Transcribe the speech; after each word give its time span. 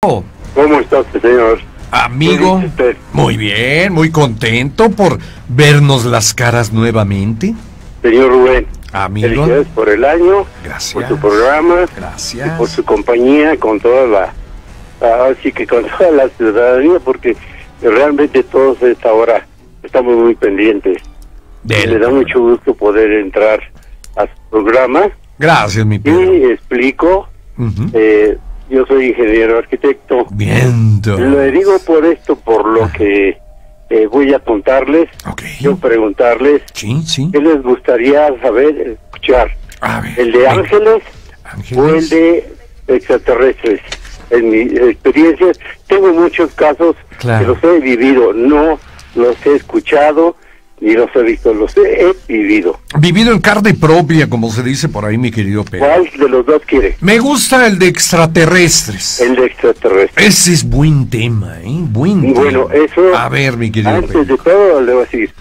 ¿Cómo 0.00 0.78
está 0.80 1.00
usted, 1.00 1.20
señor? 1.20 1.58
Amigo, 1.90 2.62
muy 3.12 3.36
bien, 3.36 3.92
muy 3.92 4.12
contento 4.12 4.90
por 4.90 5.18
vernos 5.48 6.04
las 6.04 6.34
caras 6.34 6.72
nuevamente. 6.72 7.52
Señor 8.00 8.30
Rubén, 8.30 8.66
Amigo, 8.92 9.26
felicidades 9.28 9.66
por 9.74 9.88
el 9.88 10.04
año, 10.04 10.46
Gracias. 10.62 10.94
por 10.94 11.08
su 11.08 11.18
programa, 11.18 11.74
gracias. 11.96 12.48
por 12.56 12.68
su 12.68 12.84
compañía, 12.84 13.58
con 13.58 13.80
toda 13.80 14.06
la, 14.06 15.24
así 15.32 15.50
que 15.50 15.66
con 15.66 15.84
toda 15.98 16.12
la 16.12 16.28
ciudadanía, 16.28 17.00
porque 17.00 17.36
realmente 17.82 18.44
todos 18.44 18.80
a 18.84 18.90
esta 18.90 19.12
hora 19.12 19.48
estamos 19.82 20.16
muy 20.16 20.36
pendientes. 20.36 21.02
Del 21.64 21.94
Me 21.94 21.98
da 21.98 22.08
mucho 22.10 22.38
gusto 22.38 22.72
poder 22.72 23.10
entrar 23.14 23.60
a 24.16 24.26
su 24.26 24.48
programa 24.48 25.10
Gracias, 25.40 25.84
mi 25.84 25.98
Pedro. 25.98 26.34
y 26.36 26.44
explico, 26.52 27.28
eh, 27.94 28.38
yo 28.70 28.84
soy 28.86 29.06
ingeniero 29.08 29.58
arquitecto, 29.58 30.26
Viendo. 30.30 31.18
le 31.18 31.50
digo 31.52 31.78
por 31.86 32.04
esto, 32.04 32.36
por 32.36 32.66
lo 32.66 32.84
Ah. 32.84 32.92
que 32.92 33.38
eh, 33.90 34.06
voy 34.06 34.34
a 34.34 34.38
contarles, 34.38 35.08
Ok. 35.30 35.42
yo 35.60 35.76
preguntarles 35.76 36.60
Sí, 36.74 37.02
sí. 37.06 37.30
¿Qué 37.32 37.40
les 37.40 37.62
gustaría 37.62 38.28
saber, 38.42 38.98
escuchar? 39.06 39.50
A 39.80 40.00
ver. 40.02 40.12
¿El 40.18 40.32
de 40.32 40.38
venga. 40.38 40.52
ángeles 40.52 41.02
Ángeles. 41.44 41.78
o 41.82 41.88
el 41.94 42.08
de 42.10 42.52
extraterrestres? 42.88 43.80
En 44.30 44.50
mi 44.50 44.58
experiencia, 44.90 45.46
tengo 45.86 46.12
muchos 46.12 46.52
casos 46.54 46.96
Claro. 47.18 47.56
que 47.56 47.68
los 47.68 47.76
he 47.76 47.80
vivido, 47.80 48.32
no 48.34 48.78
los 49.14 49.46
he 49.46 49.54
escuchado 49.54 50.36
ni 50.80 50.92
los 50.94 51.08
he 51.14 51.22
visto, 51.22 51.52
los 51.52 51.76
he, 51.76 52.14
vivido. 52.28 52.78
Vivido 52.98 53.32
en 53.32 53.40
carne 53.40 53.74
propia, 53.74 54.28
como 54.28 54.50
se 54.50 54.62
dice 54.62 54.88
por 54.88 55.04
ahí, 55.04 55.18
mi 55.18 55.30
querido 55.30 55.64
Pedro. 55.64 55.86
¿Cuál 55.86 56.10
de 56.18 56.28
los 56.28 56.46
dos 56.46 56.62
quiere? 56.66 56.96
Me 57.00 57.18
gusta 57.18 57.66
el 57.66 57.78
de 57.78 57.88
extraterrestres. 57.88 59.20
El 59.20 59.36
de 59.36 59.46
extraterrestres. 59.46 60.26
Ese 60.26 60.52
es 60.52 60.64
buen 60.68 61.08
tema, 61.10 61.56
¿eh? 61.62 61.66
Buen 61.80 62.32
Bueno, 62.34 62.66
tema. 62.66 62.84
eso- 62.84 63.16
A 63.16 63.28
ver, 63.28 63.56
mi 63.56 63.70
querido 63.70 63.90
Antes 63.90 64.10
Pedro. 64.12 64.24
de 64.24 64.36
todo, 64.42 64.80
le 64.82 64.92
voy 64.92 65.02
a 65.02 65.04
decir, 65.04 65.32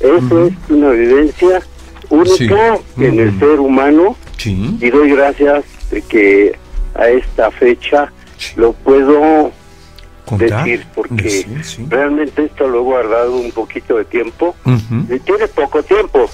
eso 0.00 0.46
es 0.46 0.52
una 0.68 0.90
vivencia 0.90 1.62
única 2.10 2.76
Sí. 2.96 3.04
en 3.04 3.18
el 3.20 3.28
Ujú. 3.30 3.38
ser 3.38 3.60
humano 3.60 4.16
Sí. 4.36 4.76
y 4.80 4.90
doy 4.90 5.10
gracias 5.12 5.64
de 5.90 6.02
que 6.02 6.52
a 6.94 7.08
esta 7.08 7.50
fecha 7.50 8.12
Sí. 8.36 8.52
lo 8.56 8.72
puedo 8.72 9.50
¿Contar? 10.26 10.64
decir 10.64 10.86
porque 10.94 11.14
Decir, 11.24 11.64
sí. 11.64 11.86
realmente 11.88 12.44
esto 12.44 12.68
lo 12.68 12.78
he 12.78 12.82
guardado 12.82 13.36
un 13.36 13.50
poquito 13.52 13.96
de 13.96 14.04
tiempo. 14.04 14.54
Y 15.10 15.18
tiene 15.20 15.48
poco 15.48 15.82
tiempo. 15.82 16.28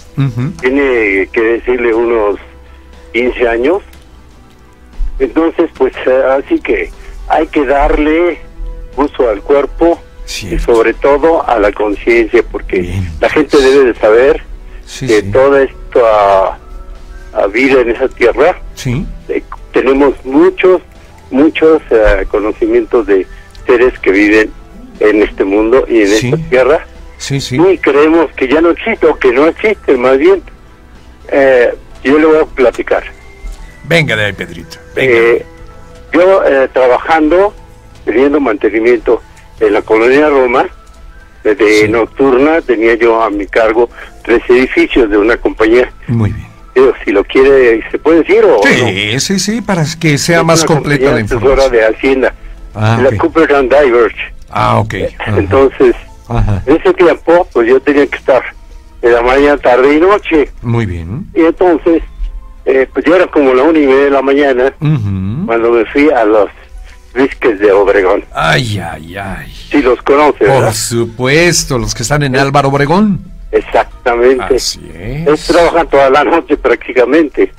Tiene 0.61 1.29
que 1.33 1.41
decirle 1.41 1.95
unos 1.95 2.37
15 3.13 3.49
años. 3.49 3.83
Entonces 5.19 5.71
pues 5.77 5.93
eh, 6.07 6.23
así 6.39 6.61
que 6.61 6.91
hay 7.29 7.47
que 7.49 7.65
darle 7.67 8.39
uso 8.97 9.29
al 9.29 9.41
cuerpo 9.43 10.01
y 10.43 10.59
sobre 10.59 10.93
todo 10.95 11.47
a 11.49 11.59
la 11.59 11.73
conciencia 11.73 12.43
porque 12.53 12.81
Bien. 12.81 13.11
la 13.21 13.29
gente 13.31 13.57
debe 13.57 13.93
de 13.93 13.95
saber 13.95 14.43
Sí, 14.85 15.07
que 15.07 15.23
toda 15.25 15.63
esta 15.63 16.59
ah, 17.35 17.47
vida 17.53 17.81
en 17.81 17.91
esa 17.91 18.09
tierra 18.09 18.59
eh, 19.29 19.43
tenemos 19.73 20.15
muchos, 20.25 20.81
muchos 21.31 21.83
eh, 21.91 22.27
conocimientos 22.31 23.07
de 23.07 23.27
seres 23.69 23.97
que 24.01 24.11
viven 24.11 24.51
en 25.01 25.23
este 25.23 25.45
mundo 25.45 25.85
y 25.89 26.01
en 26.01 26.09
Sí. 26.09 26.31
esta 26.33 26.49
tierra 26.49 26.87
Sí, 27.19 27.41
sí. 27.41 27.57
y 27.61 27.79
creemos 27.79 28.33
que 28.33 28.49
ya 28.49 28.61
no 28.61 28.71
existe 28.71 29.07
o 29.07 29.17
que 29.19 29.31
no 29.33 29.47
existe, 29.47 29.97
más 29.97 30.19
bien. 30.19 30.43
Eh, 31.31 31.75
yo 32.03 32.19
le 32.19 32.27
voy 32.27 32.39
a 32.39 32.45
platicar. 32.47 33.05
Venga 33.85 34.17
de 34.17 34.25
ahí, 34.27 34.33
Pedrito. 34.33 34.79
Venga. 34.97 35.13
Eh, 35.15 35.47
yo 36.13 36.43
eh, 36.45 36.69
trabajando, 36.73 37.55
teniendo 38.05 38.41
mantenimiento 38.41 39.23
en 39.61 39.73
la 39.75 39.83
colonia 39.83 40.29
Roma, 40.31 40.67
desde 41.45 41.83
Sí. 41.83 41.89
nocturna 41.89 42.61
tenía 42.63 42.95
yo 42.95 43.23
a 43.23 43.31
mi 43.31 43.47
cargo 43.47 43.89
tres 44.25 44.43
edificios 44.49 45.11
de 45.11 45.19
una 45.19 45.37
compañía. 45.37 45.93
Muy 46.07 46.33
bien. 46.33 46.49
Digo, 46.75 46.93
si 47.05 47.11
lo 47.11 47.25
quiere, 47.25 47.83
¿se 47.91 47.99
puede 47.99 48.19
decir 48.23 48.45
o 48.45 48.49
no? 48.49 48.63
Sí, 48.63 49.19
sí, 49.21 49.39
sí, 49.39 49.61
para 49.61 49.85
que 50.01 50.17
sea 50.17 50.39
Es 50.41 50.45
más 50.45 50.65
completa 50.65 51.13
la 51.13 51.21
información. 51.21 51.73
de 51.73 51.85
Hacienda, 51.87 52.35
Ah, 52.75 52.99
la 53.03 53.09
ok. 53.11 53.17
Cooper 53.17 53.55
and 53.55 53.71
Diverge. 53.75 54.17
Ah, 54.51 54.79
ok. 54.81 54.95
Ajá. 55.19 55.39
Entonces, 55.39 55.95
Ajá. 56.29 56.63
en 56.67 56.77
ese 56.77 56.93
tiempo, 56.95 57.47
pues 57.53 57.69
yo 57.69 57.81
tenía 57.81 58.07
que 58.07 58.17
estar 58.17 58.43
de 59.03 59.11
la 59.13 59.23
mañana, 59.23 59.57
tarde 59.59 59.95
y 59.95 60.01
noche. 60.01 60.51
Muy 60.63 60.87
bien. 60.87 61.27
Y 61.35 61.41
entonces, 61.43 62.03
eh, 62.65 62.87
pues 62.93 63.05
ya 63.07 63.17
era 63.17 63.27
como 63.29 63.55
la 63.55 63.63
una 63.63 63.79
y 63.79 63.87
media 63.87 64.05
de 64.05 64.11
la 64.11 64.23
mañana 64.23 64.73
Ujú. 64.81 65.47
cuando 65.47 65.71
me 65.71 65.85
fui 65.87 66.11
a 66.11 66.25
los 66.25 66.49
Vizques 67.15 67.59
de 67.61 67.73
Obregón. 67.73 68.25
Ay, 68.35 68.79
ay, 68.79 69.17
ay. 69.17 69.53
Si 69.71 69.81
los 69.83 70.01
conoce, 70.03 70.39
Por 70.45 70.49
¿verdad? 70.49 70.73
supuesto, 70.75 71.79
los 71.79 71.95
que 71.95 72.03
están 72.03 72.23
en 72.23 72.37
Álvaro 72.37 72.69
Obregón. 72.69 73.21
Exactamente. 73.51 74.57
Así 74.57 74.81
Es, 74.95 75.29
es. 75.29 75.47
trabajan 75.47 75.89
toda 75.89 76.11
la 76.11 76.25
noche 76.25 76.57
prácticamente. 76.57 77.53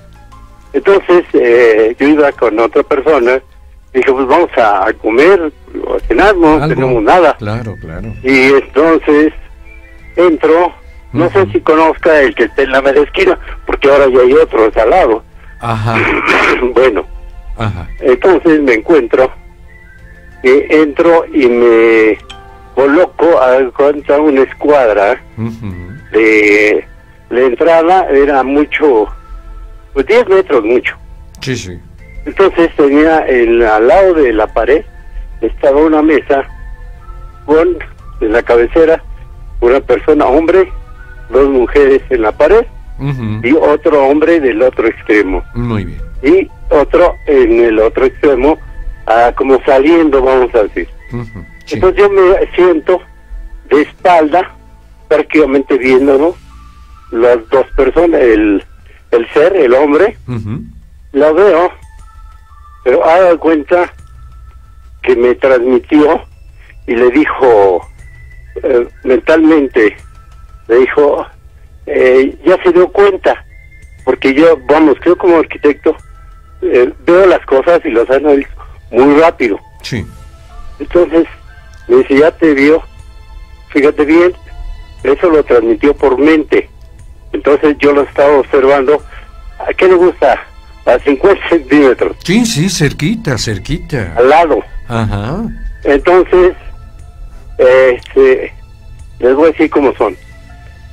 Entonces, 0.74 1.24
eh, 1.34 1.96
yo 2.00 2.08
iba 2.08 2.32
con 2.34 2.60
otra 2.60 2.84
persona. 2.84 3.42
Dije, 3.94 4.12
pues 4.12 4.28
vamos 4.28 4.50
a, 4.58 4.92
comer 5.02 5.52
o 5.86 5.96
a 5.96 6.00
cenar, 6.02 6.36
no 6.36 6.54
Algo. 6.54 6.68
tenemos 6.68 7.04
nada. 7.04 7.36
Claro, 7.38 7.76
claro. 7.82 8.14
Y 8.24 8.54
entonces 8.54 9.34
entro, 10.16 10.74
no 11.14 11.30
sé 11.32 11.48
si 11.52 11.60
conozca 11.62 12.22
el 12.22 12.36
que 12.36 12.44
está 12.44 12.64
en 12.64 12.72
la 12.72 12.82
media 12.82 13.02
esquina, 13.02 13.40
porque 13.66 13.90
ahora 13.90 14.08
ya 14.08 14.22
hay 14.22 14.34
otros 14.34 14.76
al 14.78 14.90
lado. 14.90 15.24
Ajá, 15.60 15.96
bueno, 16.74 17.06
ajá. 17.58 17.88
entonces 18.00 18.62
me 18.62 18.76
encuentro, 18.76 19.32
entro 20.44 21.26
y 21.34 21.48
me 21.48 22.18
coloco 22.76 23.42
a 23.42 23.70
contra 23.72 24.20
una 24.20 24.44
escuadra 24.44 25.22
de 26.12 26.86
la 27.30 27.42
entrada, 27.42 28.08
era 28.10 28.44
mucho, 28.44 29.08
pues 29.94 30.06
10 30.06 30.30
metros 30.30 30.64
mucho. 30.64 30.96
Sí, 31.42 31.56
sí. 31.56 31.80
Entonces 32.30 32.70
tenía 32.76 33.20
el, 33.26 33.64
al 33.66 33.88
lado 33.88 34.14
de 34.14 34.32
la 34.34 34.46
pared, 34.46 34.86
estaba 35.42 35.82
una 35.82 36.04
mesa 36.04 36.44
con 37.46 37.78
en 38.22 38.32
la 38.32 38.44
cabecera 38.44 39.02
una 39.62 39.80
persona, 39.80 40.26
hombre, 40.26 40.72
dos 41.32 41.50
mujeres 41.50 42.02
en 42.12 42.22
la 42.22 42.32
pared 42.32 42.66
y 43.44 43.54
otro 43.54 44.06
hombre 44.08 44.40
del 44.40 44.62
otro 44.62 44.88
extremo. 44.88 45.44
Muy 45.56 45.86
bien. 45.86 46.02
Y 46.22 46.48
otro 46.70 47.16
en 47.26 47.62
el 47.64 47.80
otro 47.80 48.06
extremo, 48.06 48.60
ah, 49.08 49.32
como 49.36 49.60
saliendo, 49.64 50.22
vamos 50.22 50.54
a 50.54 50.64
decir. 50.64 50.88
Sí. 51.66 51.76
Entonces 51.76 52.00
yo 52.00 52.10
me 52.12 52.48
siento 52.56 53.02
de 53.72 53.82
espalda, 53.82 54.54
prácticamente 55.08 55.78
viéndolo, 55.78 56.36
las 57.12 57.38
dos 57.50 57.66
personas, 57.76 58.22
el, 58.22 58.64
el 59.12 59.28
ser, 59.30 59.56
el 59.56 59.74
hombre, 59.74 60.16
Ujú. 60.28 60.62
lo 61.14 61.34
veo, 61.34 61.72
pero 62.90 63.06
haga 63.06 63.38
cuenta 63.38 63.94
que 65.04 65.16
me 65.16 65.36
transmitió 65.36 66.24
y 66.88 66.96
le 66.96 67.12
dijo 67.12 67.88
eh, 68.64 68.88
mentalmente, 69.04 69.96
le 70.68 70.76
dijo, 70.76 71.24
eh, 71.86 72.36
ya 72.44 72.58
se 72.64 72.72
dio 72.72 72.92
cuenta, 72.92 73.46
porque 74.04 74.34
yo, 74.34 74.58
vamos, 74.66 74.96
creo 75.02 75.16
como 75.20 75.38
arquitecto, 75.38 75.96
eh, 76.64 76.92
veo 77.06 77.28
las 77.28 77.46
cosas 77.46 77.80
y 77.86 77.92
las 77.92 78.10
analizo 78.10 78.50
muy 78.90 79.20
rápido. 79.20 79.60
Sí. 79.84 80.04
Entonces, 80.80 81.28
me 81.88 81.98
dice, 81.98 82.18
ya 82.18 82.32
te 82.32 82.56
vio, 82.56 82.82
fíjate 83.68 84.04
bien, 84.04 84.34
eso 85.04 85.30
lo 85.30 85.44
transmitió 85.44 85.96
por 85.96 86.18
mente. 86.18 86.68
Entonces 87.34 87.78
yo 87.78 87.94
lo 87.94 88.02
estaba 88.02 88.40
observando, 88.40 89.00
¿a 89.60 89.72
qué 89.76 89.88
le 89.88 89.94
gusta? 89.94 90.44
A 90.90 91.00
50 91.00 91.50
centímetros, 91.50 92.18
Sí, 92.24 92.46
sí, 92.46 92.70
cerquita, 92.70 93.38
cerquita. 93.38 94.14
al 94.18 94.30
lado. 94.30 94.60
Ajá. 94.88 95.44
Entonces, 95.84 96.54
este, 97.58 98.54
les 99.20 99.36
voy 99.36 99.50
a 99.50 99.52
decir 99.52 99.70
cómo 99.70 99.94
son. 99.96 100.16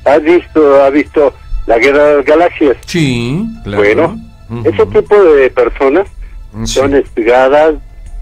¿Has 0.04 0.22
visto, 0.22 0.82
ha 0.84 0.90
visto 0.90 1.34
la 1.66 1.78
guerra 1.78 2.04
de 2.04 2.16
las 2.18 2.24
galaxias? 2.26 2.76
Sí, 2.86 3.44
claro. 3.64 3.82
Bueno, 3.82 4.16
ese 4.64 4.86
tipo 4.86 5.16
de 5.22 5.50
personas 5.50 6.06
Sí. 6.64 6.74
son 6.78 6.94
espigadas, 6.94 7.74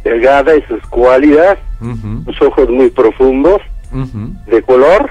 delgadas 0.02 0.58
y 0.58 0.62
sus 0.72 0.82
cualidades, 0.88 1.58
sus 2.26 2.42
ojos 2.42 2.68
muy 2.68 2.90
profundos, 2.90 3.60
de 4.46 4.62
color, 4.62 5.10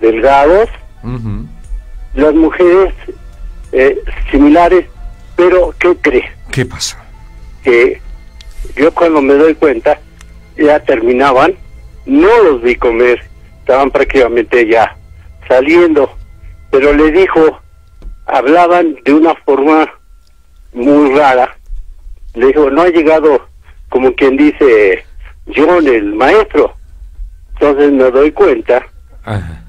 delgados, 0.00 0.68
las 2.14 2.34
mujeres 2.34 2.94
eh, 3.72 3.98
similares, 4.30 4.86
pero 5.36 5.74
¿qué 5.78 5.96
cree? 5.96 6.30
¿Qué 6.50 6.64
pasó? 6.64 6.96
Que 7.62 8.00
yo 8.76 8.92
cuando 8.92 9.20
me 9.20 9.34
doy 9.34 9.54
cuenta 9.54 9.98
ya 10.56 10.80
terminaban, 10.80 11.54
no 12.06 12.42
los 12.42 12.62
vi 12.62 12.76
comer, 12.76 13.22
estaban 13.60 13.90
prácticamente 13.90 14.66
ya 14.68 14.96
saliendo, 15.48 16.10
pero 16.70 16.92
le 16.92 17.10
dijo, 17.10 17.60
hablaban 18.26 18.96
de 19.04 19.12
una 19.12 19.34
forma 19.36 19.90
muy 20.72 21.14
rara, 21.16 21.56
le 22.34 22.48
dijo, 22.48 22.70
no 22.70 22.82
ha 22.82 22.88
llegado 22.88 23.48
como 23.88 24.12
quien 24.14 24.36
dice, 24.36 25.04
John, 25.54 25.86
el 25.86 26.14
maestro. 26.14 26.74
Entonces 27.54 27.92
me 27.92 28.10
doy 28.10 28.32
cuenta, 28.32 28.84
Ajá. 29.24 29.62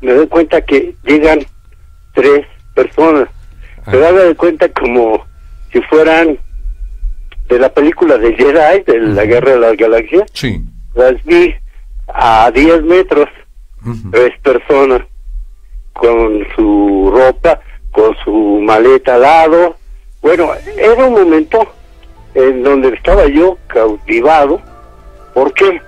me 0.00 0.12
doy 0.12 0.26
cuenta 0.26 0.60
que 0.60 0.94
llegan 1.04 1.40
tres 2.14 2.44
personas. 2.74 3.28
Me 3.86 3.98
doy 3.98 4.34
cuenta 4.34 4.68
como 4.68 5.24
si 5.72 5.80
fueran 5.82 6.38
de 7.48 7.58
la 7.58 7.72
película 7.72 8.16
de 8.18 8.34
Jedi, 8.34 8.82
de 8.86 8.98
la 8.98 9.24
Guerra 9.24 9.52
de 9.52 9.58
las 9.58 9.76
Galaxias. 9.76 10.30
Sí. 10.32 10.62
Las 10.94 11.22
vi 11.24 11.54
a 12.08 12.50
10 12.50 12.82
metros, 12.84 13.28
tres 14.10 14.32
personas, 14.40 15.02
con 15.92 16.46
su 16.54 17.12
ropa, 17.12 17.60
con 17.90 18.16
su 18.24 18.60
maleta 18.62 19.16
al 19.16 19.22
lado. 19.22 19.76
Bueno, 20.22 20.50
era 20.76 21.04
un 21.04 21.12
momento 21.12 21.66
en 22.34 22.62
donde 22.62 22.88
estaba 22.90 23.26
yo 23.26 23.58
cautivado. 23.66 24.60
¿Por 25.34 25.52
qué? 25.54 25.80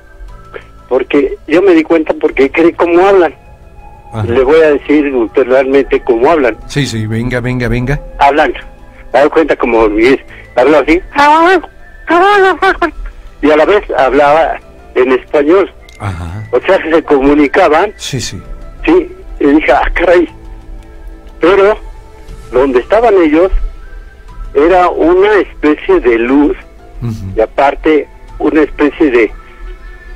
Porque 0.89 1.37
yo 1.47 1.63
me 1.63 1.73
di 1.73 1.83
cuenta 1.83 2.15
porque 2.15 2.51
cree 2.51 2.73
cómo 2.75 3.07
hablan. 3.07 3.35
Ajá. 4.13 4.25
Le 4.25 4.43
voy 4.45 4.61
a 4.61 4.73
decir 4.73 5.13
realmente 5.35 6.01
cómo 6.03 6.31
hablan. 6.31 6.57
Sí, 6.67 6.87
sí, 6.87 7.07
venga, 7.07 7.41
venga, 7.41 7.69
venga. 7.69 8.01
Hablan. 8.19 8.53
Me 9.13 9.21
doy 9.21 9.31
cuenta 9.31 9.57
como 9.57 9.87
es, 9.99 10.19
habla 10.57 10.79
así. 10.81 11.01
Y 13.43 13.51
a 13.51 13.57
la 13.57 13.65
vez 13.65 13.83
hablaba 13.99 14.59
en 14.95 15.13
español. 15.13 15.73
Ajá. 15.99 16.45
O 16.53 16.61
sea, 16.61 16.83
se 16.83 17.03
comunicaban 17.03 17.93
Sí, 17.97 18.21
sí. 18.21 18.41
Sí, 18.85 19.11
y 19.41 19.47
dije, 19.47 19.73
ah, 19.73 19.91
caray. 19.95 20.29
Pero 21.41 21.77
donde 22.53 22.81
estaban 22.81 23.15
ellos 23.23 23.51
era 24.55 24.89
una 24.91 25.33
especie 25.35 26.01
de 26.01 26.19
luz 26.19 26.57
y 27.35 27.41
aparte 27.41 28.07
una 28.39 28.63
especie 28.63 29.11
de 29.11 29.33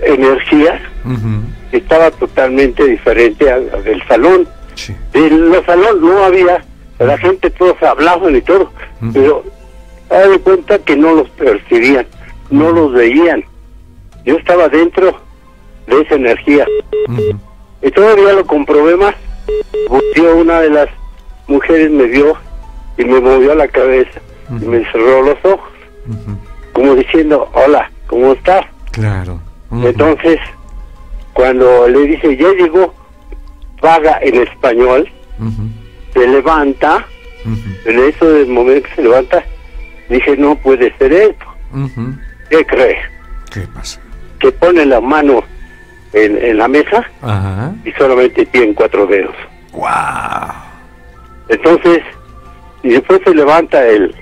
energía 0.02 0.80
que 1.02 1.55
estaba 1.72 2.10
totalmente 2.10 2.84
diferente 2.84 3.50
al, 3.50 3.70
al 3.74 3.84
del 3.84 4.06
salón. 4.06 4.48
Sí. 4.74 4.94
En 5.14 5.50
los 5.50 5.64
salones 5.64 6.02
no 6.02 6.24
había, 6.24 6.64
la 6.98 7.16
gente 7.18 7.50
todos 7.50 7.82
hablaban 7.82 8.36
y 8.36 8.42
todo, 8.42 8.70
pero 9.12 9.42
de 10.08 10.38
cuenta 10.40 10.78
que 10.78 10.96
no 10.96 11.14
los 11.14 11.28
percibían, 11.30 12.06
no 12.50 12.70
los 12.70 12.92
veían. 12.92 13.44
Yo 14.24 14.36
estaba 14.36 14.68
dentro 14.68 15.18
de 15.86 16.00
esa 16.00 16.14
energía. 16.14 16.66
Y 17.82 17.90
todavía 17.90 18.32
lo 18.32 18.44
comprobé 18.46 18.96
más. 18.96 19.14
Volteó 19.88 20.36
una 20.36 20.60
de 20.60 20.70
las 20.70 20.88
mujeres, 21.46 21.90
me 21.90 22.04
vio 22.04 22.36
y 22.98 23.04
me 23.04 23.20
movió 23.20 23.54
la 23.54 23.68
cabeza 23.68 24.20
y 24.50 24.64
me 24.64 24.84
cerró 24.90 25.22
los 25.22 25.36
ojos, 25.44 25.70
como 26.72 26.94
diciendo, 26.94 27.48
hola, 27.52 27.90
¿cómo 28.06 28.32
estás? 28.32 28.64
Claro. 28.92 29.40
Entonces, 29.70 30.38
cuando 31.36 31.86
le 31.86 32.06
dice, 32.06 32.34
ya 32.34 32.50
llegó, 32.54 32.94
paga 33.78 34.18
en 34.22 34.36
español, 34.36 35.06
se 36.14 36.26
levanta, 36.26 37.04
en 37.84 37.98
eso 38.08 38.26
del 38.32 38.46
momento 38.46 38.88
que 38.88 38.94
se 38.94 39.02
levanta, 39.02 39.44
dije, 40.08 40.34
no 40.38 40.54
puede 40.56 40.96
ser 40.96 41.12
esto. 41.12 41.44
¿Qué 42.48 42.64
cree? 42.64 42.96
¿Qué 43.52 43.60
pasa? 43.74 44.00
Que 44.38 44.50
pone 44.50 44.86
la 44.86 44.98
mano 45.02 45.44
en, 46.14 46.42
en 46.42 46.56
la 46.56 46.68
mesa 46.68 47.04
Ajá. 47.20 47.74
y 47.84 47.92
solamente 47.92 48.46
tiene 48.46 48.72
cuatro 48.72 49.06
dedos. 49.06 49.36
¡Wow! 49.72 49.88
Entonces, 51.50 52.00
y 52.82 52.88
después 52.88 53.20
se 53.24 53.34
levanta 53.34 53.86
el, 53.86 54.14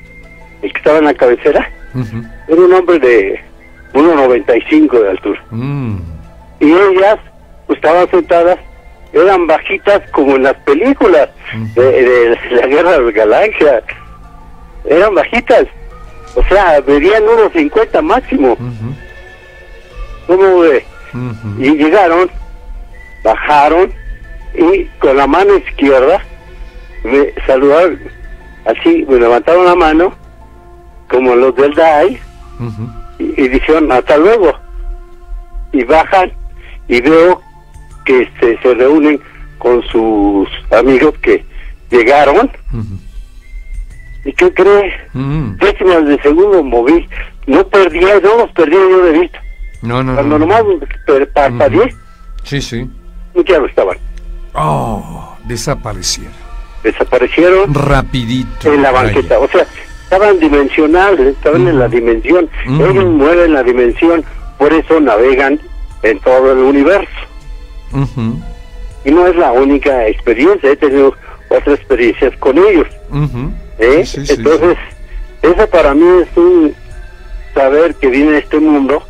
el 0.63 0.73
que 0.73 0.79
estaba 0.79 0.99
en 0.99 1.05
la 1.05 1.15
cabecera, 1.15 1.71
era 2.49 2.61
un 2.61 2.73
hombre 2.73 2.99
de 2.99 3.41
1,95 3.93 5.01
de 5.01 5.11
altura. 5.11 5.45
Mm. 5.53 6.14
Y 6.61 6.73
ellas, 6.73 7.19
pues 7.67 7.77
estaban 7.77 8.09
sentadas, 8.11 8.59
eran 9.13 9.47
bajitas 9.47 10.03
como 10.11 10.37
en 10.37 10.45
las 10.45 10.55
películas 10.65 11.29
de, 11.75 11.83
de 11.83 12.39
la 12.51 12.67
Guerra 12.67 12.93
de 12.93 13.03
las 13.03 13.15
Galaxias. 13.15 13.85
Eran 14.85 15.15
bajitas. 15.15 15.67
O 16.35 16.43
sea, 16.45 16.83
medían 16.87 17.23
unos 17.23 17.53
50 17.53 18.03
máximo. 18.03 18.53
Ujú. 18.53 18.95
¿Cómo 20.27 20.61
ve? 20.61 20.85
Y 21.59 21.77
llegaron, 21.77 22.29
bajaron 23.23 23.93
y 24.55 24.85
con 24.99 25.17
la 25.17 25.27
mano 25.27 25.57
izquierda 25.57 26.21
me 27.05 27.33
saludaron 27.47 28.01
así, 28.65 29.05
me 29.09 29.19
levantaron 29.19 29.65
la 29.65 29.75
mano 29.75 30.13
como 31.09 31.35
los 31.37 31.55
del 31.55 31.75
DAI 31.75 32.19
y 33.19 33.49
dijeron 33.49 33.93
hasta 33.93 34.17
luego 34.17 34.55
y 35.73 35.85
bajan 35.85 36.33
y 36.89 37.01
veo 37.01 37.41
que 38.05 38.23
este, 38.23 38.59
se 38.63 38.75
reúnen 38.75 39.21
con 39.59 39.83
sus 39.89 40.49
amigos 40.73 41.15
que 41.23 41.45
llegaron. 41.91 42.51
Y 44.25 44.33
qué 44.33 44.53
cree 44.55 44.93
Mm. 45.13 45.57
décimas 45.57 46.07
de 46.07 46.21
segundo 46.23 46.63
moví. 46.63 47.07
No 47.47 47.67
perdía 47.69 48.21
no 48.21 48.39
los 48.39 48.51
perdía 48.53 48.79
yo 48.79 49.05
de 49.05 49.19
vista. 49.21 49.39
No, 49.83 50.03
no, 50.03 50.15
cuando 50.15 50.39
no. 50.39 50.47
nomás 50.47 50.63
parpadeé. 51.35 51.95
Sí, 52.43 52.61
sí. 52.63 52.89
ya 53.47 53.59
no 53.59 53.67
estaban. 53.67 53.99
Oh, 54.55 55.37
desaparecieron. 55.45 56.33
desaparecieron 56.83 57.75
Rapidito. 57.75 58.73
en 58.73 58.83
la 58.83 58.91
banqueta. 58.93 59.39
O 59.39 59.49
sea 59.49 59.67
estaban 60.05 60.39
dimensionales 60.39 61.21
estaban 61.37 61.67
en 61.67 61.79
la 61.79 61.89
dimensión. 61.89 62.49
Ellos 62.67 63.05
mueven 63.07 63.53
la 63.55 63.63
dimensión 63.63 64.25
por 64.59 64.73
eso 64.73 65.01
navegan 65.01 65.59
en 66.05 66.21
todo 66.21 66.53
el 66.53 66.59
universo. 66.59 67.11
Y 69.05 69.11
no 69.11 69.27
es 69.27 69.37
la 69.37 69.53
única 69.53 70.07
experiencia, 70.07 70.71
he 70.71 70.77
tenido 70.77 71.15
otras 71.49 71.79
experiencias 71.79 72.37
con 72.39 72.59
ellos. 72.59 72.87
¿eh? 73.79 74.05
Sí, 74.05 74.21
sí, 74.21 74.27
sí, 74.27 74.35
Entonces, 74.35 74.77
eso 75.43 75.67
para 75.69 75.95
mí 75.95 76.07
es 76.23 76.37
un 76.37 76.75
saber 77.55 77.95
que 77.97 78.09
vine 78.09 78.37
a 78.37 78.39
este 78.39 78.59
mundo 78.59 79.03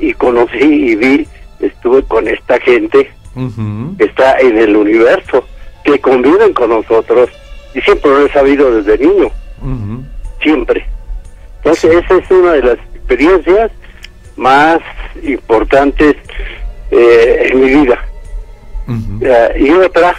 y 0.00 0.12
conocí 0.14 0.58
y 0.58 0.96
vi, 0.96 1.28
estuve 1.60 2.02
con 2.04 2.28
esta 2.28 2.60
gente 2.60 3.10
que 3.98 4.04
está 4.04 4.38
en 4.40 4.58
el 4.58 4.76
universo, 4.76 5.44
que 5.84 5.98
conviven 6.00 6.52
con 6.54 6.70
nosotros. 6.70 7.30
Y 7.74 7.80
siempre 7.80 8.10
lo 8.10 8.26
he 8.26 8.32
sabido 8.32 8.80
desde 8.80 9.06
niño, 9.06 9.30
siempre. 10.40 10.86
Entonces, 11.58 12.04
esa 12.04 12.16
es 12.16 12.30
una 12.30 12.52
de 12.52 12.62
las 12.62 12.78
experiencias 12.94 13.70
más 14.38 14.78
importantes 15.22 16.16
eh, 16.90 17.50
en 17.50 17.60
mi 17.60 17.70
vida. 17.70 18.04
Y 19.58 19.70
otra, 19.72 20.14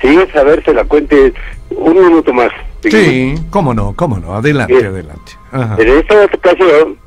si 0.00 0.08
quieres 0.08 0.32
saber, 0.32 0.64
se 0.64 0.72
la 0.72 0.84
cuente 0.84 1.34
un 1.70 1.94
minuto 1.94 2.32
más. 2.32 2.50
Sí, 2.82 3.34
cómo 3.50 3.74
no, 3.74 3.94
cómo 3.94 4.18
no. 4.18 4.34
Adelante, 4.34 4.86
adelante. 4.86 5.32
Ajá. 5.50 5.76
En 5.78 5.88
esta 5.88 6.24
ocasión, 6.24 6.98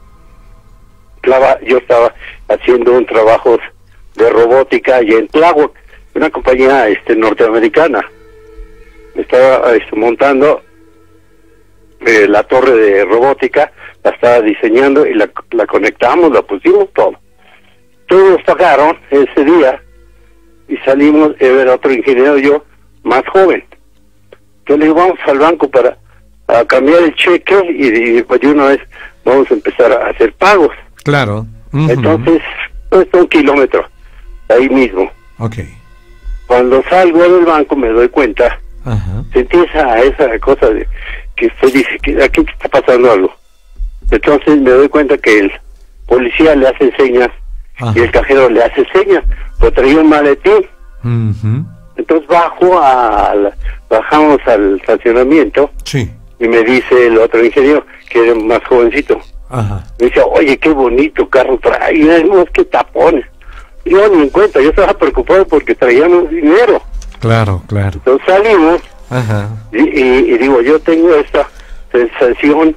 yo 1.65 1.77
estaba 1.77 2.13
haciendo 2.48 2.93
un 2.93 3.05
trabajo 3.05 3.57
de 4.15 4.29
robótica 4.29 5.01
y 5.01 5.12
en 5.12 5.27
Tláhuac, 5.27 5.72
una 6.15 6.29
compañía 6.29 6.88
este, 6.89 7.15
norteamericana. 7.15 8.01
Estaba 9.15 9.75
este, 9.75 9.95
montando 9.95 10.62
eh, 12.05 12.27
la 12.27 12.43
torre 12.43 12.75
de 12.75 13.05
robótica, 13.05 13.72
la 14.03 14.12
estaba 14.12 14.41
diseñando 14.41 15.06
y 15.06 15.13
la, 15.13 15.29
la 15.51 15.65
conectamos, 15.68 16.32
la 16.32 16.41
pusimos 16.41 16.91
todo. 16.94 17.13
Todos 18.08 18.41
pagaron 18.44 18.98
ese 19.12 19.44
día 19.44 19.82
y 20.68 20.77
salimos, 20.77 21.32
era 21.39 21.75
otro 21.75 21.91
ingeniero 21.91 22.38
yo, 22.38 22.63
más 23.03 23.24
joven. 23.27 23.63
Yo 24.65 24.77
le 24.77 24.86
digo, 24.86 24.96
vamos 24.98 25.20
al 25.27 25.39
banco 25.39 25.70
para 25.70 25.98
a 26.48 26.65
cambiar 26.65 27.03
el 27.03 27.15
cheque 27.15 27.56
y, 27.70 28.18
y 28.18 28.24
pues 28.24 28.41
de 28.41 28.48
una 28.48 28.65
vez 28.70 28.79
vamos 29.24 29.50
a 29.51 29.53
empezar 29.53 29.91
a 29.91 30.10
hacer 30.10 30.34
pagos. 30.34 30.72
Claro. 31.03 31.46
Entonces, 31.74 32.41
pues 32.89 33.08
un 33.13 33.27
kilómetro, 33.27 33.86
ahí 34.48 34.68
mismo. 34.70 35.12
Ok. 35.38 35.58
Cuando 36.48 36.82
salgo 36.89 37.22
del 37.22 37.46
banco 37.46 37.75
me 37.75 37.89
doy 37.89 38.10
cuenta, 38.10 38.60
Ajá. 38.84 39.24
sentí 39.32 39.58
esa, 39.58 40.00
esa 40.01 40.39
cosa 40.39 40.70
de 40.72 40.88
que 41.36 41.46
usted 41.48 41.74
dice 41.74 42.00
que 42.01 42.24
aquí 42.24 42.44
está 42.51 42.68
pasando 42.70 43.12
algo. 43.12 43.36
Entonces 44.12 44.58
me 44.60 44.72
doy 44.72 44.89
cuenta 44.89 45.18
que 45.18 45.39
el 45.39 45.51
policía 46.08 46.56
le 46.56 46.68
hace 46.68 46.92
señas 46.98 47.30
Ajá. 47.78 47.94
y 47.96 48.00
el 48.00 48.12
cajero 48.12 48.50
le 48.50 48.63
hace 48.63 48.86
señas, 48.94 49.24
pero 49.60 49.72
traía 49.74 50.00
un 50.00 50.10
maletín. 50.10 50.66
Ujú. 51.04 51.66
Entonces 51.96 52.28
bajo 52.28 52.82
al, 52.82 53.54
bajamos 53.89 54.39
al 54.48 54.78
estacionamiento 54.80 55.70
Sí. 55.84 56.10
y 56.39 56.48
me 56.48 56.63
dice 56.63 57.08
el 57.08 57.18
otro 57.18 57.44
ingeniero, 57.44 57.86
que 58.10 58.24
era 58.25 58.36
más 58.36 58.63
jovencito, 58.68 59.20
Ajá. 59.50 59.84
me 60.00 60.08
dice, 60.08 60.22
oye, 60.32 60.58
qué 60.58 60.70
bonito 60.70 61.28
carro 61.30 61.60
trae, 61.62 61.96
y 61.96 62.04
no, 62.04 62.42
es 62.42 62.50
que 62.51 62.63
tapones. 62.66 63.25
Yo 63.86 64.08
ni 64.10 64.24
en 64.24 64.30
cuenta, 64.30 64.62
yo 64.62 64.70
estaba 64.70 64.94
preocupado 64.94 65.46
porque 65.48 65.74
traíamos 65.75 66.30
dinero. 66.30 66.82
Claro, 67.20 67.63
claro. 67.68 67.94
Entonces 68.06 68.25
salimos 68.28 68.82
Ajá. 69.10 69.50
y, 69.72 69.80
y- 69.80 70.34
y 70.34 70.38
digo, 70.38 70.62
yo 70.62 70.80
tengo 70.80 71.13
esta 71.16 71.48
sensación, 71.92 72.75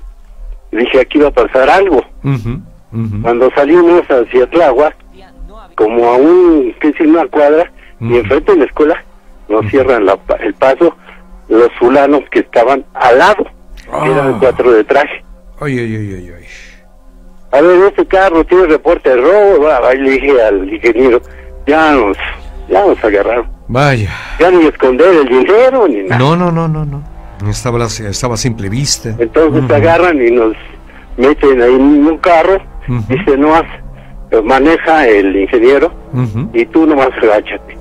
dije, 0.72 1.00
aquí 1.00 1.18
va 1.18 1.28
a 1.28 1.32
pasar 1.32 1.68
algo. 1.70 2.02
Cuando 3.22 3.50
salimos 3.54 4.02
hacia 4.08 4.48
Tláhuac, 4.50 4.96
como 5.76 6.06
a 6.08 6.16
un, 6.16 6.74
que 6.80 6.88
es 6.88 7.00
una 7.00 7.26
cuadra, 7.26 7.70
y 8.00 8.16
enfrente 8.16 8.52
de 8.52 8.58
la 8.58 8.64
escuela, 8.64 9.04
nos 9.48 9.66
cierran 9.70 10.04
la 10.06 10.18
el 10.40 10.54
paso 10.54 10.94
los 11.48 11.68
fulanos 11.78 12.22
que 12.30 12.40
estaban 12.40 12.84
al 12.94 13.18
lado, 13.18 13.46
Ah. 13.92 14.06
eran 14.06 14.38
cuatro 14.38 14.72
de 14.72 14.84
traje. 14.84 15.24
Ay, 15.60 15.78
ay, 15.78 15.96
ay, 15.96 16.14
ay, 16.14 16.32
ay. 16.38 16.44
A 17.52 17.60
ver, 17.60 17.78
este 17.88 18.06
carro 18.06 18.44
tiene 18.44 18.66
reporte 18.66 19.10
de 19.10 19.16
robo, 19.16 19.68
y 19.94 19.98
le 19.98 20.10
dije 20.10 20.42
al 20.42 20.72
ingeniero, 20.72 21.20
ya 21.66 21.92
nos, 21.92 22.16
ya 22.68 22.86
nos 22.86 23.04
agarraron, 23.04 23.46
Vaya. 23.68 24.10
ya 24.40 24.50
ni 24.50 24.66
esconder 24.66 25.14
el 25.14 25.28
dinero 25.28 25.86
ni 25.88 26.02
nada. 26.04 26.18
No, 26.18 26.34
no, 26.36 26.50
no, 26.50 26.66
no, 26.68 26.84
no. 26.86 27.02
Estaba, 27.48 27.78
la- 27.78 27.86
estaba 27.86 28.34
a 28.34 28.36
simple 28.36 28.68
vista. 28.68 29.14
Entonces 29.18 29.62
Ujú. 29.64 29.74
agarran 29.74 30.20
y 30.24 30.30
nos 30.30 30.54
meten 31.16 31.60
ahí 31.62 31.74
en 31.74 32.06
un 32.06 32.18
carro, 32.18 32.56
Ujú. 32.88 33.02
dice, 33.08 33.36
no, 33.36 33.52
maneja 34.44 35.06
el 35.08 35.36
ingeniero 35.36 35.92
y 36.52 36.64
tú 36.66 36.86
nomás 36.86 37.08
agáchate. 37.22 37.76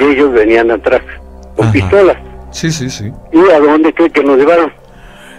Y 0.00 0.04
ellos 0.04 0.32
venían 0.32 0.70
atrás 0.70 1.02
con 1.56 1.64
Ajá. 1.66 1.72
pistolas. 1.72 2.16
Sí, 2.50 2.70
sí, 2.72 2.88
sí. 2.90 3.12
¿Y 3.32 3.50
a 3.50 3.60
dónde 3.60 3.92
cree 3.92 4.10
que 4.10 4.22
nos 4.24 4.38
llevaron? 4.38 4.72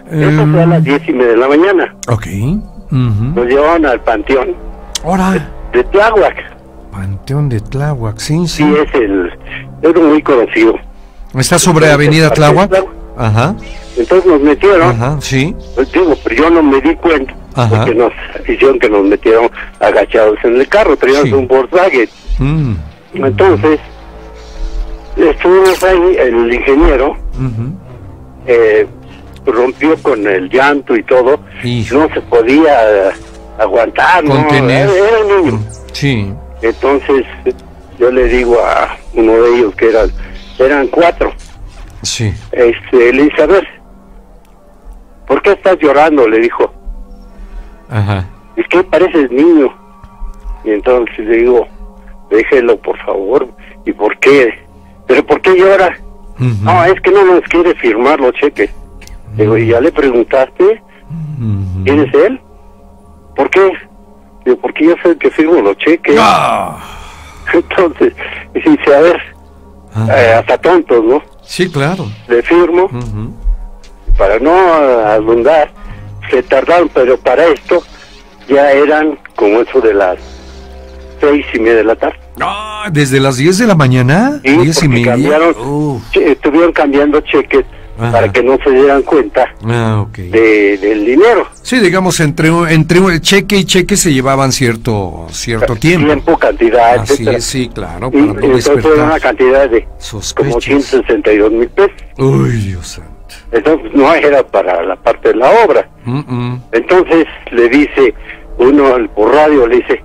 Eso 0.10 0.48
fue 0.48 0.60
a 0.60 0.64
Em, 0.64 0.70
las 0.70 0.84
diez 0.84 1.02
y 1.08 1.12
media 1.14 1.32
de 1.32 1.38
la 1.38 1.48
mañana. 1.50 1.96
ok. 2.08 2.28
Nos 2.92 3.46
llevaron 3.48 3.86
al 3.86 4.00
panteón 4.02 4.56
Ahora, 5.04 5.50
de 5.74 5.84
Tláhuac. 5.84 6.36
Panteón 6.92 7.50
de 7.50 7.60
Tláhuac, 7.60 8.18
sí, 8.18 8.48
sí. 8.48 8.64
Sí, 8.64 8.74
es 8.86 8.94
el... 8.96 9.32
Es 9.82 9.96
muy 9.96 10.22
conocido. 10.24 10.76
Está 11.36 11.60
sobre 11.60 11.92
Avenida 11.92 12.30
Tláhuac. 12.32 12.72
Ajá, 13.18 13.56
Entonces 13.98 14.26
nos 14.32 14.42
metieron, 14.42 14.82
ajá, 14.90 15.18
sí. 15.20 15.56
pues 15.76 15.92
digo, 15.92 16.16
pero 16.24 16.36
yo 16.36 16.50
no 16.52 16.62
me 16.62 16.80
di 16.82 16.94
cuenta, 16.96 17.34
Ajá. 17.56 17.78
porque 17.78 17.96
nos 17.96 18.12
hicieron 18.48 18.78
que 18.80 18.90
nos 18.90 19.04
metieron 19.06 19.50
agachados 19.80 20.38
en 20.44 20.58
el 20.58 20.68
carro, 20.68 20.96
teníamos 20.98 21.26
Sí. 21.30 21.34
un 21.34 21.48
Volkswagen. 21.48 22.10
Mm. 22.40 22.74
Entonces, 23.16 23.80
estuvimos 25.18 25.84
ahí, 25.84 26.16
el 26.20 26.54
ingeniero 26.54 27.18
eh, 28.46 28.86
rompió 29.46 29.96
con 30.04 30.26
el 30.28 30.50
llanto 30.50 30.96
y 30.96 31.04
todo, 31.04 31.40
Hijo. 31.64 31.96
no 31.98 32.14
se 32.14 32.22
podía 32.22 33.12
aguantar, 33.58 34.24
¿no? 34.24 34.48
Era, 34.52 34.88
niño. 35.42 35.60
Sí. 35.92 36.32
Entonces, 36.62 37.26
yo 38.00 38.12
le 38.12 38.26
digo 38.26 38.58
a 38.64 38.96
uno 39.16 39.34
de 39.42 39.56
ellos 39.58 39.76
que 39.76 39.90
eran, 39.90 40.12
eran 40.60 40.88
cuatro, 40.88 41.32
Sí. 42.04 42.34
este, 42.52 43.14
le 43.14 43.24
dice, 43.24 43.42
a 43.44 43.48
ver, 43.48 43.68
¿por 45.28 45.42
qué 45.42 45.52
estás 45.52 45.78
llorando? 45.80 46.28
Le 46.28 46.40
dijo, 46.40 46.72
Ajá. 47.90 48.26
es 48.56 48.68
que 48.68 48.84
pareces 48.84 49.32
niño. 49.32 49.74
Y 50.64 50.72
entonces 50.72 51.20
le 51.20 51.38
digo, 51.38 51.68
déjelo 52.30 52.78
por 52.80 52.98
favor. 53.06 53.48
¿Y 53.86 53.94
por 53.94 54.18
qué? 54.20 54.54
¿Pero 55.08 55.26
por 55.26 55.42
qué 55.42 55.56
llora? 55.58 55.98
No, 56.38 56.84
es 56.86 57.00
que 57.02 57.12
no 57.12 57.24
nos 57.26 57.42
quiere 57.44 57.74
firmar 57.76 58.20
los 58.20 58.34
cheques. 58.34 58.70
Digo, 59.36 59.58
¿y 59.58 59.68
ya 59.68 59.80
le 59.82 59.92
preguntaste 59.92 60.82
quién 61.84 62.00
es 62.02 62.14
él? 62.14 62.40
¿Por 63.36 63.50
qué? 63.50 63.72
Digo, 64.46 64.58
porque 64.58 64.86
yo 64.86 64.96
soy 65.02 65.12
el 65.14 65.18
que 65.18 65.32
firmo 65.32 65.62
los 65.62 65.78
cheques. 65.78 66.16
Ah. 66.20 66.78
Entonces, 67.54 68.14
dice, 68.54 68.96
a 68.96 69.00
ver, 69.00 69.22
eh, 70.10 70.34
hasta 70.34 70.58
tontos, 70.58 71.04
¿no? 71.04 71.22
Sí, 71.48 71.70
claro. 71.72 72.08
Le 72.28 72.44
firmo 72.44 72.86
Ujú. 72.86 73.34
para 74.18 74.38
no 74.40 74.52
abundar. 74.54 75.72
Se 76.30 76.44
tardaron, 76.44 76.90
pero 76.94 77.18
para 77.18 77.46
esto 77.48 77.82
ya 78.50 78.72
eran 78.72 79.18
como 79.36 79.62
eso 79.62 79.80
de 79.80 79.94
las 79.94 80.18
seis 81.22 81.46
y 81.54 81.60
media 81.60 81.78
de 81.78 81.84
la 81.86 81.96
tarde. 81.96 82.20
Ah, 82.42 82.90
¿Desde 82.92 83.20
las 83.20 83.38
10 83.38 83.58
de 83.58 83.66
la 83.68 83.76
mañana? 83.76 84.40
Sí, 84.44 84.58
10 84.58 84.84
y 84.84 84.88
media. 84.90 85.12
cambiaron, 85.14 85.56
Uf. 85.58 86.02
che- 86.12 86.32
estuvieron 86.34 86.72
cambiando 86.74 87.20
cheques 87.22 87.66
Ajá. 87.98 88.12
para 88.12 88.32
que 88.32 88.44
no 88.44 88.58
se 88.64 88.70
dieran 88.72 89.02
cuenta 89.04 89.54
Ah, 89.66 90.02
ok. 90.08 90.18
de, 90.18 90.78
del 90.78 91.06
dinero. 91.06 91.48
Sí, 91.62 91.80
digamos, 91.80 92.20
entre, 92.20 92.50
entre 92.74 93.00
un 93.00 93.20
cheque 93.20 93.58
y 93.58 93.66
cheque 93.66 93.98
se 93.98 94.14
llevaban 94.14 94.52
cierto, 94.52 95.26
cierto 95.32 95.76
tiempo. 95.76 96.06
Tiempo, 96.08 96.38
cantidad, 96.38 97.00
Así 97.00 97.14
etcétera. 97.14 97.38
es, 97.38 97.44
sí, 97.46 97.70
claro, 97.74 98.08
Y 98.08 98.12
para 98.12 98.26
no 98.26 98.32
entonces 98.40 98.82
fue 98.82 98.94
una 99.04 99.20
cantidad 99.20 99.70
de 99.70 99.84
como 99.84 99.96
sospechas. 100.00 100.64
162 100.64 101.52
mil 101.52 101.70
pesos. 101.70 101.92
Uy, 102.18 102.52
Dios 102.52 102.88
santo. 102.88 103.12
Entonces 103.52 103.92
no 103.94 104.14
era 104.14 104.44
para 104.46 104.84
la 104.84 104.96
parte 104.96 105.30
de 105.30 105.36
la 105.36 105.50
obra. 105.66 105.90
Mm, 106.06 106.20
mm. 106.28 106.62
Entonces 106.74 107.26
le 107.52 107.70
dice 107.70 108.14
uno 108.58 108.96
al- 108.96 109.10
por 109.10 109.34
radio, 109.34 109.68
le 109.68 109.78
dice, 109.78 110.04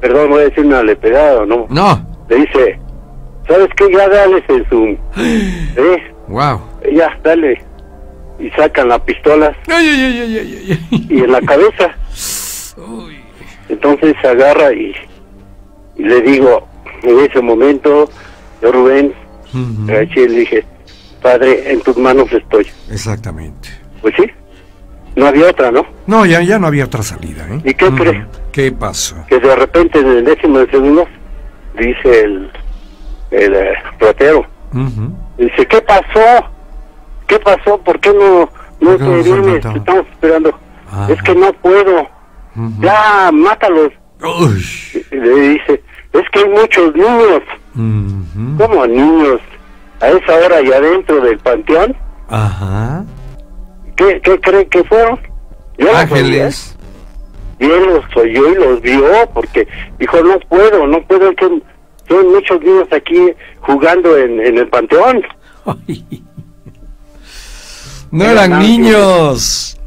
perdón, 0.00 0.30
voy 0.30 0.40
a 0.40 0.44
decir 0.44 0.64
una 0.64 0.82
lepedada, 0.82 1.44
¿no? 1.46 1.66
No, 1.68 2.06
Le 2.28 2.36
dice, 2.36 2.78
¿sabes 3.48 3.68
qué? 3.76 3.88
Ya 3.92 4.08
dale 4.08 4.42
en 4.48 4.68
su... 4.68 4.84
¿Eh? 5.20 6.12
Wow. 6.30 6.60
Ya, 6.92 7.18
dale. 7.22 7.62
Y 8.38 8.48
sacan 8.52 8.88
las 8.88 9.00
pistolas 9.02 9.54
Ay, 9.68 9.86
ay, 9.86 10.00
ay, 10.02 10.20
ay, 10.22 10.38
ay, 10.38 10.80
ay. 10.90 11.06
y 11.10 11.18
en 11.24 11.30
la 11.32 11.40
cabeza. 11.42 11.94
Uy. 12.78 13.20
Entonces 13.68 14.16
se 14.22 14.28
agarra 14.28 14.72
y, 14.72 14.94
y 15.96 16.02
le 16.04 16.22
digo, 16.22 16.66
en 17.02 17.18
ese 17.20 17.40
momento, 17.42 18.08
yo 18.62 18.72
Rubén, 18.72 19.12
agaché 19.88 20.22
y 20.22 20.28
le 20.28 20.38
dije, 20.40 20.64
padre, 21.22 21.70
en 21.70 21.80
tus 21.82 21.96
manos 21.98 22.32
estoy. 22.32 22.66
Exactamente. 22.90 23.68
Pues 24.00 24.14
sí, 24.16 24.24
no 25.16 25.26
había 25.26 25.50
otra, 25.50 25.70
¿no? 25.70 25.84
No, 26.06 26.24
ya, 26.24 26.40
ya 26.40 26.58
no 26.58 26.66
había 26.66 26.86
otra 26.86 27.02
salida, 27.02 27.46
¿eh? 27.50 27.60
¿Y 27.64 27.74
qué 27.74 27.84
Ujú. 27.86 27.96
cree? 27.96 28.24
¿Qué 28.52 28.72
pasó? 28.72 29.16
Que 29.28 29.38
de 29.38 29.54
repente 29.54 29.98
en 30.00 30.06
el 30.08 30.24
décimo 30.24 30.58
de 30.60 30.70
segundo, 30.70 31.06
dice 31.78 32.20
el, 32.22 32.50
el 33.32 33.54
eh, 33.54 33.74
ratero, 34.00 34.46
Ujú. 34.72 35.12
Dice, 35.46 35.66
¿qué 35.66 35.80
pasó? 35.82 36.46
¿Qué 37.26 37.38
pasó? 37.38 37.78
¿Por 37.78 37.98
qué 38.00 38.12
no, 38.12 38.50
no 38.80 38.90
¿Por 38.90 38.98
qué 38.98 39.04
no 39.04 39.22
te 39.22 39.22
vienes? 39.22 39.60
Te 39.60 39.78
estamos 39.78 40.06
esperando. 40.10 40.58
Es 41.08 41.22
que 41.22 41.34
no 41.34 41.52
puedo. 41.54 42.00
Ujú. 42.56 42.82
Ya, 42.82 43.30
mátalos. 43.32 43.92
Uy. 44.22 44.64
Le 45.10 45.40
dice, 45.50 45.82
es 46.12 46.30
que 46.30 46.38
hay 46.40 46.48
muchos 46.48 46.94
niños. 46.94 47.42
Ujú. 47.74 48.58
¿Cómo 48.58 48.86
niños? 48.86 49.40
A 50.00 50.08
esa 50.08 50.34
hora 50.34 50.60
y 50.62 50.72
adentro 50.72 51.20
del 51.20 51.38
panteón. 51.38 51.96
Ajá. 52.28 53.04
¿Qué, 53.96 54.20
qué 54.22 54.40
cree 54.40 54.66
que 54.66 54.82
fueron? 54.84 55.20
Yo 55.78 55.86
los 55.86 55.94
Ángeles. 55.94 56.76
oí, 57.60 57.66
¿eh? 57.66 57.66
Y 57.68 57.70
él 57.70 57.86
los 57.86 58.16
oyó 58.16 58.48
y 58.48 58.54
los 58.54 58.80
vio 58.80 59.30
porque 59.34 59.68
dijo, 59.98 60.22
no 60.22 60.38
puedo, 60.40 60.86
no 60.86 61.02
puedo, 61.02 61.34
que 61.34 61.62
son 62.10 62.30
muchos 62.32 62.60
niños 62.60 62.88
aquí 62.92 63.32
jugando 63.60 64.16
en, 64.18 64.38
en 64.40 64.58
el 64.58 64.68
panteón. 64.68 65.22
Ay. 65.64 66.04
No 68.12 68.24
Eran 68.24 68.58
niños. 68.58 69.78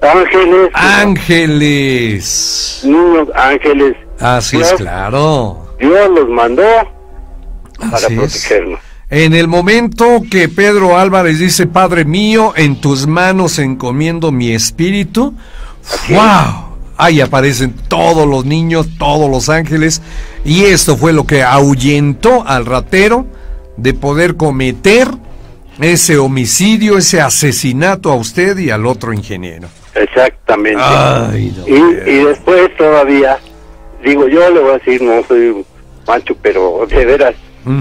Ángeles. 0.00 0.70
Ángeles. 0.74 2.80
Niños, 2.84 3.28
ángeles. 3.36 3.94
Así 4.18 4.60
es, 4.60 4.72
claro. 4.72 5.76
Dios 5.78 6.10
los 6.10 6.28
mandó 6.28 6.64
para 7.78 7.96
Así 7.96 8.14
es. 8.14 8.18
protegernos. 8.18 8.80
En 9.10 9.32
el 9.32 9.46
momento 9.46 10.22
que 10.28 10.48
Pedro 10.48 10.98
Álvarez 10.98 11.38
dice, 11.38 11.68
Padre 11.68 12.04
mío, 12.04 12.52
en 12.56 12.80
tus 12.80 13.06
manos 13.06 13.60
encomiendo 13.60 14.32
mi 14.32 14.50
espíritu, 14.52 15.34
¡wow! 16.10 16.67
Ahí 16.98 17.20
aparecen 17.20 17.74
todos 17.88 18.26
los 18.26 18.44
niños, 18.44 18.88
todos 18.98 19.30
los 19.30 19.48
ángeles, 19.48 20.02
y 20.44 20.64
esto 20.64 20.96
fue 20.96 21.12
lo 21.12 21.26
que 21.26 21.42
ahuyentó 21.44 22.44
al 22.46 22.66
ratero 22.66 23.24
de 23.76 23.94
poder 23.94 24.36
cometer 24.36 25.06
ese 25.80 26.18
homicidio, 26.18 26.98
ese 26.98 27.20
asesinato 27.20 28.10
a 28.10 28.16
usted 28.16 28.58
y 28.58 28.70
al 28.70 28.84
otro 28.84 29.12
ingeniero. 29.12 29.68
Exactamente. 29.94 30.80
Ay, 30.84 31.54
y, 31.66 31.74
y 32.10 32.24
después 32.24 32.76
todavía, 32.76 33.38
digo, 34.04 34.26
yo 34.26 34.50
le 34.50 34.60
voy 34.60 34.70
a 34.70 34.78
decir, 34.78 35.00
no 35.00 35.22
soy 35.28 35.64
macho, 36.06 36.36
pero 36.42 36.84
de 36.88 37.04
veras, 37.04 37.34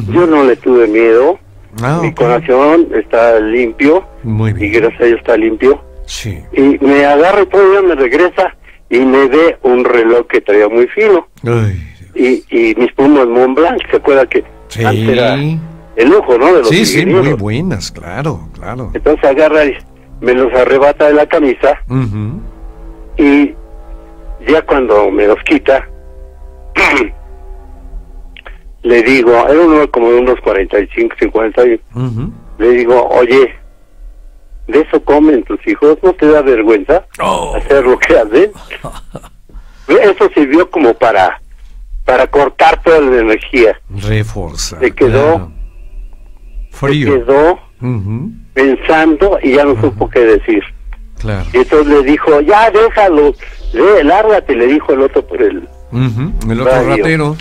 yo 0.10 0.28
no 0.28 0.44
le 0.44 0.56
tuve 0.58 0.88
miedo. 0.88 1.40
Ah, 1.82 2.00
Mi 2.02 2.12
corazón 2.14 2.88
está 2.96 3.40
limpio 3.40 4.04
Muy 4.24 4.50
y 4.52 4.54
bien. 4.54 4.74
gracias 4.74 5.02
a 5.02 5.06
Dios 5.06 5.20
está 5.20 5.38
limpio. 5.38 5.82
Sí. 6.06 6.40
Y 6.54 6.78
me 6.84 7.06
agarra 7.06 7.42
y 7.44 7.46
todavía 7.48 7.82
me 7.84 7.96
regresa 7.96 8.56
y 8.90 9.00
me 9.00 9.28
ve 9.28 9.58
un 9.64 9.84
reloj 9.86 10.28
que 10.28 10.42
traía 10.42 10.68
muy 10.70 10.88
fino. 10.88 11.28
Ay, 11.44 11.84
Y, 12.16 12.44
y 12.50 12.76
mis 12.76 12.92
plumas 12.94 13.28
Montblanc, 13.28 13.80
¿se 13.92 13.98
acuerda 13.98 14.26
que 14.26 14.44
sí. 14.70 14.84
antes 14.84 15.10
era 15.10 15.36
el 15.36 16.10
lujo, 16.10 16.38
¿no? 16.38 16.48
De 16.54 16.60
los 16.60 16.70
Sí, 16.70 16.86
sí, 16.86 17.06
muy 17.06 17.34
buenas, 17.34 17.92
claro, 17.92 18.48
claro. 18.54 18.92
Entonces 18.94 19.24
agarra 19.30 19.66
y 19.66 19.74
me 20.22 20.34
los 20.34 20.52
arrebata 20.54 21.08
de 21.08 21.14
la 21.14 21.26
camisa 21.28 21.80
Ujú. 21.90 22.42
y 23.18 23.54
ya 24.48 24.62
cuando 24.66 25.12
me 25.12 25.28
los 25.28 25.38
quita, 25.44 25.88
le 28.84 29.04
digo, 29.04 29.32
era 29.32 29.60
uno 29.62 29.90
como 29.92 30.12
de 30.12 30.20
unos 30.20 30.40
45, 30.42 31.16
50 31.20 31.62
años, 31.62 31.80
Ujú. 31.96 32.32
le 32.60 32.70
digo, 32.70 33.08
oye, 33.10 33.54
¿de 34.68 34.82
eso 34.82 35.04
comen 35.04 35.44
tus 35.44 35.60
hijos? 35.68 35.98
¿No 36.04 36.14
te 36.14 36.28
da 36.28 36.42
vergüenza 36.42 37.06
Oh. 37.22 37.56
hacer 37.56 37.84
lo 37.86 37.98
que 38.00 38.18
hacen? 38.18 38.52
eso 39.88 40.30
sirvió 40.34 40.70
como 40.70 40.94
para 40.94 41.42
para 42.06 42.26
cortar 42.28 42.82
toda 42.84 43.02
la 43.02 43.20
energía. 43.20 43.78
Reforzar. 43.90 44.80
Se 44.80 44.92
quedó, 44.92 45.34
claro. 45.36 45.52
se 46.72 46.78
Frío. 46.78 47.26
quedó 47.26 47.60
pensando 48.54 49.38
y 49.44 49.54
ya 49.56 49.66
no 49.66 49.80
supo 49.82 50.10
qué 50.10 50.20
decir. 50.22 50.64
Claro. 51.20 51.46
Y 51.54 51.58
entonces 51.58 51.88
le 51.88 52.04
dijo, 52.04 52.40
ya 52.42 52.70
déjalo, 52.72 53.34
ve, 53.74 54.04
lárgate, 54.04 54.56
le 54.56 54.68
dijo 54.68 54.94
el 54.94 55.02
otro 55.02 55.26
por 55.28 55.42
el... 55.42 55.68
Ujú, 55.92 56.52
El 56.52 56.62
otro 56.62 56.74
Radio. 56.74 56.90
ratero. 56.98 57.36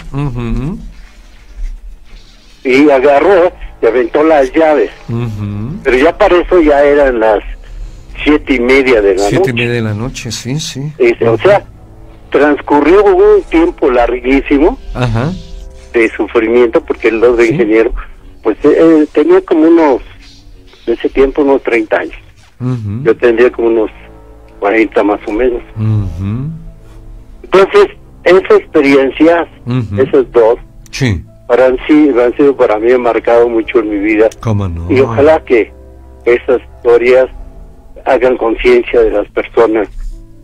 Y 2.65 2.91
agarró 2.91 3.53
y 3.83 3.87
aventó 3.87 4.23
las 4.25 4.53
llaves. 4.53 4.91
Pero 5.83 5.97
ya 5.97 6.17
para 6.17 6.37
eso 6.39 6.61
ya 6.61 6.83
eran 6.83 7.21
las 7.21 7.41
siete 8.25 8.55
y 8.55 8.61
media 8.61 9.01
de 9.03 9.15
la 9.15 9.21
Siete 9.29 9.35
y 9.37 9.39
noche. 9.39 9.53
media 9.53 9.73
de 9.73 9.83
la 9.83 9.95
noche, 9.95 10.33
sí, 10.33 10.59
sí. 10.59 10.93
Este, 10.99 11.29
o 11.29 11.37
sea, 11.39 11.63
transcurrió 12.31 13.05
un 13.05 13.43
tiempo 13.45 13.91
larguísimo 13.91 14.79
de 15.93 16.09
sufrimiento 16.17 16.81
porque 16.83 17.09
el 17.09 17.21
dos 17.21 17.37
de 17.39 17.47
Sí. 17.47 17.53
ingeniero, 17.53 17.93
pues 18.43 18.57
eh, 18.65 18.75
eh, 18.79 19.07
tenía 19.13 19.41
como 19.43 19.63
unos, 19.69 20.03
en 20.87 20.95
ese 20.95 21.09
tiempo 21.11 21.43
unos 21.43 21.63
30 21.63 21.97
años. 21.99 22.17
Yo 23.03 23.15
tendría 23.17 23.51
como 23.53 23.69
unos 23.69 23.91
40 24.61 25.03
más 25.05 25.21
o 25.27 25.33
menos. 25.33 25.63
Entonces, 27.43 27.87
esa 28.25 28.55
experiencia, 28.57 29.47
esas 29.99 30.31
dos, 30.33 30.57
Sí, 30.91 31.23
para 31.47 31.69
sí, 31.87 32.11
han 32.21 32.37
sido 32.37 32.57
para 32.57 32.79
mí, 32.79 32.93
han 32.93 33.03
marcado 33.03 33.49
mucho 33.49 33.79
en 33.79 33.91
mi 33.91 33.99
vida. 33.99 34.29
cómo 34.41 34.69
no. 34.69 34.91
Y 34.91 35.01
ojalá 35.01 35.43
que 35.45 35.73
esas 36.25 36.61
historias 36.77 37.29
hagan 38.05 38.37
conciencia 38.37 39.01
de 39.01 39.11
las 39.11 39.29
personas, 39.29 39.89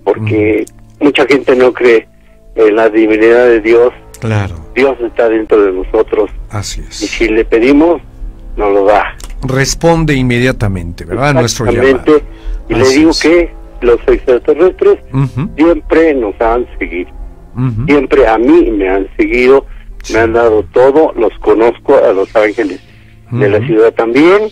porque 0.05 0.65
mucha 1.01 1.27
gente 1.27 1.55
no 1.57 1.73
cree 1.73 2.07
en 2.55 2.77
la 2.77 2.89
divinidad 2.89 3.47
de 3.47 3.61
Dios. 3.61 3.93
Claro, 4.21 4.55
Dios 4.75 4.97
está 5.01 5.29
dentro 5.29 5.61
de 5.61 5.73
nosotros 5.73 6.31
así 6.51 6.81
y 6.81 6.85
es. 6.85 6.95
si 6.95 7.29
le 7.29 7.45
pedimos, 7.45 8.01
nos 8.57 8.73
lo 8.73 8.85
da. 8.85 9.17
Responde 9.43 10.15
inmediatamente, 10.15 11.05
¿verdad? 11.05 11.35
Nuestro 11.35 11.67
llamado. 11.67 12.23
Y 12.69 12.75
le 12.75 12.89
digo 12.89 13.11
es. 13.11 13.21
que 13.21 13.51
los 13.81 13.99
extraterrestres 14.07 15.01
siempre 15.57 16.15
nos 16.15 16.41
han 16.41 16.67
seguido. 16.79 17.11
Siempre 17.87 18.27
a 18.27 18.39
mí 18.39 18.71
me 18.71 18.89
han 18.89 19.09
seguido. 19.17 19.67
Me 20.13 20.19
han 20.19 20.33
dado 20.33 20.65
todo, 20.73 21.13
los 21.17 21.33
conozco 21.41 21.97
a 21.97 22.13
los 22.13 22.35
ángeles 22.35 22.81
de 23.31 23.49
la 23.49 23.59
ciudad 23.67 23.93
también. 23.95 24.51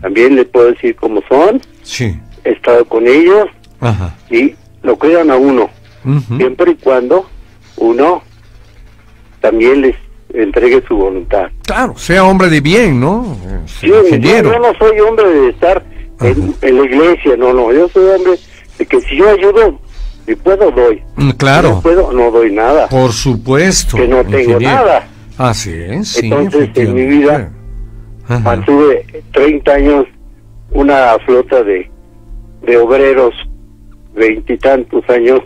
También 0.00 0.36
le 0.36 0.44
puedo 0.44 0.70
decir 0.72 0.94
cómo 0.96 1.22
son. 1.28 1.60
Sí, 1.82 2.16
He 2.44 2.50
estado 2.50 2.84
con 2.84 3.06
ellos 3.08 3.46
ajá. 3.80 4.14
y 4.30 4.54
lo 4.82 4.96
cuidan 4.96 5.30
a 5.30 5.36
uno, 5.36 5.68
siempre 6.36 6.72
y 6.72 6.74
cuando 6.76 7.28
uno 7.76 8.22
también 9.40 9.80
les 9.82 9.96
entregue 10.32 10.82
su 10.86 10.96
voluntad. 10.96 11.48
Claro, 11.64 11.96
sea 11.96 12.24
hombre 12.24 12.48
de 12.48 12.60
bien, 12.60 13.00
¿no? 13.00 13.36
Sí, 13.66 13.88
yo, 13.88 14.02
yo 14.08 14.58
no 14.58 14.72
soy 14.78 15.00
hombre 15.00 15.28
de 15.28 15.48
estar 15.50 15.82
en 16.20 16.78
la 16.78 16.84
iglesia, 16.84 17.36
no, 17.36 17.52
no, 17.52 17.72
yo 17.72 17.88
soy 17.88 18.04
hombre 18.14 18.32
de 18.78 18.86
que 18.86 19.00
si 19.00 19.16
yo 19.16 19.28
ayudo, 19.30 19.80
si 20.26 20.34
puedo, 20.36 20.70
doy. 20.70 21.02
Mm, 21.16 21.20
Si 21.20 21.26
no 21.28 21.36
Claro, 21.36 21.80
puedo, 21.82 22.12
no 22.12 22.30
doy 22.30 22.52
nada. 22.52 22.88
por 22.88 23.12
supuesto. 23.12 23.96
que 23.96 24.08
no 24.08 24.22
tengo 24.24 24.38
ingeniero. 24.38 24.60
nada. 24.74 25.08
Así 25.38 25.70
es, 25.72 26.08
sí, 26.08 26.26
Entonces, 26.26 26.70
en 26.74 26.94
mi 26.94 27.04
vida, 27.06 27.50
Ajá. 28.28 28.40
Mantuve 28.40 29.06
30 29.32 29.72
años 29.72 30.06
una 30.72 31.16
flota 31.24 31.62
de, 31.62 31.88
de 32.62 32.76
obreros, 32.76 33.34
veintitantos 34.14 35.08
años, 35.08 35.40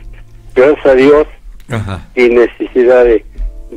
gracias 0.55 0.87
a 0.87 0.95
Dios, 0.95 1.27
Ajá. 1.69 2.07
sin 2.15 2.37
necesidad 2.37 3.05
de, 3.05 3.25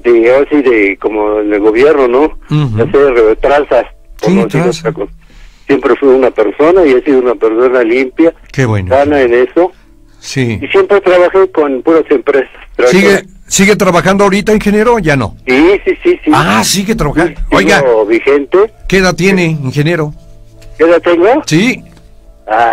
de, 0.04 0.36
así 0.36 0.62
de, 0.62 0.98
como 1.02 1.40
en 1.42 1.54
el 1.54 1.60
gobierno, 1.60 2.08
¿no? 2.08 2.22
Ujú. 2.50 2.78
De 2.78 2.84
hacer 2.84 3.14
por 4.22 4.30
Sí, 4.30 4.36
cosa. 4.96 5.10
Siempre 5.68 5.96
fui 5.96 6.10
una 6.10 6.30
persona 6.32 6.86
y 6.86 6.92
he 6.92 7.02
sido 7.04 7.20
una 7.20 7.36
persona 7.36 7.84
limpia, 7.84 8.34
Qué 8.52 8.66
bueno. 8.66 8.90
sana 8.94 9.22
en 9.22 9.34
eso, 9.34 9.72
Sí. 10.26 10.58
y 10.62 10.68
siempre 10.70 11.02
trabajé 11.02 11.52
con 11.52 11.82
puras 11.82 12.04
empresas. 12.10 12.50
Trabajé- 12.78 12.92
¿Sigue, 12.98 13.24
¿Sigue 13.46 13.76
trabajando 13.76 14.24
ahorita, 14.24 14.54
ingeniero? 14.54 14.98
Ya 15.00 15.18
no. 15.18 15.36
Sí, 15.46 15.82
sí, 15.86 15.98
sí, 16.02 16.20
sí. 16.24 16.32
Ah, 16.34 16.64
sigue 16.64 16.96
trabajando. 16.96 17.36
Sigo 17.42 17.58
Oiga, 17.58 17.84
vigente. 18.08 18.58
¿qué 18.88 18.98
edad 18.98 19.14
tiene, 19.14 19.46
ingeniero? 19.46 20.14
¿Qué 20.78 20.86
edad 20.86 21.02
tengo? 21.02 21.28
Sí. 21.46 21.84
Ah, 22.48 22.72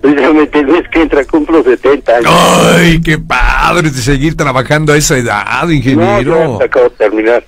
precisamente 0.00 0.58
el 0.58 0.66
mes 0.66 0.82
que 0.92 1.02
entra 1.02 1.24
cumplo 1.24 1.62
70 1.62 2.16
años. 2.16 2.30
Ay, 2.76 3.00
qué 3.00 3.18
padre 3.18 3.90
de 3.90 3.98
seguir 3.98 4.36
trabajando 4.36 4.92
a 4.92 4.96
esa 4.96 5.16
edad, 5.16 5.62
No, 5.64 5.70
ingeniero. 5.72 6.58
yo 6.58 6.62
acabo 6.64 6.88
de 6.88 6.96
terminar. 6.96 7.44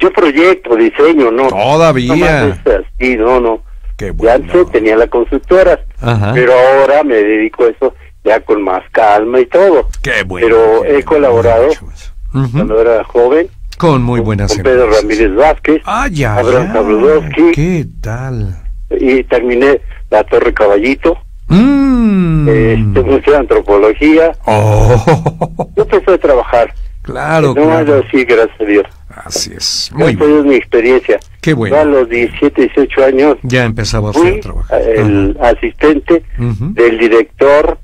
Yo 0.00 0.10
proyecto, 0.12 0.74
diseño, 0.74 1.30
no. 1.30 1.48
Todavía. 1.48 2.46
No 2.64 2.72
así, 2.72 3.16
no, 3.16 3.40
no. 3.40 3.62
Qué 3.96 4.06
Ya 4.06 4.12
bueno. 4.12 4.34
antes 4.34 4.72
tenía 4.72 4.96
la 4.96 5.06
constructora, 5.06 5.80
Ajá. 6.00 6.32
pero 6.34 6.52
ahora 6.52 7.02
me 7.04 7.14
dedico 7.16 7.64
a 7.64 7.68
eso 7.68 7.94
ya 8.26 8.40
con 8.40 8.62
más 8.62 8.82
calma 8.92 9.40
y 9.40 9.46
todo. 9.46 9.88
Qué 10.02 10.22
bueno. 10.26 10.46
pero 10.48 10.82
qué 10.82 10.98
he 10.98 11.02
colaborado 11.04 11.68
más. 11.86 12.12
Ujú. 12.34 12.50
Cuando 12.52 12.80
era 12.80 13.04
joven, 13.04 13.48
Con 13.78 14.02
muy 14.02 14.20
buenas 14.20 14.52
con 14.54 14.62
Pedro. 14.64 14.90
Ramírez 14.90 15.34
Vázquez, 15.34 15.82
Ah, 15.86 16.08
ya, 16.10 16.36
Abraham 16.36 17.30
ya. 17.30 17.52
¿Qué 17.54 17.86
tal? 18.02 18.62
y 18.90 19.22
terminé 19.24 19.80
la 20.10 20.22
Torre 20.24 20.52
Caballito, 20.54 21.16
Mm. 21.48 22.48
este, 22.48 23.02
Museo 23.02 23.32
de 23.32 23.38
Antropología. 23.38 24.32
Oh, 24.46 25.68
Yo 25.76 25.82
empecé 25.82 26.12
a 26.12 26.18
trabajar. 26.18 26.72
claro, 27.02 27.48
no 27.48 27.54
claro. 27.54 28.02
así, 28.06 28.24
gracias 28.24 28.60
a 28.60 28.64
Dios. 28.64 28.84
Así 29.24 29.52
es. 29.56 29.90
Muy 29.94 30.12
Esa 30.12 30.24
bien. 30.24 30.38
es 30.38 30.44
mi 30.44 30.54
experiencia. 30.56 31.18
Qué 31.40 31.50
Yo 31.52 31.56
a 31.56 31.58
bueno. 31.58 31.84
los 31.86 32.08
17, 32.08 32.62
18 32.62 33.04
años 33.04 33.36
Ya 33.42 33.64
empezaba 33.64 34.10
a 34.10 34.40
trabajar. 34.40 34.82
el 34.82 35.36
asistente 35.40 36.22
Ujú. 36.38 36.72
del 36.74 36.98
director 36.98 37.78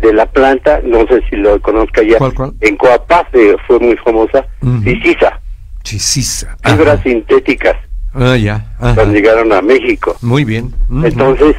de 0.00 0.12
la 0.12 0.26
planta, 0.26 0.80
no 0.84 1.06
sé 1.06 1.20
si 1.28 1.36
lo 1.36 1.60
conozca 1.60 2.02
ya, 2.02 2.18
¿Cuál, 2.18 2.34
cuál? 2.34 2.52
en 2.60 2.76
Coapaz 2.76 3.26
eh, 3.32 3.56
fue 3.66 3.78
muy 3.80 3.96
famosa, 3.96 4.46
Ujú. 4.62 4.82
Cicisa, 4.82 5.40
Chisisa. 5.82 6.56
fibras 6.64 6.94
Ajá. 6.94 7.02
sintéticas, 7.02 7.76
Ah, 8.14 8.36
ya. 8.36 8.66
Ajá. 8.78 8.94
cuando 8.94 9.14
llegaron 9.14 9.52
a 9.52 9.60
México. 9.62 10.16
Muy 10.22 10.44
bien. 10.44 10.72
Entonces, 11.04 11.54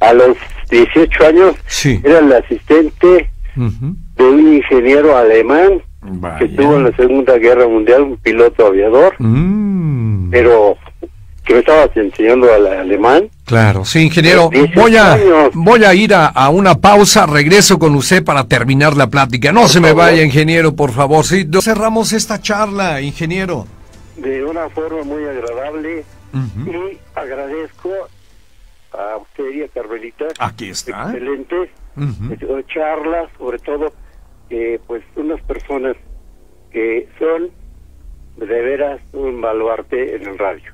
a 0.00 0.12
los 0.12 0.36
18 0.70 1.26
años, 1.26 1.54
Sí. 1.66 2.00
era 2.04 2.18
el 2.20 2.32
asistente 2.32 3.30
de 3.56 4.24
un 4.24 4.54
ingeniero 4.54 5.16
alemán 5.16 5.82
que 6.38 6.44
estuvo 6.44 6.76
en 6.76 6.84
la 6.84 6.96
Segunda 6.96 7.36
Guerra 7.38 7.66
Mundial, 7.66 8.02
un 8.02 8.16
piloto 8.18 8.66
aviador, 8.66 9.14
Mm. 9.18 10.30
pero 10.30 10.76
que 11.44 11.54
me 11.54 11.60
estabas 11.60 11.90
enseñando 11.96 12.52
al 12.52 12.66
alemán. 12.66 13.28
Claro, 13.46 13.84
sí, 13.84 14.00
ingeniero. 14.00 14.50
18 14.50 14.80
Voy 14.80 14.96
a, 14.96 15.16
voy 15.54 15.84
a 15.84 15.94
ir 15.94 16.12
a, 16.14 16.26
a 16.26 16.50
una 16.50 16.74
pausa, 16.74 17.26
regreso 17.26 17.78
con 17.78 17.94
usted 17.94 18.24
para 18.24 18.46
terminar 18.48 18.96
la 18.96 19.06
plática. 19.08 19.52
No 19.52 19.68
se 19.68 19.80
me 19.80 19.88
favor. 19.88 20.04
vaya, 20.04 20.22
ingeniero, 20.24 20.74
por 20.74 20.90
favor. 20.90 21.24
Sí, 21.24 21.48
cerramos 21.62 22.12
esta 22.12 22.40
charla, 22.40 23.00
ingeniero. 23.00 23.66
de 24.16 24.44
una 24.44 24.68
forma 24.70 25.04
muy 25.04 25.24
agradable 25.24 26.04
y 26.34 26.98
agradezco 27.14 27.90
a 28.92 29.16
usted 29.18 29.48
y 29.54 29.62
a 29.62 29.68
Carmelita. 29.68 30.24
Aquí 30.40 30.70
está. 30.70 31.04
Excelente 31.12 31.70
Ujú. 31.96 32.32
eh, 32.32 32.64
charlas, 32.74 33.30
sobre 33.38 33.58
todo 33.60 33.92
que 34.48 34.80
pues 34.86 35.02
unas 35.16 35.40
personas 35.42 35.96
que 36.72 37.08
son 37.18 37.48
de 38.38 38.60
veras 38.62 39.00
un 39.12 39.40
baluarte 39.40 40.16
en 40.16 40.26
el 40.26 40.36
radio. 40.38 40.72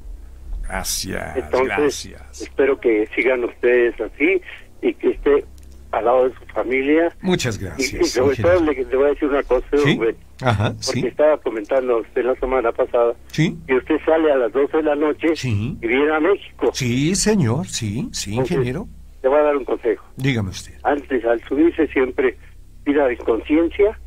Gracias, 0.73 1.37
Entonces, 1.37 1.69
gracias. 2.09 2.41
espero 2.43 2.81
que 2.81 3.07
sigan 3.15 3.45
ustedes 3.45 3.95
así 4.01 4.41
y 4.81 4.95
que 4.95 5.11
esté 5.11 5.45
al 5.91 6.07
lado 6.07 6.29
de 6.31 6.35
su 6.35 6.45
familia. 6.47 7.15
Muchas 7.21 7.57
Y, 7.61 7.61
y 7.61 7.65
gracias. 7.67 8.09
sobre 8.11 8.37
todo 8.37 8.65
le, 8.65 8.73
le 8.85 8.97
voy 8.97 9.05
a 9.05 9.09
decir 9.11 9.29
una 9.29 9.43
cosa, 9.43 9.67
¿Sí? 9.77 9.97
Rubén, 9.97 10.17
Ajá, 10.41 10.71
porque 10.71 11.01
sí. 11.01 11.07
estaba 11.07 11.37
comentando 11.39 11.99
usted 11.99 12.25
la 12.25 12.35
semana 12.37 12.73
pasada 12.73 13.13
Sí. 13.27 13.59
que 13.67 13.75
usted 13.75 13.97
sale 14.07 14.33
a 14.33 14.37
las 14.39 14.53
12 14.53 14.79
de 14.79 14.83
la 14.83 14.95
noche 14.97 15.37
Sí. 15.37 15.77
y 15.83 15.87
viene 15.87 16.11
a 16.15 16.21
México. 16.21 16.71
Sí, 16.73 17.15
señor, 17.17 17.67
sí, 17.67 18.09
sí, 18.13 18.31
Entonces, 18.31 18.53
ingeniero. 18.57 18.89
Le 19.23 19.29
voy 19.29 19.39
a 19.39 19.43
dar 19.43 19.57
un 19.59 19.65
consejo. 19.67 20.05
Dígame 20.17 20.49
usted. 20.49 20.73
Antes, 20.85 21.23
al 21.27 21.41
subirse, 21.45 21.87
siempre 21.89 22.39
pida 22.85 23.07
conciencia 23.19 23.99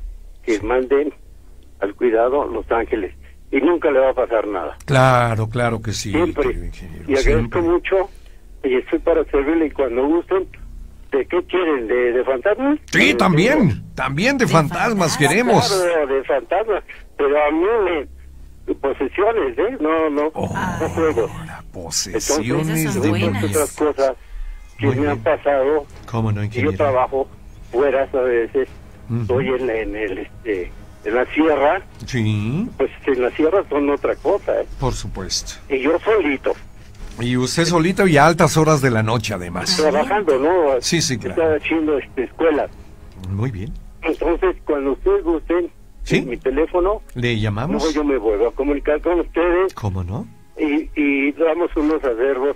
que 0.44 0.60
manden 0.62 1.14
al 1.80 1.94
cuidado 1.94 2.48
Los 2.48 2.70
Ángeles. 2.72 3.14
Y 3.56 3.62
nunca 3.62 3.90
le 3.90 4.00
va 4.00 4.10
a 4.10 4.14
pasar 4.14 4.46
nada. 4.48 4.76
Claro, 4.86 5.48
claro 5.48 5.82
que 5.82 5.94
sí, 5.94 6.12
siempre. 6.12 6.52
ingeniero. 6.52 7.04
Y 7.08 7.16
agradezco 7.16 7.22
siempre. 7.22 7.62
mucho. 7.62 8.10
Y 8.64 8.76
estoy 8.76 9.00
para 9.00 9.24
servirle. 9.26 9.68
Y 9.68 9.72
cuando 9.72 10.06
gusten, 10.06 10.46
¿de 11.12 11.26
qué 11.26 11.42
quieren? 11.44 11.88
¿De, 11.88 12.12
de 12.14 12.24
fantasmas? 12.26 12.80
Sí, 12.92 13.12
Eh, 13.12 13.16
también, 13.16 13.84
también 13.96 14.38
de 14.38 14.48
fantasmas 14.48 15.12
fantasmas. 15.14 15.18
queremos. 15.18 15.72
Claro, 15.84 16.08
de 16.08 16.24
fantasmas. 16.26 16.84
Pero 17.18 17.46
a 17.48 17.52
mí 17.52 17.66
me... 17.86 18.16
Posesiones, 18.82 19.58
¿eh? 19.60 19.78
No, 19.80 20.10
no. 20.10 20.32
Oh, 20.34 20.50
no 20.82 20.90
juego. 20.90 21.30
posesiones 21.72 22.94
son 22.94 23.02
de 23.04 23.10
buenas. 23.10 23.44
otras 23.44 23.72
cosas 23.76 24.14
que 24.80 24.88
Muy 24.88 24.96
me 24.96 25.08
han 25.12 25.22
bien. 25.24 25.36
pasado 25.38 25.86
¿Cómo 26.10 26.32
no, 26.32 26.42
y 26.44 26.48
yo 26.50 26.60
ingeniero? 26.62 26.78
trabajo 26.78 27.28
fuera 27.72 28.04
a 28.12 28.18
veces 28.22 28.68
Ujú. 29.10 29.22
estoy 29.22 29.48
en, 29.50 29.70
en 29.70 29.96
el, 29.96 30.18
este, 30.18 30.72
en 31.06 31.16
la 31.16 31.26
sierra, 31.34 31.82
Sí, 32.06 32.68
pues 32.78 32.92
en 33.06 33.22
la 33.22 33.30
sierra 33.32 33.64
son 33.70 33.90
otra 33.90 34.16
cosa, 34.16 34.62
¿eh? 34.62 34.66
por 34.80 34.94
supuesto. 34.94 35.54
Y 35.70 35.80
yo 35.80 35.98
solito, 36.00 36.54
Y 37.20 37.38
usted 37.38 37.66
solito 37.66 38.08
y 38.08 38.18
a 38.18 38.26
altas 38.26 38.58
horas 38.58 38.82
de 38.82 38.92
la 38.92 39.02
noche, 39.04 39.34
además. 39.34 39.78
trabajando, 39.78 40.38
¿no? 40.40 40.82
Sí, 40.82 41.02
sí, 41.02 41.18
claro. 41.18 41.42
Estaba 41.42 41.56
haciendo 41.58 41.98
este, 41.98 42.24
escuela. 42.24 42.68
Muy 43.30 43.52
bien. 43.52 43.72
Entonces, 44.02 44.56
cuando 44.66 44.92
ustedes 44.94 45.24
gusten, 45.24 45.70
Sí. 46.04 46.22
mi 46.22 46.38
teléfono, 46.38 47.02
¿Le 47.16 47.30
luego 47.30 47.42
llamamos? 47.42 47.94
yo 47.94 48.04
me 48.04 48.18
vuelvo 48.18 48.48
a 48.50 48.52
comunicar 48.52 49.02
con 49.02 49.22
ustedes 49.22 49.74
¿Cómo 49.74 50.04
no? 50.04 50.28
y, 50.60 50.88
y 50.96 51.32
damos 51.32 51.76
unos 51.76 52.04
acervos 52.04 52.56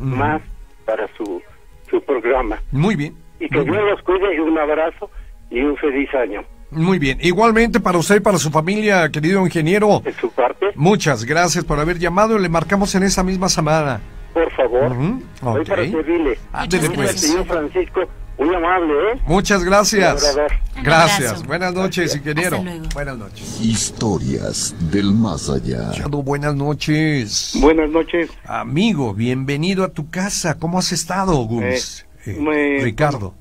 Mm. 0.00 0.14
más 0.16 0.42
para 0.84 1.08
su, 1.16 1.42
su 1.90 2.00
programa. 2.02 2.60
Muy 2.72 2.94
bien. 2.96 3.14
Y 3.40 3.48
que 3.48 3.62
Dios 3.62 3.76
los 3.76 4.00
cuide 4.02 4.34
y 4.36 4.38
un 4.38 4.56
abrazo 4.58 5.10
y 5.50 5.60
un 5.60 5.76
feliz 5.76 6.12
año. 6.14 6.42
Muy 6.70 6.98
bien. 6.98 7.18
Igualmente 7.22 7.80
para 7.80 7.98
usted 7.98 8.16
y 8.16 8.20
para 8.20 8.38
su 8.38 8.50
familia, 8.50 9.08
querido 9.10 9.44
ingeniero. 9.44 10.00
De 10.04 10.12
su 10.14 10.30
parte, 10.30 10.66
Muchas 10.74 11.24
gracias 11.24 11.64
por 11.64 11.78
haber 11.80 11.98
llamado. 11.98 12.38
Le 12.38 12.48
marcamos 12.48 12.94
en 12.94 13.02
esa 13.04 13.22
misma 13.22 13.48
semana. 13.48 14.00
por 14.34 14.50
favor, 14.52 14.92
Ujú, 14.92 15.22
voy 15.42 15.60
ok. 15.62 15.68
para 15.68 15.82
servirle. 15.90 16.38
Ándele, 16.52 16.82
Muchas 16.88 16.94
pues. 16.96 17.08
gracias. 17.10 17.30
Señor 17.32 17.46
Francisco, 17.46 18.00
muy 18.38 18.54
amable, 18.54 18.92
¿eh? 19.12 19.20
Muchas 19.26 19.64
gracias. 19.64 20.36
Gracias. 20.82 21.44
Buenas 21.46 21.74
noches, 21.74 22.14
ingeniero. 22.14 22.56
Hasta 22.58 22.70
luego. 22.70 22.88
Buenas 22.94 23.18
noches. 23.18 23.60
Historias 23.60 24.74
del 24.92 25.12
más 25.12 25.48
allá. 25.50 25.90
Chado, 25.92 26.22
Buenas 26.22 26.54
noches. 26.54 27.56
Buenas 27.60 27.88
noches. 27.90 28.30
Amigo, 28.44 29.12
bienvenido 29.14 29.82
a 29.84 29.88
tu 29.88 30.08
casa. 30.10 30.58
¿Cómo 30.58 30.78
has 30.78 30.92
estado, 30.92 31.34
Gus? 31.38 31.62
Eh, 31.64 32.32
Eh, 32.32 32.36
me- 32.38 32.84
Ricardo. 32.84 33.34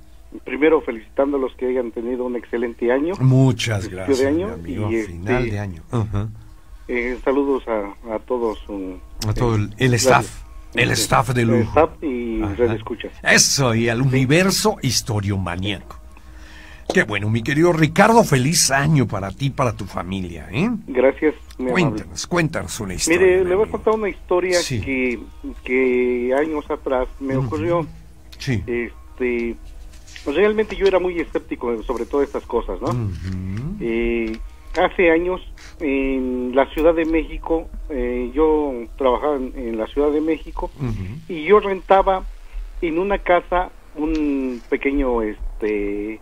Primero 0.46 0.82
felicitando 0.82 1.38
a 1.38 1.40
los 1.40 1.54
que 1.56 1.68
hayan 1.68 1.92
tenido 1.92 2.26
un 2.26 2.36
excelente 2.36 2.92
año. 2.92 3.14
Muchas 3.20 3.88
gracias, 3.90 4.20
de 4.20 4.28
año 4.28 4.48
mi 4.48 4.54
amigo. 4.76 4.92
y, 4.92 4.96
este, 4.96 5.12
Final 5.14 5.50
de 5.50 5.60
año. 5.60 5.84
Ajá. 5.92 6.30
Eh, 6.88 7.18
saludos 7.24 7.64
a, 7.68 8.14
a 8.16 8.20
todos. 8.20 8.60
um, 8.70 8.98
A 9.28 9.34
todo 9.34 9.56
el, 9.56 9.74
el 9.78 9.94
eh, 9.94 9.98
staff. 9.98 10.44
El 10.74 10.92
staff 10.92 11.30
de 11.30 11.42
El 11.42 11.48
lujo. 11.48 11.62
staff 11.70 11.90
y 12.04 12.42
red 12.44 12.72
escuchas. 12.72 13.12
Eso, 13.24 13.74
y 13.76 13.90
al 13.90 14.02
universo 14.02 14.78
historiomaníaco. 14.82 15.98
Qué 16.94 17.04
bueno, 17.04 17.30
mi 17.30 17.44
querido 17.44 17.74
Ricardo, 17.74 18.24
feliz 18.24 18.72
año 18.72 19.08
para 19.08 19.32
ti 19.32 19.48
y 19.48 19.50
para 19.50 19.74
tu 19.76 19.86
familia, 19.86 20.48
¿eh? 20.52 20.70
Gracias. 20.88 21.36
muy 21.58 21.70
amable. 21.72 21.90
Cuéntanos, 21.98 22.28
cuéntanos 22.28 22.80
una 22.80 22.94
historia. 22.94 23.20
Mire, 23.20 23.44
mi 23.44 23.50
le 23.50 23.56
voy 23.56 23.68
a 23.68 23.72
contar 23.72 23.94
una 23.96 24.10
historia 24.10 24.60
Sí. 24.62 24.80
que, 24.80 25.20
que 25.66 26.34
años 26.40 26.70
atrás 26.72 27.08
me 27.20 27.36
ocurrió. 27.36 27.86
Sí. 28.40 28.64
Este, 28.66 29.56
realmente 30.36 30.76
yo 30.76 30.86
era 30.88 31.00
muy 31.00 31.20
escéptico 31.20 31.82
sobre 31.84 32.06
todas 32.06 32.28
estas 32.28 32.46
cosas, 32.46 32.80
¿no? 32.82 32.88
Eh, 33.80 34.38
hace 34.80 35.12
años 35.12 35.42
en 35.80 36.52
la 36.56 36.66
Ciudad 36.74 36.94
de 36.94 37.06
México, 37.06 37.68
eh, 37.90 38.32
yo 38.34 38.74
trabajaba 38.98 39.36
en, 39.38 39.54
en 39.56 39.78
la 39.78 39.88
Ciudad 39.88 40.12
de 40.12 40.22
México 40.22 40.70
y 41.28 41.44
yo 41.44 41.60
rentaba 41.60 42.24
en 42.82 43.00
una 43.00 43.18
casa 43.20 43.72
un 43.96 44.62
pequeño, 44.70 45.22
este, 45.24 46.20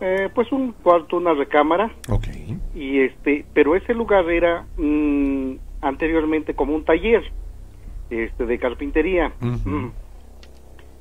eh, 0.00 0.28
pues 0.34 0.52
un 0.52 0.72
cuarto, 0.72 1.16
una 1.16 1.34
recámara 1.34 1.90
Ok. 2.08 2.28
y 2.74 3.00
este, 3.00 3.44
pero 3.52 3.74
ese 3.74 3.92
lugar 3.94 4.30
era 4.30 4.64
mm, 4.76 5.54
anteriormente 5.82 6.54
como 6.54 6.74
un 6.74 6.84
taller, 6.84 7.24
este, 8.10 8.46
de 8.46 8.58
carpintería. 8.58 9.32
Mm. 9.40 9.88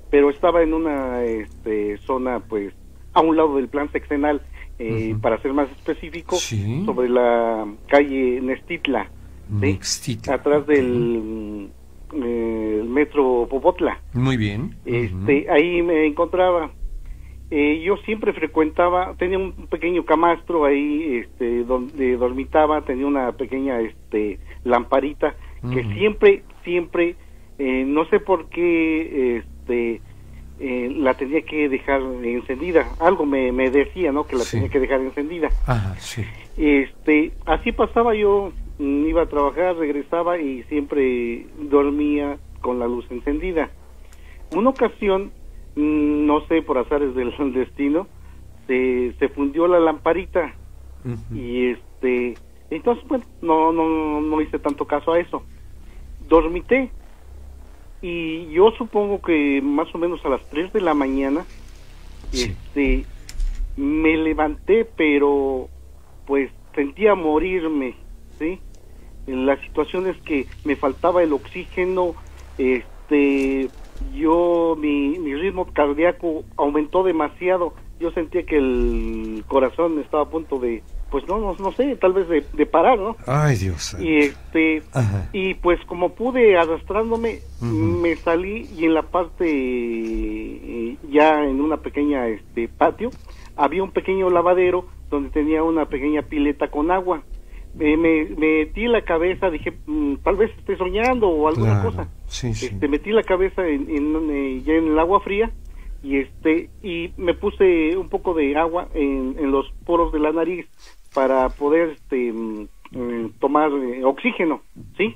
Pero 0.09 0.29
estaba 0.29 0.63
en 0.63 0.73
una 0.73 1.23
este, 1.23 1.97
zona, 1.99 2.39
pues, 2.39 2.73
a 3.13 3.21
un 3.21 3.35
lado 3.37 3.55
del 3.57 3.67
plan 3.67 3.91
sexenal, 3.91 4.41
eh, 4.79 5.15
para 5.21 5.41
ser 5.41 5.53
más 5.53 5.69
específico, 5.71 6.35
Sí. 6.37 6.83
sobre 6.85 7.09
la 7.09 7.65
calle 7.87 8.39
Nestitla, 8.41 9.09
¿sí? 9.81 10.17
Atrás 10.29 10.65
del 10.67 10.87
mm, 10.87 11.65
eh, 12.23 12.79
el 12.81 12.89
metro 12.89 13.47
Popotla. 13.49 13.99
Muy 14.13 14.37
bien. 14.37 14.75
Este, 14.85 15.49
ahí 15.49 15.81
me 15.81 16.05
encontraba. 16.05 16.71
Eh, 17.51 17.81
yo 17.83 17.97
siempre 17.97 18.31
frecuentaba, 18.33 19.15
tenía 19.17 19.37
un 19.39 19.53
pequeño 19.67 20.05
camastro 20.05 20.65
ahí, 20.65 21.17
este, 21.23 21.63
donde 21.63 22.15
dormitaba, 22.15 22.81
tenía 22.85 23.07
una 23.07 23.31
pequeña, 23.33 23.81
este, 23.81 24.39
lamparita 24.63 25.35
que 25.73 25.83
siempre, 25.95 26.43
siempre, 26.63 27.15
eh, 27.57 27.83
no 27.85 28.05
sé 28.05 28.19
por 28.19 28.47
qué, 28.49 29.43
este, 29.69 30.01
eh, 30.59 30.91
la 30.97 31.13
tenía 31.13 31.41
que 31.41 31.69
dejar 31.69 32.01
encendida. 32.23 32.87
Algo 32.99 33.25
me, 33.25 33.51
me 33.51 33.69
decía, 33.69 34.11
¿no? 34.11 34.25
Que 34.25 34.35
la 34.35 34.43
Sí. 34.43 34.57
tenía 34.57 34.69
que 34.69 34.79
dejar 34.79 34.99
encendida. 35.01 35.49
Ajá, 35.65 35.95
sí. 35.99 36.23
Este, 36.57 37.31
así 37.45 37.71
pasaba 37.71 38.13
yo, 38.15 38.51
mm, 38.77 39.05
iba 39.07 39.21
a 39.21 39.25
trabajar, 39.29 39.77
regresaba 39.77 40.37
y 40.39 40.63
siempre 40.63 41.45
dormía 41.61 42.37
con 42.61 42.79
la 42.79 42.87
luz 42.87 43.05
encendida. 43.09 43.69
Una 44.53 44.71
ocasión, 44.71 45.31
mm, 45.75 46.25
no 46.25 46.41
sé, 46.47 46.61
por 46.61 46.77
azares 46.77 47.15
del 47.15 47.31
destino, 47.53 48.07
se, 48.67 49.13
se 49.17 49.29
fundió 49.29 49.67
la 49.67 49.79
lamparita 49.79 50.53
y 51.33 51.67
este, 51.67 52.33
entonces, 52.69 53.07
bueno, 53.07 53.23
no, 53.41 53.71
no, 53.71 54.19
no 54.21 54.41
hice 54.41 54.59
tanto 54.59 54.85
caso 54.85 55.13
a 55.13 55.19
eso. 55.19 55.41
Dormité 56.27 56.91
y 58.01 58.49
yo 58.51 58.71
supongo 58.71 59.21
que 59.21 59.61
más 59.61 59.93
o 59.93 59.97
menos 59.97 60.23
a 60.25 60.29
las 60.29 60.41
3 60.49 60.71
de 60.73 60.81
la 60.81 60.93
mañana, 60.93 61.45
Sí. 62.31 62.43
este, 62.51 63.05
me 63.77 64.15
levanté, 64.17 64.85
pero 64.85 65.67
pues 66.25 66.51
sentía 66.75 67.15
morirme, 67.15 67.95
¿sí? 68.37 68.59
La 69.25 69.59
situación 69.61 70.07
es 70.07 70.17
que 70.21 70.45
me 70.63 70.75
faltaba 70.75 71.23
el 71.23 71.33
oxígeno, 71.33 72.13
este, 72.57 73.69
yo, 74.13 74.75
mi, 74.79 75.17
mi 75.19 75.33
ritmo 75.35 75.65
cardíaco 75.73 76.43
aumentó 76.55 77.03
demasiado, 77.03 77.73
yo 77.99 78.11
sentía 78.11 78.43
que 78.45 78.57
el 78.57 79.43
corazón 79.47 79.99
estaba 79.99 80.23
a 80.23 80.29
punto 80.29 80.59
de, 80.59 80.83
pues 81.11 81.27
no, 81.27 81.39
no, 81.39 81.55
no 81.59 81.71
sé, 81.73 81.95
tal 81.95 82.13
vez 82.13 82.27
de, 82.29 82.43
de 82.53 82.65
parar, 82.65 82.97
¿no? 82.99 83.15
Ay, 83.27 83.55
Dios. 83.57 83.95
Y 83.99 84.17
este, 84.17 84.81
Ajá. 84.93 85.29
y 85.33 85.53
pues 85.55 85.79
como 85.85 86.13
pude 86.15 86.57
arrastrándome, 86.57 87.39
me 87.61 88.15
salí 88.17 88.67
y 88.77 88.85
en 88.85 88.93
la 88.93 89.03
parte, 89.03 89.45
eh, 89.47 90.97
ya 91.09 91.43
en 91.45 91.61
una 91.61 91.77
pequeña 91.77 92.27
este 92.27 92.67
patio, 92.67 93.09
había 93.55 93.83
un 93.83 93.91
pequeño 93.91 94.29
lavadero 94.29 94.85
donde 95.09 95.29
tenía 95.29 95.63
una 95.63 95.85
pequeña 95.85 96.21
pileta 96.23 96.69
con 96.69 96.91
agua. 96.91 97.23
Me, 97.75 97.95
me, 97.97 98.25
metí 98.25 98.87
la 98.87 99.03
cabeza, 99.03 99.49
dije, 99.49 99.73
mm, 99.85 100.15
tal 100.23 100.37
vez 100.37 100.51
esté 100.57 100.75
soñando 100.77 101.27
o 101.29 101.47
alguna 101.47 101.81
Claro. 101.81 101.89
cosa. 101.91 102.09
Sí, 102.27 102.53
sí. 102.53 102.65
Este, 102.67 102.87
metí 102.87 103.11
la 103.11 103.23
cabeza 103.23 103.67
en, 103.67 103.89
en, 103.89 104.29
eh, 104.31 104.61
ya 104.65 104.73
en 104.73 104.87
el 104.87 104.99
agua 104.99 105.19
fría 105.21 105.51
y 106.01 106.17
este 106.17 106.69
y 106.81 107.11
me 107.17 107.33
puse 107.33 107.95
un 107.97 108.07
poco 108.09 108.33
de 108.33 108.55
agua 108.57 108.87
en, 108.93 109.35
en 109.37 109.51
los 109.51 109.69
poros 109.85 110.11
de 110.13 110.19
la 110.19 110.31
nariz 110.31 110.65
para 111.13 111.49
poder 111.49 111.89
este 111.91 112.31
mm, 112.31 113.29
tomar 113.39 113.71
eh, 113.71 114.03
oxígeno, 114.03 114.61
¿sí? 114.97 115.15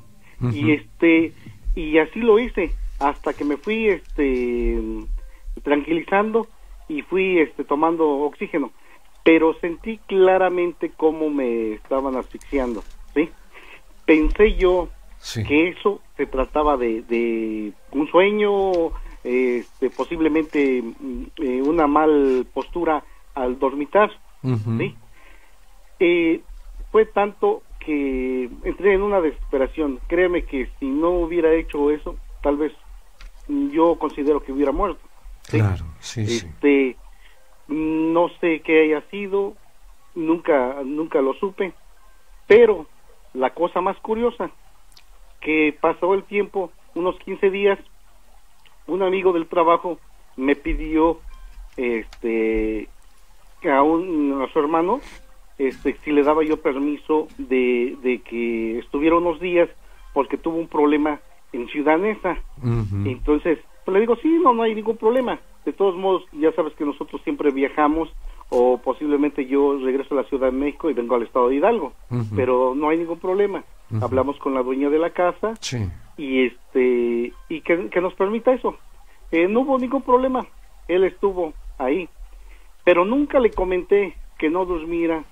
Y 0.51 0.71
este 0.71 1.32
y 1.75 1.97
así 1.99 2.19
lo 2.19 2.38
hice 2.38 2.71
hasta 2.99 3.34
que 3.34 3.45
me 3.45 3.58
fui 3.58 3.88
este 3.88 4.79
tranquilizando 5.63 6.47
y 6.89 7.01
fui 7.03 7.39
este 7.39 7.63
tomando 7.63 8.08
oxígeno, 8.10 8.71
pero 9.23 9.53
sentí 9.60 9.97
claramente 10.08 10.91
cómo 10.95 11.29
me 11.29 11.73
estaban 11.73 12.15
asfixiando, 12.17 12.84
¿sí? 13.13 13.29
Pensé 14.06 14.56
yo 14.56 14.89
Sí. 15.19 15.41
que 15.45 15.69
eso 15.69 16.01
se 16.17 16.25
trataba 16.25 16.75
de, 16.75 17.01
de 17.03 17.71
un 17.93 18.08
sueño, 18.10 18.71
este, 19.23 19.89
posiblemente 19.89 20.82
mm, 20.82 21.23
eh, 21.38 21.62
una 21.62 21.88
mal 21.88 22.45
postura 22.53 23.06
al 23.34 23.58
dormitar. 23.58 24.12
¿sí? 24.77 24.93
Eh, 25.99 26.41
fue 26.91 27.06
tanto 27.06 27.63
que 27.79 28.49
entré 28.63 28.93
en 28.93 29.01
una 29.01 29.21
desesperación. 29.21 29.99
Créeme 30.08 30.45
que 30.45 30.69
si 30.79 30.86
no 30.86 31.10
hubiera 31.12 31.53
hecho 31.53 31.91
eso, 31.91 32.15
tal 32.41 32.58
vez 32.58 32.71
yo 33.47 33.97
considero 33.99 34.41
que 34.43 34.51
hubiera 34.51 34.71
muerto. 34.71 35.01
¿sí? 35.43 35.58
Claro, 35.58 35.86
sí, 35.99 36.25
sí. 36.25 36.47
Este, 36.47 36.97
no 37.67 38.29
sé 38.39 38.62
qué 38.62 38.84
haya 38.84 39.01
sido, 39.10 39.53
nunca, 40.15 40.82
nunca 40.84 41.21
lo 41.21 41.34
supe, 41.34 41.73
pero 42.47 42.88
la 43.34 43.53
cosa 43.53 43.82
más 43.82 43.97
curiosa, 43.97 44.51
que 45.41 45.75
pasó 45.79 46.13
el 46.13 46.23
tiempo, 46.23 46.71
unos 46.95 47.17
15 47.19 47.49
días, 47.49 47.79
un 48.88 49.01
amigo 49.01 49.34
del 49.34 49.47
trabajo 49.47 49.99
me 50.36 50.56
pidió, 50.56 51.19
este, 51.77 52.88
a, 53.69 53.82
un, 53.82 54.41
a 54.41 54.51
su 54.51 54.60
hermano, 54.60 54.99
este, 55.57 55.95
si 56.03 56.11
le 56.11 56.23
daba 56.23 56.43
yo 56.43 56.57
permiso 56.61 57.27
de, 57.37 57.95
de 58.01 58.19
que 58.21 58.79
estuviera 58.79 59.17
unos 59.17 59.39
días 59.39 59.69
porque 60.13 60.37
tuvo 60.37 60.57
un 60.57 60.67
problema 60.67 61.19
en 61.51 61.67
Ciudad 61.69 61.97
Neza. 61.97 62.37
Ujú. 62.57 63.07
Entonces, 63.07 63.59
pues 63.85 63.93
le 63.93 63.99
digo, 64.01 64.15
sí, 64.17 64.39
no, 64.43 64.53
no 64.53 64.63
hay 64.63 64.75
ningún 64.75 64.97
problema. 64.97 65.39
De 65.65 65.73
todos 65.73 65.95
modos, 65.95 66.23
ya 66.33 66.51
sabes 66.53 66.73
que 66.73 66.85
nosotros 66.85 67.21
siempre 67.23 67.51
viajamos 67.51 68.09
o 68.49 68.77
posiblemente 68.77 69.45
yo 69.45 69.77
regreso 69.79 70.13
a 70.13 70.21
la 70.21 70.27
Ciudad 70.29 70.51
de 70.51 70.57
México 70.57 70.89
y 70.89 70.93
vengo 70.93 71.15
al 71.15 71.23
estado 71.23 71.49
de 71.49 71.55
Hidalgo, 71.55 71.93
pero 72.35 72.73
no 72.75 72.89
hay 72.89 72.97
ningún 72.99 73.17
problema. 73.19 73.63
Hablamos 74.01 74.37
con 74.39 74.53
la 74.53 74.61
dueña 74.63 74.89
de 74.89 74.99
la 74.99 75.11
casa 75.11 75.53
Sí. 75.59 75.77
y 76.17 76.45
este 76.47 77.31
y 77.49 77.61
que, 77.61 77.89
que 77.89 78.01
nos 78.01 78.13
permita 78.15 78.53
eso. 78.53 78.75
Eh, 79.31 79.47
no 79.47 79.61
hubo 79.61 79.79
ningún 79.79 80.01
problema, 80.03 80.45
él 80.87 81.03
estuvo 81.03 81.53
ahí, 81.79 82.07
pero 82.83 83.05
nunca 83.05 83.39
le 83.39 83.49
comenté 83.51 84.15
que 84.37 84.49
no 84.49 84.65
durmiera 84.65 85.23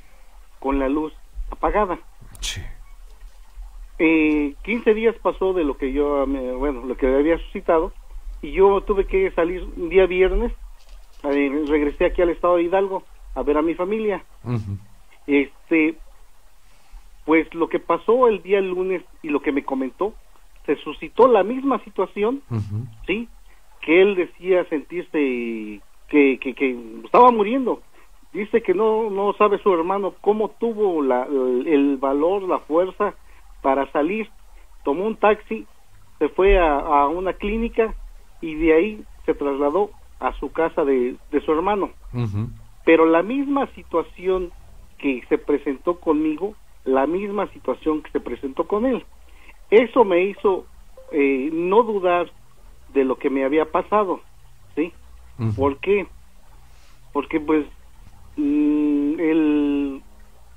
con 0.62 0.80
la 0.80 0.88
luz 0.88 1.12
apagada. 1.50 2.00
Sí. 2.39 2.62
Eh, 4.00 4.56
15 4.63 4.93
días 4.93 5.15
pasó 5.21 5.54
de 5.54 5.63
lo 5.63 5.76
que 5.76 5.91
yo, 5.91 6.26
bueno, 6.26 6.86
lo 6.86 6.95
que 6.95 7.08
había 7.08 7.38
suscitado, 7.39 7.91
y 8.41 8.52
yo 8.52 8.82
tuve 8.82 9.06
que 9.06 9.32
salir 9.32 9.67
un 9.76 9.89
día 9.89 10.06
viernes, 10.06 10.54
eh, 11.24 11.65
regresé 11.67 12.06
aquí 12.06 12.21
al 12.21 12.30
estado 12.30 12.56
de 12.56 12.63
Hidalgo 12.63 13.04
a 13.36 13.43
ver 13.43 13.58
a 13.58 13.62
mi 13.62 13.74
familia. 13.74 14.24
Este, 15.28 15.95
pues 17.26 17.54
lo 17.54 17.69
que 17.69 17.80
pasó 17.80 18.28
el 18.28 18.41
día 18.43 18.62
lunes 18.62 19.04
y 19.24 19.30
lo 19.30 19.41
que 19.41 19.52
me 19.52 19.63
comentó, 19.63 20.13
se 20.65 20.76
suscitó 20.78 21.28
la 21.28 21.43
misma 21.43 21.84
situación, 21.84 22.43
sí, 23.08 23.28
que 23.82 24.02
él 24.02 24.15
decía 24.15 24.63
sentirse 24.65 25.82
que, 26.08 26.39
que, 26.39 26.54
que 26.54 26.78
estaba 27.04 27.32
muriendo. 27.32 27.82
Dice 28.34 28.62
que 28.62 28.74
no, 28.74 29.10
no 29.10 29.34
sabe 29.34 29.58
su 29.60 29.74
hermano 29.74 30.15
cómo 30.22 30.50
tuvo 30.52 31.02
la, 31.02 31.26
el, 31.26 31.67
el 31.67 31.98
valor, 31.98 32.44
la 32.44 32.60
fuerza 32.60 33.13
para 33.62 33.91
salir. 33.91 34.30
Tomó 34.84 35.06
un 35.06 35.17
taxi, 35.17 35.65
se 36.17 36.30
fue 36.30 36.58
a, 36.58 36.78
a 36.78 37.08
una 37.08 37.34
clínica 37.34 37.94
y 38.39 38.56
de 38.56 38.74
ahí 38.74 39.06
se 39.26 39.34
trasladó 39.34 39.91
a 40.20 40.34
su 40.39 40.52
casa 40.52 40.86
de, 40.86 41.15
de 41.32 41.41
su 41.41 41.52
hermano. 41.52 41.91
Pero 42.86 43.06
la 43.06 43.22
misma 43.22 43.67
situación 43.76 44.52
que 44.98 45.24
se 45.30 45.38
presentó 45.38 46.00
conmigo, 46.00 46.56
la 46.86 47.08
misma 47.08 47.48
situación 47.48 48.02
que 48.02 48.12
se 48.12 48.20
presentó 48.20 48.67
con 48.67 48.86
él. 48.86 49.04
Eso 49.70 50.04
me 50.04 50.24
hizo 50.24 50.65
eh, 51.12 51.50
no 51.52 51.84
dudar 51.84 52.32
de 52.94 53.04
lo 53.04 53.17
que 53.17 53.30
me 53.30 53.44
había 53.44 53.65
pasado, 53.72 54.22
¿sí? 54.76 54.94
Ujú. 55.39 55.56
¿Por 55.56 55.78
qué? 55.78 56.08
Porque 57.13 57.39
pues 57.39 57.65
mm, 58.38 59.20
el, 59.20 60.02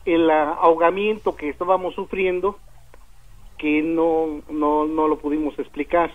el 0.05 0.31
ahogamiento 0.31 1.37
que 1.37 1.49
estábamos 1.49 1.95
sufriendo, 1.95 2.59
que 3.59 3.83
no, 3.83 4.43
no, 4.51 4.87
no 4.87 5.09
lo 5.09 5.19
pudimos 5.19 5.59
explicar, 5.59 6.13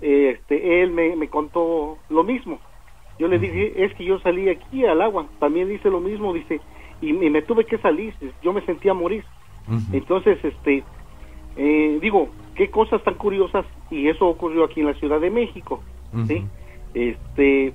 este, 0.00 0.82
él 0.82 0.92
me, 0.92 1.16
me 1.16 1.28
contó 1.28 1.98
lo 2.08 2.24
mismo. 2.24 2.58
Yo 3.18 3.28
le 3.28 3.38
dije, 3.38 3.84
es 3.84 3.92
que 3.94 4.04
yo 4.04 4.18
salí 4.20 4.48
aquí 4.48 4.84
al 4.86 5.02
agua, 5.02 5.26
también 5.40 5.68
dice 5.68 5.90
lo 5.90 6.00
mismo, 6.00 6.32
dice, 6.32 6.60
y, 7.02 7.10
y 7.10 7.30
me 7.30 7.42
tuve 7.42 7.66
que 7.66 7.76
salir, 7.78 8.14
yo 8.42 8.52
me 8.52 8.62
sentía 8.62 8.94
morir. 8.94 9.24
Entonces, 9.92 10.42
este, 10.42 10.82
eh, 11.56 11.98
digo, 12.00 12.28
qué 12.54 12.70
cosas 12.70 13.02
tan 13.04 13.14
curiosas, 13.14 13.66
y 13.90 14.08
eso 14.08 14.26
ocurrió 14.26 14.64
aquí 14.64 14.80
en 14.80 14.86
la 14.86 14.94
Ciudad 14.94 15.20
de 15.20 15.30
México, 15.30 15.82
¿sí? 16.26 16.44
Este, 16.94 17.72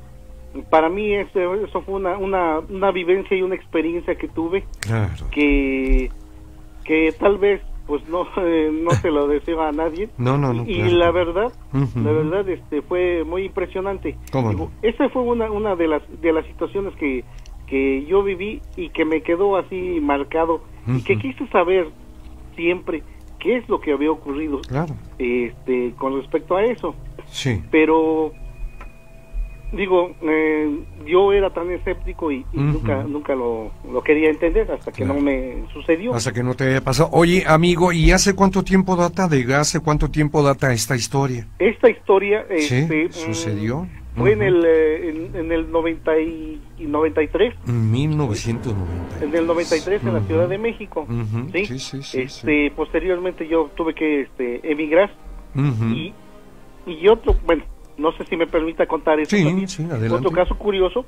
para 0.70 0.90
mí 0.90 1.14
eso, 1.14 1.54
eso 1.56 1.82
fue 1.82 1.96
una, 1.96 2.18
una, 2.18 2.60
una 2.60 2.92
vivencia 2.92 3.36
y 3.38 3.42
una 3.42 3.56
experiencia 3.56 4.16
que 4.16 4.28
tuve 4.28 4.64
Claro. 4.82 5.26
que, 5.32 6.10
que 6.84 7.14
tal 7.20 7.38
vez 7.38 7.62
pues 7.88 8.08
no, 8.10 8.26
eh, 8.38 8.72
no 8.74 8.92
se 8.92 9.12
lo 9.12 9.28
deseo 9.28 9.62
a 9.62 9.72
nadie. 9.72 10.10
No, 10.18 10.38
no, 10.38 10.54
no, 10.54 10.64
Y 10.68 10.76
claro. 10.76 10.92
la 10.98 11.12
verdad, 11.12 11.54
la 11.74 12.12
verdad 12.12 12.50
este 12.50 12.82
fue 12.82 13.24
muy 13.24 13.44
impresionante. 13.46 14.18
¿Cómo 14.32 14.54
no? 14.54 14.72
esa 14.82 15.08
fue 15.10 15.22
una, 15.22 15.52
una 15.52 15.76
de 15.76 15.88
las 15.88 16.02
de 16.22 16.34
las 16.34 16.46
situaciones 16.48 16.96
que, 16.96 17.24
que 17.68 18.06
yo 18.06 18.24
viví 18.24 18.62
y 18.76 18.90
que 18.90 19.06
me 19.06 19.22
quedó 19.22 19.56
así 19.58 20.00
marcado 20.02 20.62
y 20.88 21.02
que 21.04 21.18
quise 21.18 21.48
saber 21.48 21.90
siempre 22.56 23.04
qué 23.40 23.58
es 23.58 23.68
lo 23.70 23.80
que 23.82 23.92
había 23.92 24.12
ocurrido 24.12 24.62
Claro. 24.62 24.96
este 25.20 25.94
con 25.98 26.16
respecto 26.20 26.56
a 26.56 26.64
eso. 26.64 26.96
Sí. 27.28 27.62
Pero 27.70 28.32
digo, 29.76 30.12
eh, 30.22 30.80
yo 31.06 31.32
era 31.34 31.52
tan 31.54 31.70
escéptico 31.72 32.32
y, 32.32 32.46
y 32.54 32.58
Ujú. 32.58 32.64
nunca 32.66 33.04
nunca 33.04 33.36
lo, 33.36 33.72
lo 33.92 34.02
quería 34.04 34.30
entender 34.30 34.72
hasta 34.72 34.92
que 34.92 35.04
Claro. 35.04 35.16
no 35.16 35.22
me 35.22 35.64
sucedió. 35.74 36.14
Hasta 36.14 36.32
que 36.34 36.44
no 36.44 36.54
te 36.56 36.66
haya 36.70 36.82
pasado. 36.82 37.10
Oye, 37.12 37.44
amigo, 37.46 37.92
¿y 37.92 38.12
hace 38.12 38.34
cuánto 38.36 38.64
tiempo 38.64 38.96
data 38.96 39.28
de 39.28 39.54
hace 39.56 39.80
cuánto 39.80 40.10
tiempo 40.10 40.42
data 40.44 40.72
esta 40.74 40.96
historia? 40.96 41.48
Esta 41.60 41.90
historia 41.90 42.46
Sí, 42.58 42.76
este, 42.76 43.06
mm, 43.08 43.12
sucedió. 43.12 43.88
Fue 44.16 44.32
en 44.32 44.40
Ujú. 44.40 44.48
el 44.48 44.66
eh, 44.66 45.10
en, 45.10 45.36
en 45.36 45.52
el 45.52 45.70
90 45.72 46.20
y, 46.22 46.62
y 46.80 46.86
93, 46.86 47.54
En 47.68 47.92
1990. 47.92 49.26
en 49.26 49.36
el 49.36 49.46
93 49.46 50.02
en 50.04 50.14
la. 50.14 50.22
Ciudad 50.22 50.48
de 50.48 50.58
México. 50.58 51.06
¿sí? 51.54 51.66
sí, 51.66 51.80
sí, 51.80 52.02
sí, 52.02 52.22
este, 52.22 52.72
posteriormente 52.76 53.46
yo 53.48 53.70
tuve 53.76 53.94
que 53.94 54.22
este, 54.22 54.72
emigrar 54.72 55.12
y 55.94 56.14
y 56.88 57.08
otro, 57.08 57.36
bueno, 57.46 57.64
no 57.98 58.12
sé 58.14 58.26
si 58.26 58.36
me 58.38 58.48
permita 58.48 58.86
contar 58.88 59.20
eso 59.20 59.36
Sí, 59.36 59.68
sí, 59.68 59.84
adelante. 59.84 60.14
Otro 60.16 60.32
caso 60.32 60.58
curioso, 60.58 61.06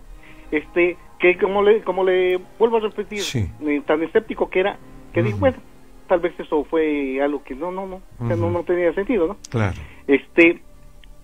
este, 0.51 0.97
que 1.19 1.37
como 1.37 1.61
le 1.63 1.81
como 1.83 2.03
le 2.03 2.39
vuelvo 2.59 2.77
a 2.77 2.81
repetir, 2.81 3.19
Sí. 3.21 3.49
eh, 3.65 3.81
tan 3.85 4.03
escéptico 4.03 4.49
que 4.49 4.59
era, 4.61 4.77
que 5.13 5.21
dije, 5.21 5.33
Ujú. 5.33 5.39
bueno, 5.41 5.57
tal 6.07 6.19
vez 6.19 6.39
eso 6.39 6.63
fue 6.65 7.21
algo 7.21 7.43
que 7.43 7.55
no 7.55 7.71
no 7.71 7.85
no, 7.85 8.01
o 8.19 8.27
sea, 8.27 8.35
no 8.35 8.49
no 8.49 8.63
tenía 8.63 8.93
sentido, 8.93 9.27
¿no? 9.27 9.37
Claro. 9.49 9.75
Este, 10.07 10.61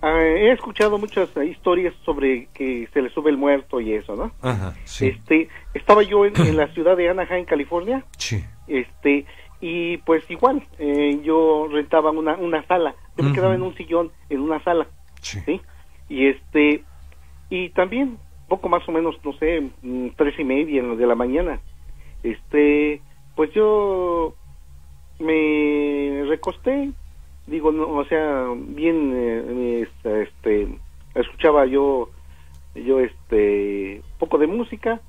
ah, 0.02 0.20
he 0.20 0.52
escuchado 0.52 0.98
muchas 0.98 1.30
historias 1.36 1.94
sobre 2.04 2.48
que 2.52 2.86
se 2.92 3.00
le 3.00 3.08
sube 3.10 3.30
el 3.30 3.38
muerto 3.38 3.80
y 3.80 3.94
eso, 3.94 4.14
¿no? 4.14 4.32
Ajá, 4.42 4.74
sí. 4.84 5.06
Este, 5.06 5.48
estaba 5.72 6.02
yo 6.02 6.26
en, 6.26 6.34
en 6.38 6.56
la 6.58 6.68
ciudad 6.74 6.96
de 6.96 7.08
Anaheim, 7.08 7.46
California, 7.46 8.04
Sí. 8.18 8.44
este, 8.66 9.24
y 9.62 9.96
pues 9.98 10.28
igual, 10.30 10.62
eh, 10.78 11.20
yo 11.24 11.66
rentaba 11.72 12.10
una, 12.10 12.34
una 12.36 12.66
sala, 12.66 12.94
yo 13.16 13.24
me 13.24 13.32
quedaba 13.32 13.54
en 13.54 13.62
un 13.62 13.74
sillón, 13.76 14.10
en 14.28 14.40
una 14.40 14.62
sala, 14.62 14.86
Sí. 15.24 15.60
Y 16.08 16.26
este, 16.26 16.84
y 17.50 17.70
también, 17.70 18.18
poco 18.48 18.68
más 18.68 18.86
o 18.88 18.92
menos, 18.92 19.16
no 19.24 19.32
sé, 19.34 19.70
mm, 19.82 20.08
tres 20.16 20.38
y 20.38 20.44
media 20.44 20.82
de 20.82 21.06
la 21.06 21.14
mañana, 21.14 21.60
este, 22.22 23.00
pues 23.34 23.52
yo 23.52 24.34
me 25.18 26.24
recosté, 26.28 26.90
digo, 27.46 27.72
no, 27.72 27.88
o 27.88 28.04
sea, 28.04 28.48
bien, 28.56 29.12
eh, 29.14 29.86
este, 30.04 30.68
escuchaba 31.14 31.66
yo, 31.66 32.10
yo, 32.74 33.00
este, 33.00 34.02
poco 34.18 34.38
de 34.38 34.46
música, 34.46 35.00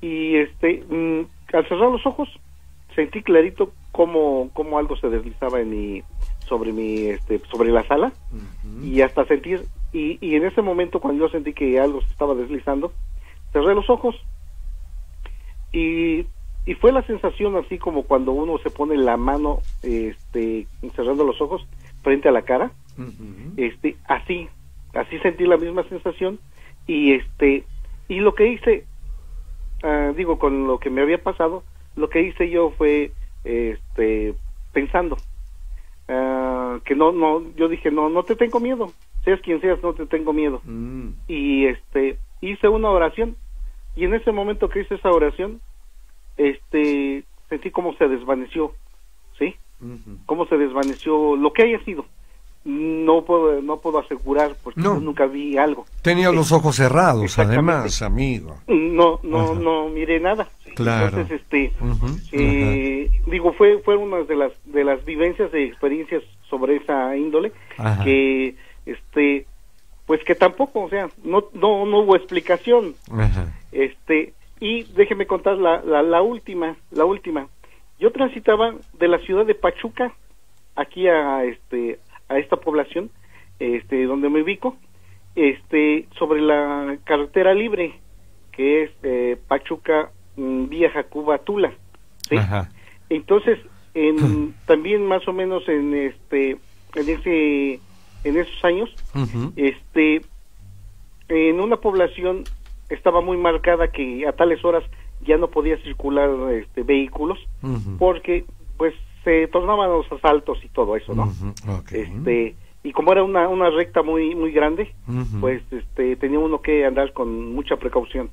y 0.00 0.36
este, 0.36 0.82
mm, 0.88 1.26
al 1.54 1.68
cerrar 1.68 1.90
los 1.90 2.04
ojos, 2.06 2.28
sentí 2.94 3.22
clarito 3.22 3.72
como, 3.92 4.50
como 4.52 4.78
algo 4.78 4.96
se 4.96 5.08
deslizaba 5.08 5.60
en 5.60 5.70
mi, 5.70 6.02
sobre 6.48 6.72
mi, 6.72 7.06
este, 7.06 7.40
sobre 7.50 7.70
la 7.70 7.82
sala, 7.84 8.12
y 8.82 9.00
hasta 9.00 9.24
sentir, 9.26 9.64
y, 9.92 10.18
y 10.20 10.36
en 10.36 10.44
ese 10.44 10.62
momento 10.62 11.00
cuando 11.00 11.26
yo 11.26 11.30
sentí 11.30 11.52
que 11.52 11.78
algo 11.80 12.00
se 12.02 12.10
estaba 12.10 12.34
deslizando, 12.34 12.92
cerré 13.52 13.74
los 13.74 13.88
ojos, 13.90 14.14
y, 15.72 16.26
y 16.66 16.74
fue 16.80 16.92
la 16.92 17.02
sensación 17.02 17.56
así 17.56 17.78
como 17.78 18.04
cuando 18.04 18.32
uno 18.32 18.58
se 18.58 18.70
pone 18.70 18.96
la 18.96 19.16
mano, 19.16 19.60
este, 19.82 20.66
cerrando 20.94 21.24
los 21.24 21.40
ojos 21.40 21.66
frente 22.02 22.28
a 22.28 22.32
la 22.32 22.42
cara, 22.42 22.72
este, 23.56 23.96
así, 24.06 24.48
así 24.94 25.18
sentí 25.18 25.44
la 25.44 25.56
misma 25.56 25.82
sensación, 25.88 26.38
y 26.86 27.12
este, 27.12 27.64
y 28.08 28.20
lo 28.20 28.34
que 28.34 28.48
hice, 28.48 28.84
ah, 29.82 30.12
digo, 30.16 30.38
con 30.38 30.66
lo 30.66 30.78
que 30.78 30.90
me 30.90 31.02
había 31.02 31.22
pasado, 31.22 31.64
lo 31.96 32.08
que 32.08 32.22
hice 32.22 32.50
yo 32.50 32.70
fue, 32.76 33.12
este, 33.44 34.34
pensando, 34.72 35.16
ah, 36.08 36.78
que 36.84 36.94
no, 36.94 37.12
no, 37.12 37.42
yo 37.56 37.68
dije, 37.68 37.90
no, 37.90 38.08
no 38.08 38.22
te 38.22 38.36
tengo 38.36 38.60
miedo, 38.60 38.92
seas 39.24 39.40
quien 39.40 39.60
seas, 39.60 39.82
no 39.82 39.94
te 39.94 40.06
tengo 40.06 40.32
miedo. 40.32 40.60
Y 41.28 41.66
este, 41.66 42.18
hice 42.40 42.68
una 42.68 42.90
oración, 42.90 43.36
y 43.96 44.04
en 44.04 44.14
ese 44.14 44.32
momento 44.32 44.68
que 44.68 44.80
hice 44.80 44.96
esa 44.96 45.10
oración, 45.10 45.60
este, 46.36 47.24
sentí 47.48 47.70
como 47.70 47.94
se 47.94 48.08
desvaneció, 48.08 48.72
¿sí? 49.38 49.54
Cómo 50.26 50.46
se 50.46 50.56
desvaneció 50.56 51.36
lo 51.36 51.52
que 51.52 51.62
haya 51.62 51.84
sido. 51.84 52.06
No 52.64 53.24
puedo, 53.24 53.60
no 53.60 53.78
puedo 53.80 53.98
asegurar 53.98 54.56
porque 54.62 54.80
No. 54.80 54.94
yo 54.94 55.00
nunca 55.00 55.26
vi 55.26 55.58
algo. 55.58 55.84
Tenía 56.00 56.30
los 56.32 56.50
ojos 56.50 56.76
cerrados, 56.76 57.38
además, 57.38 58.00
amigo. 58.00 58.56
No, 58.66 59.20
no, 59.22 59.40
Ajá. 59.40 59.54
no 59.60 59.88
miré 59.90 60.18
nada. 60.18 60.48
Claro. 60.74 61.18
Entonces, 61.18 61.40
este, 61.42 61.72
eh, 62.32 63.10
digo, 63.26 63.52
fue, 63.52 63.78
fue 63.84 63.96
una 63.96 64.18
de 64.22 64.34
las, 64.36 64.52
de 64.64 64.82
las 64.84 65.04
vivencias 65.04 65.50
y 65.54 65.58
experiencias 65.58 66.22
sobre 66.48 66.76
esa 66.76 67.16
índole 67.16 67.52
Ajá. 67.76 68.02
que, 68.02 68.56
este, 68.86 69.46
pues 70.06 70.24
que 70.24 70.34
tampoco, 70.34 70.82
o 70.84 70.88
sea, 70.88 71.08
no, 71.22 71.44
no, 71.52 71.86
no 71.86 71.98
hubo 72.00 72.16
explicación. 72.16 72.94
Ajá. 73.10 73.52
Este, 73.72 74.32
y 74.60 74.84
déjeme 74.94 75.26
contar 75.26 75.58
la, 75.58 75.82
la, 75.82 76.02
la 76.02 76.22
última, 76.22 76.76
la 76.90 77.04
última. 77.04 77.46
Yo 78.00 78.10
transitaba 78.10 78.74
de 78.98 79.08
la 79.08 79.18
ciudad 79.18 79.46
de 79.46 79.54
Pachuca 79.54 80.12
aquí 80.76 81.06
a 81.06 81.44
este 81.44 82.00
a 82.28 82.38
esta 82.38 82.56
población, 82.56 83.10
este 83.58 84.04
donde 84.04 84.28
me 84.28 84.42
ubico, 84.42 84.76
este 85.34 86.06
sobre 86.18 86.40
la 86.40 86.98
carretera 87.04 87.54
libre 87.54 88.00
que 88.52 88.84
es 88.84 88.90
eh, 89.02 89.36
Pachuca 89.48 90.10
mm, 90.36 90.68
Vía 90.68 90.90
Jacuba 90.90 91.38
Tula. 91.38 91.72
¿sí? 92.28 92.36
Ajá. 92.36 92.70
Entonces, 93.08 93.58
en, 93.94 94.54
también 94.66 95.06
más 95.06 95.26
o 95.28 95.32
menos 95.32 95.68
en 95.68 95.94
este 95.94 96.56
en 96.94 97.08
ese 97.08 97.80
en 98.24 98.36
esos 98.38 98.64
años, 98.64 98.94
este 99.56 100.22
en 101.28 101.60
una 101.60 101.76
población 101.76 102.44
estaba 102.88 103.20
muy 103.20 103.36
marcada 103.36 103.88
que 103.88 104.26
a 104.26 104.32
tales 104.32 104.64
horas 104.64 104.84
ya 105.26 105.36
no 105.36 105.48
podía 105.48 105.76
circular 105.82 106.30
este 106.52 106.82
vehículos 106.82 107.38
porque 107.98 108.44
pues 108.76 108.94
se 109.24 109.48
tornaban 109.48 109.90
los 109.90 110.10
asaltos 110.12 110.58
y 110.64 110.68
todo 110.68 110.96
eso, 110.96 111.14
¿no? 111.14 111.24
Ok. 111.78 111.92
Este 111.92 112.54
y 112.82 112.92
como 112.92 113.12
era 113.12 113.22
una 113.22 113.48
una 113.48 113.70
recta 113.70 114.02
muy 114.02 114.34
muy 114.34 114.52
grande, 114.52 114.92
pues 115.40 115.62
este 115.72 116.16
tenía 116.16 116.38
uno 116.38 116.60
que 116.60 116.84
andar 116.84 117.12
con 117.14 117.54
mucha 117.54 117.76
precaución. 117.76 118.30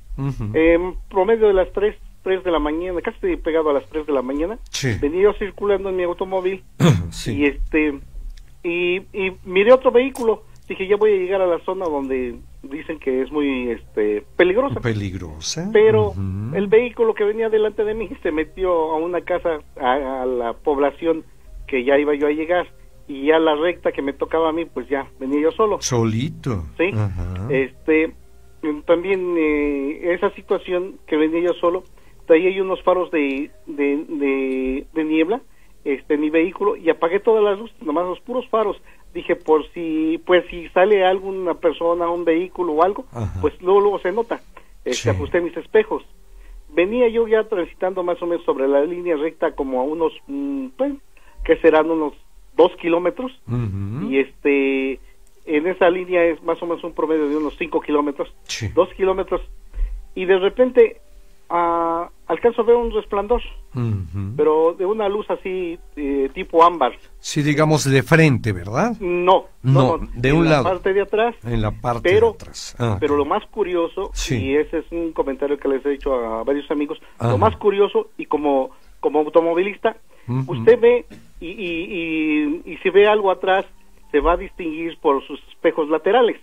En 0.52 0.94
promedio 1.08 1.48
de 1.48 1.54
las 1.54 1.72
3, 1.72 1.96
3 2.22 2.44
de 2.44 2.50
la 2.50 2.58
mañana, 2.58 3.00
casi 3.00 3.36
pegado 3.36 3.70
a 3.70 3.72
las 3.72 3.86
3 3.88 4.06
de 4.06 4.12
la 4.12 4.22
mañana, 4.22 4.58
Sí. 4.70 4.88
venía 5.00 5.22
yo 5.22 5.32
circulando 5.34 5.88
en 5.88 5.96
mi 5.96 6.02
automóvil 6.02 6.62
sí. 7.10 7.38
y 7.38 7.44
este 7.46 7.98
y, 8.62 8.96
y 9.12 9.32
miré 9.44 9.72
otro 9.72 9.90
vehículo. 9.90 10.42
Dije, 10.68 10.86
ya 10.86 10.96
voy 10.96 11.12
a 11.12 11.16
llegar 11.16 11.40
a 11.40 11.46
la 11.46 11.58
zona 11.64 11.86
donde 11.86 12.36
dicen 12.62 12.98
que 12.98 13.22
es 13.22 13.30
muy 13.30 13.70
este 13.70 14.24
peligrosa. 14.36 14.80
Peligrosa. 14.80 15.68
Pero 15.72 16.12
el 16.54 16.66
vehículo 16.68 17.14
que 17.14 17.24
venía 17.24 17.48
delante 17.48 17.84
de 17.84 17.94
mí 17.94 18.08
se 18.22 18.32
metió 18.32 18.72
a 18.92 18.96
una 18.96 19.20
casa, 19.22 19.60
a, 19.80 20.22
a 20.22 20.26
la 20.26 20.52
población 20.54 21.24
que 21.66 21.84
ya 21.84 21.98
iba 21.98 22.14
yo 22.14 22.26
a 22.26 22.30
llegar. 22.30 22.66
Y 23.08 23.26
ya 23.26 23.38
la 23.38 23.56
recta 23.56 23.90
que 23.90 24.00
me 24.00 24.12
tocaba 24.12 24.50
a 24.50 24.52
mí, 24.52 24.64
pues 24.64 24.88
ya 24.88 25.08
venía 25.18 25.40
yo 25.40 25.50
solo. 25.50 25.82
Solito. 25.82 26.64
¿sí? 26.78 26.90
Este, 27.50 28.14
también 28.86 29.34
eh, 29.36 30.14
esa 30.14 30.30
situación 30.30 30.98
que 31.06 31.16
venía 31.16 31.40
yo 31.40 31.52
solo, 31.54 31.82
traía 32.26 32.50
yo 32.50 32.62
unos 32.62 32.80
faros 32.82 33.10
de, 33.10 33.50
de, 33.66 34.04
de, 34.08 34.86
de 34.94 35.04
niebla 35.04 35.42
este, 35.84 36.14
en 36.14 36.20
mi 36.20 36.30
vehículo 36.30 36.76
y 36.76 36.88
apagué 36.90 37.18
todas 37.18 37.42
las 37.42 37.58
luces, 37.58 37.76
nomás 37.82 38.06
los 38.06 38.20
puros 38.20 38.48
faros. 38.48 38.80
Dije, 39.14 39.36
por 39.36 39.68
si, 39.72 40.20
pues 40.24 40.44
si 40.50 40.68
sale 40.70 41.04
alguna 41.04 41.54
persona, 41.54 42.08
un 42.08 42.24
vehículo 42.24 42.72
o 42.72 42.82
algo, 42.82 43.04
Ajá. 43.12 43.40
pues 43.40 43.60
luego, 43.60 43.80
luego 43.80 43.98
se 43.98 44.10
nota. 44.12 44.40
Este, 44.84 45.02
Sí. 45.02 45.08
ajusté 45.10 45.40
mis 45.40 45.56
espejos. 45.56 46.02
Venía 46.70 47.08
yo 47.08 47.28
ya 47.28 47.44
transitando 47.44 48.02
más 48.02 48.20
o 48.22 48.26
menos 48.26 48.44
sobre 48.46 48.66
la 48.66 48.82
línea 48.84 49.16
recta 49.16 49.52
como 49.54 49.80
a 49.80 49.84
unos, 49.84 50.12
mm, 50.26 50.68
pues, 50.78 50.94
que 51.44 51.56
serán 51.58 51.90
unos 51.90 52.14
dos 52.56 52.72
kilómetros 52.76 53.32
y 54.08 54.18
este 54.18 54.98
en 55.44 55.66
esa 55.66 55.90
línea 55.90 56.24
es 56.24 56.42
más 56.42 56.62
o 56.62 56.66
menos 56.66 56.84
un 56.84 56.92
promedio 56.94 57.28
de 57.28 57.36
unos 57.36 57.56
5 57.58 57.80
kilómetros, 57.80 58.32
Sí. 58.44 58.68
dos 58.74 58.88
kilómetros, 58.94 59.40
y 60.14 60.24
de 60.24 60.38
repente 60.38 61.00
ah, 61.54 62.08
alcanzo 62.26 62.62
a 62.62 62.64
ver 62.64 62.76
un 62.76 62.90
resplandor, 62.92 63.42
pero 64.36 64.74
de 64.74 64.84
una 64.86 65.08
luz 65.08 65.26
así 65.30 65.78
eh, 65.96 66.30
tipo 66.34 66.64
ámbar. 66.64 66.92
Sí, 67.18 67.42
digamos 67.42 67.84
de 67.84 68.02
frente, 68.02 68.52
¿verdad? 68.52 68.96
No, 69.00 69.44
No, 69.62 69.98
de 70.14 70.30
en 70.30 70.36
un 70.36 70.44
la 70.44 70.50
lado. 70.50 70.64
parte 70.64 70.92
de 70.94 71.02
atrás. 71.02 71.34
En 71.44 71.60
la 71.62 71.70
parte 71.70 72.08
Pero, 72.10 72.30
de 72.30 72.34
atrás. 72.34 72.76
Ah, 72.78 72.96
pero 72.98 73.16
lo 73.16 73.24
más 73.24 73.44
curioso, 73.46 74.10
Sí. 74.14 74.42
y 74.46 74.56
ese 74.56 74.78
es 74.78 74.86
un 74.90 75.12
comentario 75.12 75.58
que 75.58 75.68
les 75.68 75.84
he 75.86 75.94
hecho 75.94 76.14
a 76.14 76.42
varios 76.42 76.70
amigos, 76.70 76.98
lo 77.20 77.38
más 77.38 77.54
curioso 77.56 78.08
y 78.16 78.26
como 78.26 78.70
como 79.00 79.18
automovilista, 79.18 79.96
usted 80.46 80.78
ve 80.80 81.04
y, 81.40 81.46
y, 81.48 82.62
y, 82.64 82.72
y 82.72 82.76
si 82.78 82.90
ve 82.90 83.08
algo 83.08 83.30
atrás, 83.32 83.66
se 84.12 84.20
va 84.20 84.34
a 84.34 84.36
distinguir 84.36 84.96
por 85.00 85.26
sus 85.26 85.40
espejos 85.48 85.88
laterales, 85.88 86.40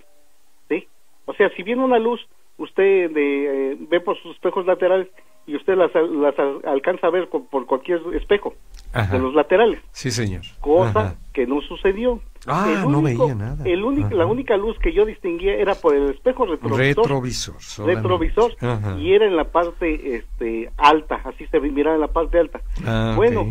¿sí? 0.68 0.86
O 1.26 1.34
sea, 1.36 1.50
si 1.56 1.64
viene 1.64 1.84
una 1.86 1.98
luz, 2.00 2.20
usted 2.60 3.10
de, 3.12 3.72
eh, 3.74 3.78
ve 3.90 4.00
por 4.00 4.18
sus 4.22 4.36
espejos 4.36 4.66
laterales 4.66 5.08
y 5.48 5.56
usted 5.56 5.76
las, 5.76 5.90
las 5.96 6.38
al- 6.38 6.62
alcanza 6.66 7.08
a 7.08 7.10
ver 7.10 7.28
por 7.30 7.66
cualquier 7.66 8.02
espejo 8.14 8.54
Ajá. 8.94 9.14
de 9.14 9.20
los 9.20 9.34
laterales, 9.34 9.80
Sí, 9.92 10.12
señor. 10.12 10.42
cosa 10.60 11.00
Ajá. 11.00 11.16
que 11.34 11.48
no 11.48 11.62
sucedió. 11.62 12.22
Ah, 12.48 12.86
no 12.88 13.02
veía 13.02 13.36
nada. 13.36 13.66
El 13.66 13.84
único, 13.84 14.16
la 14.16 14.26
única 14.26 14.56
luz 14.56 14.78
que 14.80 14.94
yo 14.94 15.06
distinguía 15.06 15.56
era 15.56 15.76
por 15.76 15.94
el 15.96 16.12
espejo 16.12 16.46
retrovisor 16.46 16.80
Retrovisor. 17.06 17.56
solamente. 17.62 18.02
retrovisor 18.02 18.52
Ajá. 18.62 18.98
y 19.00 19.12
era 19.14 19.26
en 19.26 19.36
la 19.36 19.46
parte 19.46 20.16
este 20.16 20.70
alta, 20.78 21.20
así 21.26 21.46
se 21.48 21.60
miraba 21.60 21.96
en 21.96 22.02
la 22.02 22.08
parte 22.08 22.40
alta. 22.40 22.62
Ah, 22.86 23.14
bueno, 23.18 23.46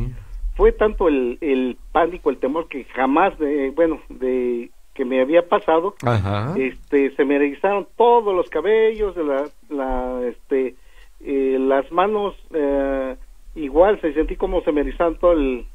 fue 0.56 0.72
tanto 0.72 1.08
el, 1.08 1.36
el 1.40 1.76
pánico, 1.92 2.30
el 2.30 2.38
temor 2.38 2.68
que 2.68 2.84
jamás, 2.84 3.38
de, 3.38 3.70
bueno, 3.70 4.00
de 4.08 4.70
que 4.98 5.04
me 5.04 5.20
había 5.20 5.48
pasado, 5.48 5.94
Ajá. 6.02 6.56
este, 6.58 7.14
se 7.14 7.24
me 7.24 7.36
erizaron 7.36 7.86
todos 7.96 8.34
los 8.34 8.50
cabellos, 8.50 9.16
la, 9.16 9.48
la, 9.68 10.26
este, 10.26 10.74
eh, 11.20 11.56
las 11.60 11.88
manos, 11.92 12.34
eh, 12.52 13.14
igual, 13.54 14.00
se 14.00 14.12
sentí 14.12 14.34
como 14.34 14.60
se 14.62 14.72
me 14.72 14.80
erizaron 14.80 15.16
todo 15.20 15.34
el, 15.34 15.66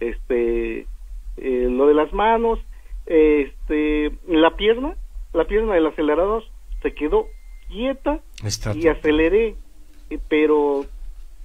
este, 0.00 0.80
eh, 1.36 1.68
lo 1.70 1.86
de 1.86 1.94
las 1.94 2.12
manos, 2.12 2.58
este, 3.06 4.10
la 4.26 4.56
pierna, 4.56 4.96
la 5.32 5.44
pierna 5.44 5.74
del 5.74 5.86
acelerador 5.86 6.42
se 6.82 6.92
quedó 6.92 7.28
quieta 7.68 8.18
Está 8.44 8.74
y 8.76 8.88
aceleré, 8.88 9.54
eh, 10.10 10.18
pero 10.28 10.86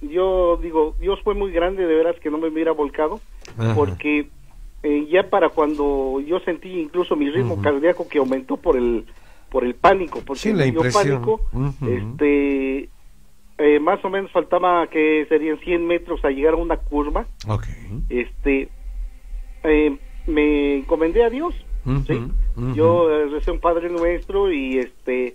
yo 0.00 0.56
digo, 0.56 0.96
Dios 0.98 1.20
fue 1.22 1.34
muy 1.34 1.52
grande, 1.52 1.86
de 1.86 1.94
veras 1.94 2.16
que 2.18 2.32
no 2.32 2.38
me 2.38 2.48
hubiera 2.48 2.72
volcado, 2.72 3.20
Ajá. 3.56 3.76
porque 3.76 4.28
eh, 4.82 5.06
ya 5.10 5.28
para 5.28 5.48
cuando 5.48 6.20
yo 6.20 6.38
sentí 6.40 6.68
incluso 6.80 7.16
mi 7.16 7.28
ritmo 7.30 7.60
cardíaco 7.60 8.08
que 8.08 8.18
aumentó 8.18 8.56
por 8.56 8.76
el 8.76 9.04
por 9.50 9.64
el 9.64 9.74
pánico, 9.74 10.20
porque 10.26 10.40
Sí, 10.40 10.50
la 10.52 10.58
me 10.66 10.70
dio 10.70 10.74
impresión. 10.84 11.22
pánico, 11.22 11.40
este 11.88 12.88
eh, 13.58 13.80
más 13.80 14.04
o 14.04 14.10
menos 14.10 14.30
faltaba 14.30 14.86
que 14.88 15.26
serían 15.28 15.58
100 15.58 15.86
metros 15.86 16.24
a 16.24 16.30
llegar 16.30 16.54
a 16.54 16.58
una 16.58 16.76
curva, 16.76 17.26
Ok. 17.48 17.64
este 18.08 18.68
eh, 19.64 19.96
me 20.26 20.76
encomendé 20.76 21.24
a 21.24 21.30
Dios 21.30 21.54
¿sí? 22.06 22.20
yo 22.74 23.10
eh, 23.10 23.26
recé 23.28 23.50
un 23.50 23.58
Padre 23.60 23.88
Nuestro 23.88 24.52
y 24.52 24.78
este 24.78 25.34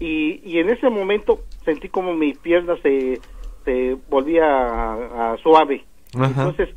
y, 0.00 0.40
y 0.44 0.58
en 0.58 0.68
ese 0.70 0.90
momento 0.90 1.40
sentí 1.64 1.88
como 1.88 2.12
mi 2.14 2.34
pierna 2.34 2.74
se, 2.82 3.20
se 3.64 3.96
volvía 4.10 4.44
a, 4.44 5.32
a 5.32 5.36
suave. 5.38 5.84
Entonces 6.12 6.70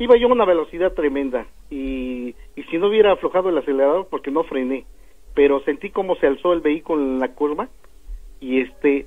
iba 0.00 0.16
yo 0.16 0.26
a 0.28 0.32
una 0.32 0.44
velocidad 0.44 0.92
tremenda 0.94 1.46
y, 1.70 2.34
y 2.56 2.62
si 2.70 2.78
no 2.78 2.88
hubiera 2.88 3.12
aflojado 3.12 3.48
el 3.50 3.58
acelerador 3.58 4.08
porque 4.10 4.30
no 4.32 4.42
frené 4.42 4.84
pero 5.34 5.60
sentí 5.60 5.90
como 5.90 6.16
se 6.16 6.26
alzó 6.26 6.52
el 6.52 6.60
vehículo 6.60 7.00
en 7.02 7.18
la 7.20 7.28
curva 7.28 7.68
y 8.40 8.60
este 8.60 9.06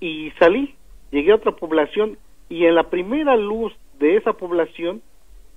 y 0.00 0.30
salí 0.38 0.74
llegué 1.10 1.32
a 1.32 1.36
otra 1.36 1.52
población 1.52 2.16
y 2.48 2.64
en 2.64 2.74
la 2.74 2.88
primera 2.88 3.36
luz 3.36 3.72
de 3.98 4.16
esa 4.16 4.32
población 4.32 5.02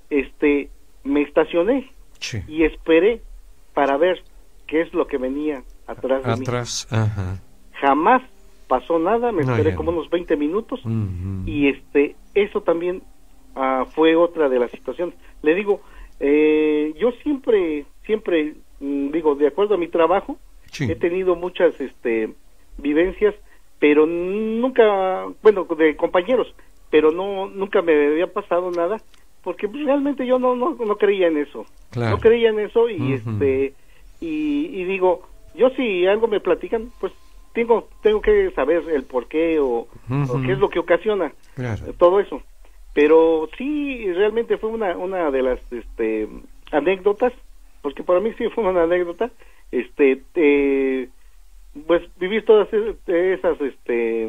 este 0.10 0.70
me 1.04 1.22
estacioné 1.22 1.90
Sí. 2.20 2.38
y 2.48 2.64
esperé 2.66 3.22
para 3.74 3.98
ver 3.98 4.22
qué 4.68 4.82
es 4.82 4.94
lo 4.94 5.08
que 5.08 5.18
venía 5.18 5.64
atrás 5.88 6.24
de 6.24 6.36
mí. 6.36 6.42
Atrás. 6.44 6.88
Ajá. 6.92 7.42
Jamás 7.82 8.22
pasó 8.68 9.00
nada, 9.00 9.32
me 9.32 9.42
No, 9.44 9.52
esperé 9.54 9.72
ya 9.72 9.76
como 9.76 9.92
no. 9.92 9.98
unos 9.98 10.10
20 10.12 10.38
minutos 10.38 10.80
y 11.48 11.68
este 11.70 12.16
eso 12.36 12.62
también 12.62 13.02
ah, 13.56 13.86
fue 13.94 14.16
otra 14.16 14.50
de 14.50 14.60
las 14.60 14.72
situaciones. 14.72 15.16
Le 15.42 15.56
digo, 15.56 15.82
eh, 16.20 16.94
yo 17.00 17.12
siempre, 17.24 17.86
siempre 18.06 18.56
mm, 18.80 19.12
digo, 19.12 19.36
de 19.36 19.48
acuerdo 19.48 19.76
a 19.76 19.78
mi 19.78 19.88
trabajo, 19.88 20.38
Sí. 20.72 20.90
he 20.90 20.96
tenido 20.96 21.36
muchas 21.36 21.80
este, 21.82 22.30
vivencias, 22.78 23.36
pero 23.80 24.06
nunca, 24.06 25.26
bueno, 25.44 25.66
de 25.78 25.98
compañeros, 25.98 26.54
pero 26.90 27.12
no 27.12 27.48
nunca 27.48 27.82
me 27.82 27.94
había 28.08 28.28
pasado 28.28 28.72
nada 28.72 29.02
porque 29.44 29.68
pues, 29.68 29.84
realmente 29.86 30.26
yo 30.26 30.40
no, 30.40 30.56
no, 30.56 30.76
no 30.76 30.96
creía 30.98 31.28
en 31.28 31.38
eso. 31.38 31.66
Claro. 31.90 32.16
No 32.16 32.22
creía 32.22 32.50
en 32.50 32.60
eso 32.60 32.90
y 32.90 33.14
este 33.14 33.74
y, 34.22 34.68
y 34.82 34.84
digo, 34.86 35.24
yo 35.56 35.70
si 35.72 36.06
algo 36.06 36.28
me 36.28 36.40
platican, 36.40 36.92
pues 37.00 37.12
tengo 37.54 37.88
tengo 38.02 38.22
que 38.22 38.52
saber 38.52 38.84
el 38.90 39.04
por 39.04 39.28
qué 39.28 39.60
o, 39.60 39.88
qué 40.46 40.52
es 40.54 40.60
lo 40.60 40.70
que 40.70 40.80
ocasiona 40.80 41.34
Claro. 41.56 41.92
todo 41.98 42.20
eso. 42.20 42.42
Pero 42.94 43.50
sí, 43.58 44.12
realmente 44.14 44.58
fue 44.58 44.70
una, 44.70 44.98
una 44.98 45.32
de 45.32 45.42
las 45.42 45.60
este, 45.72 46.28
anécdotas, 46.72 47.32
porque 47.82 48.04
para 48.04 48.20
mí 48.20 48.32
sí 48.38 48.50
fue 48.50 48.64
una 48.66 48.84
anécdota, 48.84 49.32
este, 49.72 50.22
eh, 50.36 51.08
pues 51.88 52.02
vivir 52.20 52.44
todas 52.46 52.68
es- 52.74 52.96
esas 53.08 53.60
este, 53.62 54.28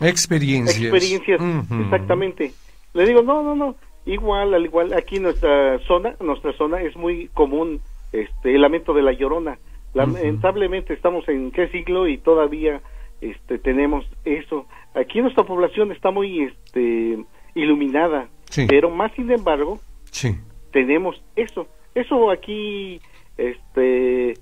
Experiencias. 0.00 0.78
experiencias, 0.80 1.40
exactamente. 1.82 2.52
Le 2.94 3.06
digo, 3.06 3.22
no, 3.22 3.42
no, 3.42 3.56
no, 3.56 3.76
igual, 4.06 4.54
al 4.54 4.64
igual, 4.64 4.92
aquí 4.92 5.16
en 5.16 5.22
nuestra 5.24 5.78
zona, 5.86 6.14
nuestra 6.20 6.52
zona 6.54 6.82
es 6.82 6.94
muy 6.96 7.28
común 7.28 7.80
este, 8.12 8.54
el 8.54 8.60
lamento 8.60 8.92
de 8.92 9.02
la 9.02 9.12
llorona. 9.12 9.58
Lamentablemente 9.94 10.92
estamos 10.92 11.26
en 11.28 11.50
qué 11.50 11.68
siglo 11.68 12.06
y 12.06 12.18
todavía 12.18 12.80
este, 13.22 13.58
tenemos 13.58 14.04
eso. 14.24 14.66
Aquí 14.94 15.20
nuestra 15.20 15.44
población 15.44 15.90
está 15.92 16.10
muy 16.10 16.42
este, 16.42 17.18
iluminada, 17.58 18.28
Sí. 18.50 18.66
pero 18.68 18.90
más 18.90 19.12
sin 19.14 19.30
embargo 19.30 19.78
Sí. 20.10 20.34
tenemos 20.72 21.20
eso. 21.36 21.66
Eso 21.94 22.30
aquí, 22.30 23.00
este, 23.36 24.34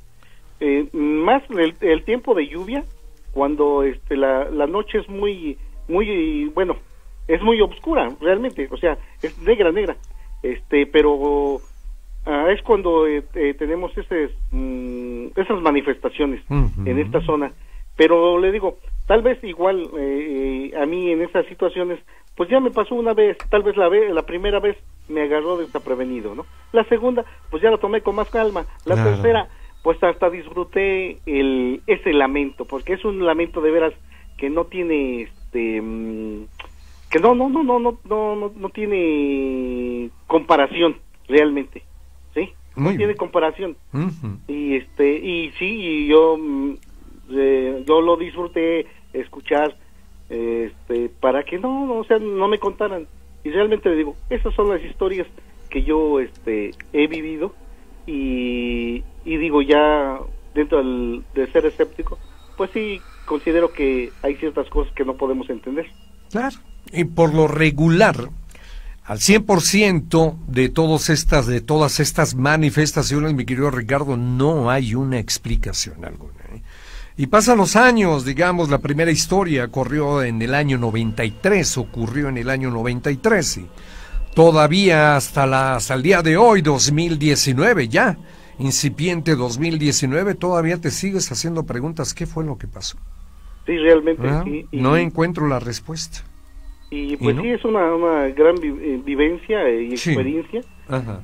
eh, 0.60 0.86
más 0.92 1.42
el, 1.50 1.74
el 1.80 2.04
tiempo 2.04 2.34
de 2.34 2.46
lluvia, 2.48 2.84
cuando 3.32 3.82
este 3.82 4.16
la, 4.16 4.48
la 4.50 4.66
noche 4.66 4.98
es 4.98 5.08
muy 5.08 5.58
muy 5.88 6.46
bueno 6.54 6.76
es 7.28 7.42
muy 7.42 7.60
oscura 7.60 8.08
realmente 8.20 8.66
o 8.70 8.76
sea 8.78 8.96
es 9.22 9.36
negra 9.42 9.70
negra 9.72 9.94
este 10.42 10.86
pero 10.86 11.60
ah, 12.24 12.46
es 12.50 12.62
cuando 12.62 13.06
eh, 13.06 13.22
eh, 13.34 13.54
tenemos 13.58 13.96
ese, 13.98 14.30
mm, 14.52 15.26
esas 15.36 15.60
manifestaciones 15.60 16.40
en 16.50 16.98
esta 16.98 17.20
zona 17.20 17.52
pero 17.96 18.38
le 18.38 18.52
digo 18.52 18.78
tal 19.06 19.22
vez 19.22 19.42
igual 19.44 19.90
eh, 19.98 20.72
a 20.80 20.86
mí 20.86 21.10
en 21.10 21.22
esas 21.22 21.46
situaciones 21.46 21.98
pues 22.34 22.48
ya 22.50 22.60
me 22.60 22.70
pasó 22.70 22.94
una 22.94 23.14
vez 23.14 23.36
tal 23.50 23.62
vez 23.62 23.76
la 23.76 23.88
ve- 23.88 24.12
la 24.12 24.22
primera 24.26 24.60
vez 24.60 24.76
me 25.08 25.22
agarró 25.22 25.56
desaprevenido 25.56 26.34
no 26.34 26.46
la 26.72 26.84
segunda 26.84 27.24
pues 27.50 27.62
ya 27.62 27.70
la 27.70 27.78
tomé 27.78 28.02
con 28.02 28.14
más 28.16 28.28
calma. 28.30 28.66
La 28.84 28.94
Claro. 28.96 29.10
tercera 29.10 29.48
pues 29.82 30.02
hasta 30.02 30.28
disfruté 30.30 31.20
el 31.26 31.82
ese 31.86 32.12
lamento 32.12 32.64
porque 32.64 32.94
es 32.94 33.04
un 33.04 33.24
lamento 33.24 33.60
de 33.60 33.70
veras 33.70 33.94
que 34.36 34.50
no 34.50 34.64
tiene 34.66 35.22
este 35.22 35.80
mm, 35.80 36.46
que 37.08 37.20
no 37.20 37.34
no 37.34 37.48
no 37.48 37.62
no 37.62 37.78
no 37.78 37.98
no 38.04 38.36
no, 38.36 38.52
no 38.54 38.68
tiene 38.70 40.10
comparación 40.26 40.96
realmente 41.28 41.84
sí 42.34 42.52
Muy 42.74 42.92
no 42.94 42.98
tiene 42.98 43.16
comparación. 43.16 43.76
Y 44.48 44.76
este 44.76 45.14
y 45.16 45.50
sí 45.58 45.66
y 45.66 46.06
yo 46.08 46.36
mm, 46.36 46.76
eh, 47.30 47.82
yo 47.86 48.00
lo 48.00 48.16
disfruté 48.16 48.86
escuchar 49.12 49.76
este 50.28 51.08
para 51.20 51.44
que 51.44 51.58
no, 51.58 51.86
no 51.86 51.98
o 51.98 52.04
sea 52.04 52.18
no 52.18 52.48
me 52.48 52.58
contaran 52.58 53.06
y 53.44 53.50
realmente 53.50 53.88
le 53.88 53.96
digo 53.96 54.16
esas 54.28 54.52
son 54.54 54.68
las 54.70 54.82
historias 54.82 55.28
que 55.70 55.84
yo 55.84 56.18
este 56.18 56.72
he 56.92 57.06
vivido 57.06 57.54
y, 58.06 59.04
y 59.24 59.36
digo 59.36 59.62
ya 59.62 60.18
dentro 60.54 60.78
del, 60.78 61.22
de 61.34 61.46
ser 61.52 61.66
escéptico 61.66 62.18
pues 62.56 62.70
sí 62.72 63.00
considero 63.24 63.72
que 63.72 64.10
hay 64.22 64.34
ciertas 64.36 64.68
cosas 64.68 64.92
que 64.94 65.04
no 65.04 65.14
podemos 65.14 65.48
entender 65.48 65.86
Claro. 66.30 66.56
Y 66.92 67.04
por 67.04 67.34
lo 67.34 67.48
regular, 67.48 68.28
al 69.04 69.18
100% 69.18 70.36
de 70.46 70.68
todas 70.68 71.10
estas 71.10 71.46
de 71.46 71.60
todas 71.60 72.00
estas 72.00 72.34
manifestaciones, 72.34 73.34
mi 73.34 73.44
querido 73.44 73.70
Ricardo, 73.70 74.16
no 74.16 74.70
hay 74.70 74.94
una 74.94 75.18
explicación 75.18 76.04
alguna. 76.04 76.40
¿eh? 76.52 76.62
Y 77.18 77.28
pasan 77.28 77.58
los 77.58 77.76
años, 77.76 78.24
digamos, 78.26 78.68
la 78.68 78.78
primera 78.78 79.10
historia 79.10 79.64
ocurrió 79.64 80.22
en 80.22 80.42
el 80.42 80.54
año 80.54 80.76
93, 80.76 81.78
ocurrió 81.78 82.28
en 82.28 82.36
el 82.36 82.50
año 82.50 82.70
93 82.70 83.56
y 83.58 83.66
todavía 84.34 85.16
hasta 85.16 85.46
la 85.46 85.76
hasta 85.76 85.94
el 85.94 86.02
día 86.02 86.20
de 86.22 86.36
hoy 86.36 86.60
2019 86.60 87.88
ya, 87.88 88.18
incipiente 88.58 89.34
2019, 89.34 90.34
todavía 90.34 90.78
te 90.78 90.90
sigues 90.90 91.32
haciendo 91.32 91.64
preguntas, 91.64 92.12
¿qué 92.12 92.26
fue 92.26 92.44
lo 92.44 92.58
que 92.58 92.66
pasó? 92.66 92.98
sí 93.64 93.76
realmente 93.78 94.22
Ah, 94.28 94.44
y- 94.46 94.66
No 94.80 94.96
encuentro 94.96 95.48
la 95.48 95.58
respuesta. 95.58 96.18
y 96.90 97.16
pues 97.16 97.34
no? 97.34 97.42
sí 97.42 97.48
es 97.48 97.64
una, 97.64 97.94
una 97.94 98.28
gran 98.28 98.54
vi- 98.56 98.68
eh, 98.78 99.00
vivencia 99.04 99.68
y 99.70 99.92
experiencia 99.94 100.60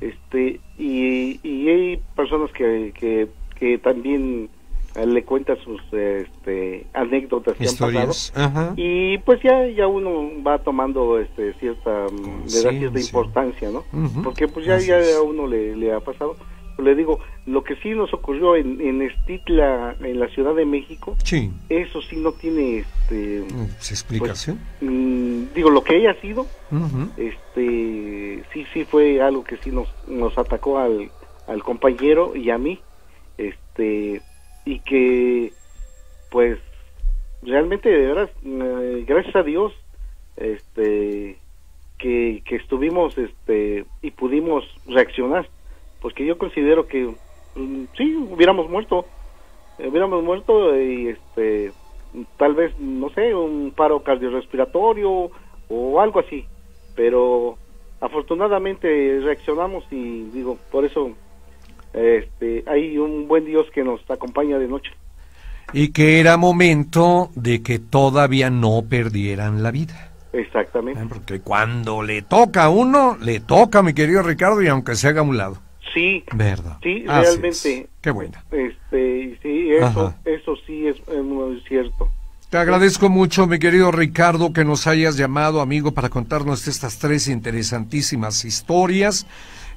este 0.01 0.59
y, 0.77 1.39
hay 1.69 2.01
personas 2.15 2.51
que, 2.51 2.91
que, 2.99 3.29
que 3.57 3.77
también 3.77 4.49
le 4.95 5.23
cuentan 5.23 5.57
sus 5.63 5.81
este, 5.91 6.85
anécdotas 6.93 7.55
que 7.57 7.63
han 7.63 7.69
Historias. 7.69 8.31
pasado 8.31 8.45
Ajá. 8.47 8.73
y 8.77 9.17
pues 9.19 9.41
ya 9.41 9.67
ya 9.67 9.87
uno 9.87 10.29
va 10.45 10.59
tomando 10.59 11.19
este 11.19 11.53
cierta 11.55 12.05
mm, 12.11 12.45
le 12.53 12.61
da 12.61 12.69
cierta 12.71 12.99
importancia 12.99 13.69
no 13.71 13.83
porque 14.23 14.47
pues 14.47 14.65
ya 14.65 14.77
ya 14.79 14.97
a 15.17 15.21
uno 15.23 15.47
le, 15.47 15.75
le 15.75 15.93
ha 15.93 15.99
pasado 15.99 16.35
le 16.77 16.95
digo 16.95 17.19
lo 17.45 17.63
que 17.63 17.75
sí 17.77 17.89
nos 17.91 18.11
ocurrió 18.13 18.55
en, 18.55 18.81
en 18.81 19.01
Estitla 19.03 19.95
en 20.01 20.19
la 20.19 20.27
Ciudad 20.29 20.55
de 20.55 20.65
México 20.65 21.15
Sí. 21.23 21.51
eso 21.69 22.01
sí 22.03 22.15
no 22.17 22.31
tiene 22.31 22.79
este 22.79 23.45
¿se 23.79 23.93
explicación? 23.93 24.59
mm, 24.81 25.53
digo 25.55 25.69
lo 25.69 25.83
que 25.83 25.95
haya 25.97 26.13
sido 26.21 26.45
este 27.17 28.43
sí 28.53 28.65
sí 28.73 28.85
fue 28.85 29.21
algo 29.21 29.43
que 29.43 29.57
sí 29.57 29.71
nos 29.71 29.87
nos 30.07 30.37
atacó 30.37 30.77
al, 30.79 31.09
al 31.47 31.63
compañero 31.63 32.35
y 32.35 32.49
a 32.49 32.57
mí 32.57 32.79
este 33.37 34.21
y 34.65 34.79
que 34.79 35.53
pues 36.31 36.59
realmente 37.41 37.89
de 37.89 38.07
veras 38.07 38.29
eh, 38.45 39.03
gracias 39.07 39.35
a 39.35 39.43
Dios 39.43 39.73
este 40.37 41.37
que, 41.97 42.41
que 42.45 42.55
estuvimos 42.55 43.17
este 43.17 43.85
y 44.01 44.11
pudimos 44.11 44.63
reaccionar 44.87 45.47
porque 46.01 46.25
yo 46.25 46.37
considero 46.37 46.87
que 46.87 47.13
mm, 47.55 47.85
sí 47.97 48.15
hubiéramos 48.15 48.69
muerto 48.69 49.05
eh, 49.77 49.87
hubiéramos 49.87 50.23
muerto 50.23 50.77
y 50.79 51.09
este 51.09 51.71
tal 52.37 52.55
vez 52.55 52.77
no 52.79 53.09
sé 53.09 53.35
un 53.35 53.73
paro 53.75 54.03
cardiorrespiratorio 54.03 55.29
o 55.69 55.99
algo 55.99 56.19
así 56.19 56.45
pero 56.95 57.57
afortunadamente 57.99 59.19
reaccionamos 59.21 59.83
y 59.91 60.23
digo 60.31 60.57
por 60.71 60.85
eso 60.85 61.11
este 61.93 62.63
hay 62.67 62.97
un 62.97 63.27
buen 63.27 63.45
Dios 63.45 63.67
que 63.73 63.83
nos 63.83 64.01
acompaña 64.09 64.57
de 64.57 64.67
noche 64.67 64.91
Y 65.71 65.89
que 65.89 66.19
era 66.19 66.37
momento 66.37 67.29
de 67.35 67.61
que 67.63 67.79
todavía 67.79 68.49
no 68.49 68.83
perdieran 68.89 69.63
la 69.63 69.71
vida. 69.71 70.11
exactamente 70.31 71.01
¿eh? 71.01 71.05
Porque 71.07 71.41
cuando 71.41 72.01
le 72.03 72.21
toca 72.23 72.65
a 72.65 72.69
uno, 72.69 73.17
le 73.21 73.39
toca, 73.39 73.81
mi 73.83 73.93
querido 73.93 74.21
Ricardo, 74.23 74.61
y 74.61 74.67
aunque 74.67 74.95
se 74.95 75.07
haga 75.07 75.21
a 75.21 75.23
un 75.23 75.37
lado. 75.37 75.57
sí 75.93 76.23
¿Verdad? 76.31 76.77
sí 76.81 77.05
Así 77.07 77.39
realmente 77.41 77.79
es. 77.81 77.87
Qué 78.01 78.11
bueno. 78.11 78.37
este 78.51 79.39
sí 79.41 79.71
eso 79.71 79.85
Ajá. 79.85 80.17
eso 80.25 80.55
sí 80.65 80.87
es, 80.87 80.97
es 81.07 81.23
muy 81.23 81.61
cierto 81.67 82.09
Te 82.49 82.57
agradezco 82.57 83.09
mucho, 83.09 83.47
mi 83.47 83.57
querido 83.59 83.91
Ricardo, 83.91 84.53
que 84.53 84.63
nos 84.65 84.85
hayas 84.87 85.17
llamado, 85.17 85.59
amigo, 85.61 85.91
para 85.93 86.09
contarnos 86.09 86.67
estas 86.67 86.99
tres 86.99 87.27
interesantísimas 87.27 88.45
historias. 88.45 89.25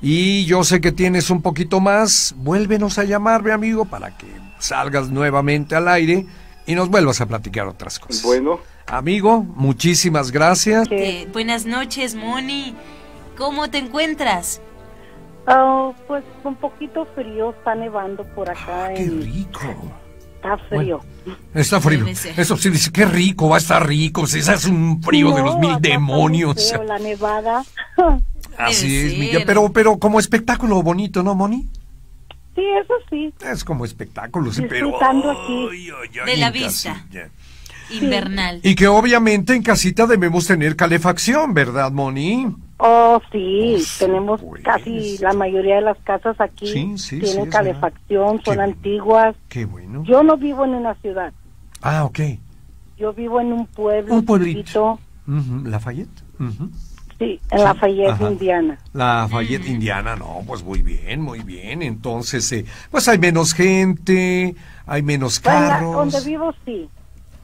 Y 0.03 0.45
yo 0.45 0.63
sé 0.65 0.81
que 0.81 0.93
tienes 0.93 1.31
un 1.31 1.43
poquito 1.43 1.81
más. 1.81 2.35
Vuélvenos 2.39 2.99
a 2.99 3.05
llamar, 3.05 3.43
mi 3.43 3.51
amigo, 3.51 3.85
para 3.87 4.17
que 4.17 4.27
salgas 4.59 5.09
nuevamente 5.11 5.75
al 5.75 5.89
aire 5.89 6.27
y 6.67 6.75
nos 6.75 6.89
vuelvas 6.89 7.21
a 7.21 7.27
platicar 7.27 7.67
otras 7.67 7.99
cosas. 7.99 8.23
bueno 8.23 8.59
Amigo, 8.87 9.43
muchísimas 9.43 10.31
gracias. 10.31 10.87
Eh, 10.91 11.27
buenas 11.33 11.67
noches, 11.67 12.15
Moni. 12.15 12.75
¿Cómo 13.37 13.69
te 13.69 13.79
encuentras? 13.79 14.61
Oh, 15.49 15.95
pues 16.07 16.25
un 16.45 16.55
poquito 16.57 17.07
frío, 17.15 17.51
está 17.51 17.75
nevando 17.75 18.23
por 18.35 18.49
acá. 18.49 18.87
Ah, 18.87 18.89
qué 18.95 19.03
en- 19.03 19.23
rico. 19.23 19.75
Está 20.37 20.59
frío. 20.69 21.01
Está 21.55 21.81
frío. 21.81 22.07
Eso 22.37 22.57
sí 22.57 22.71
dice, 22.71 22.93
qué 22.93 23.05
rico, 23.05 23.49
va 23.49 23.57
a 23.57 23.59
estar 23.59 23.85
rico. 23.85 24.27
Si 24.29 24.39
es 24.39 24.65
un 24.67 25.03
frío 25.03 25.33
de 25.33 25.43
los 25.43 25.59
mil 25.59 25.77
demonios. 25.81 26.71
feo, 26.71 26.85
la 26.85 26.99
nevada. 26.99 27.65
Así 28.59 28.97
es, 28.97 29.19
mi 29.19 29.29
ser. 29.31 29.47
Pero, 29.47 29.71
pero 29.73 29.99
como 29.99 30.19
espectáculo 30.19 30.83
bonito, 30.83 31.23
¿no, 31.23 31.35
Moni? 31.35 31.67
sí, 32.55 32.63
eso 32.83 32.95
sí. 33.11 33.35
Es 33.45 33.63
como 33.65 33.85
espectáculo, 33.85 34.51
sí, 34.53 34.63
pero... 34.69 34.97
Aquí. 35.03 35.91
De 36.25 36.37
la 36.39 36.51
vista. 36.51 36.95
casilla. 37.11 37.29
Invernal. 37.91 38.61
Y 38.65 38.75
que 38.75 38.89
obviamente 38.89 39.55
en 39.55 39.63
casita 39.63 40.07
debemos 40.07 40.47
tener 40.47 40.75
calefacción, 40.75 41.53
¿verdad, 41.55 41.93
Moni? 41.93 42.49
Oh, 42.79 43.21
sí, 43.31 43.83
tenemos 43.99 44.43
pues. 44.43 44.63
casi 44.65 45.17
la 45.19 45.33
mayoría 45.33 45.77
de 45.77 45.81
las 45.83 45.97
casas 45.99 46.39
aquí 46.41 46.67
Sí, 46.67 46.93
sí, 46.99 46.99
sí, 46.99 47.21
tienen 47.21 47.47
calefacción, 47.49 48.37
verdad. 48.39 48.45
son 48.45 48.57
Qué 48.57 48.63
antiguas. 48.63 49.37
Qué 49.49 49.65
bueno. 49.67 50.03
Yo 50.05 50.23
no 50.23 50.37
vivo 50.37 50.65
en 50.65 50.75
una 50.75 50.95
ciudad, 50.97 51.33
Ah, 51.81 52.05
ok. 52.05 52.21
yo 52.99 53.13
vivo 53.13 53.41
en 53.41 53.53
un 53.53 53.67
pueblo 53.67 54.15
Un 54.15 54.25
pueblito. 54.25 54.59
chiquito, 54.61 54.99
Ujú, 55.29 55.69
¿Lafayette? 55.69 56.23
Ujú. 56.41 56.71
Sí, 57.19 57.41
en 57.51 57.65
Lafayette, 57.65 58.11
Ajá. 58.11 58.31
Indiana. 58.31 58.79
Lafayette, 58.93 59.67
Indiana, 59.69 60.17
no, 60.17 60.43
pues 60.47 60.63
muy 60.63 60.83
bien, 60.83 61.21
muy 61.21 61.41
bien. 61.41 61.83
Entonces, 61.83 62.51
eh, 62.53 62.65
pues 62.91 63.09
hay 63.09 63.19
menos 63.19 63.53
gente, 63.55 64.55
hay 64.87 65.03
menos 65.03 65.41
Bueno, 65.43 65.59
carros. 65.69 65.95
donde 65.95 66.21
vivo 66.29 66.55
sí, 66.65 66.89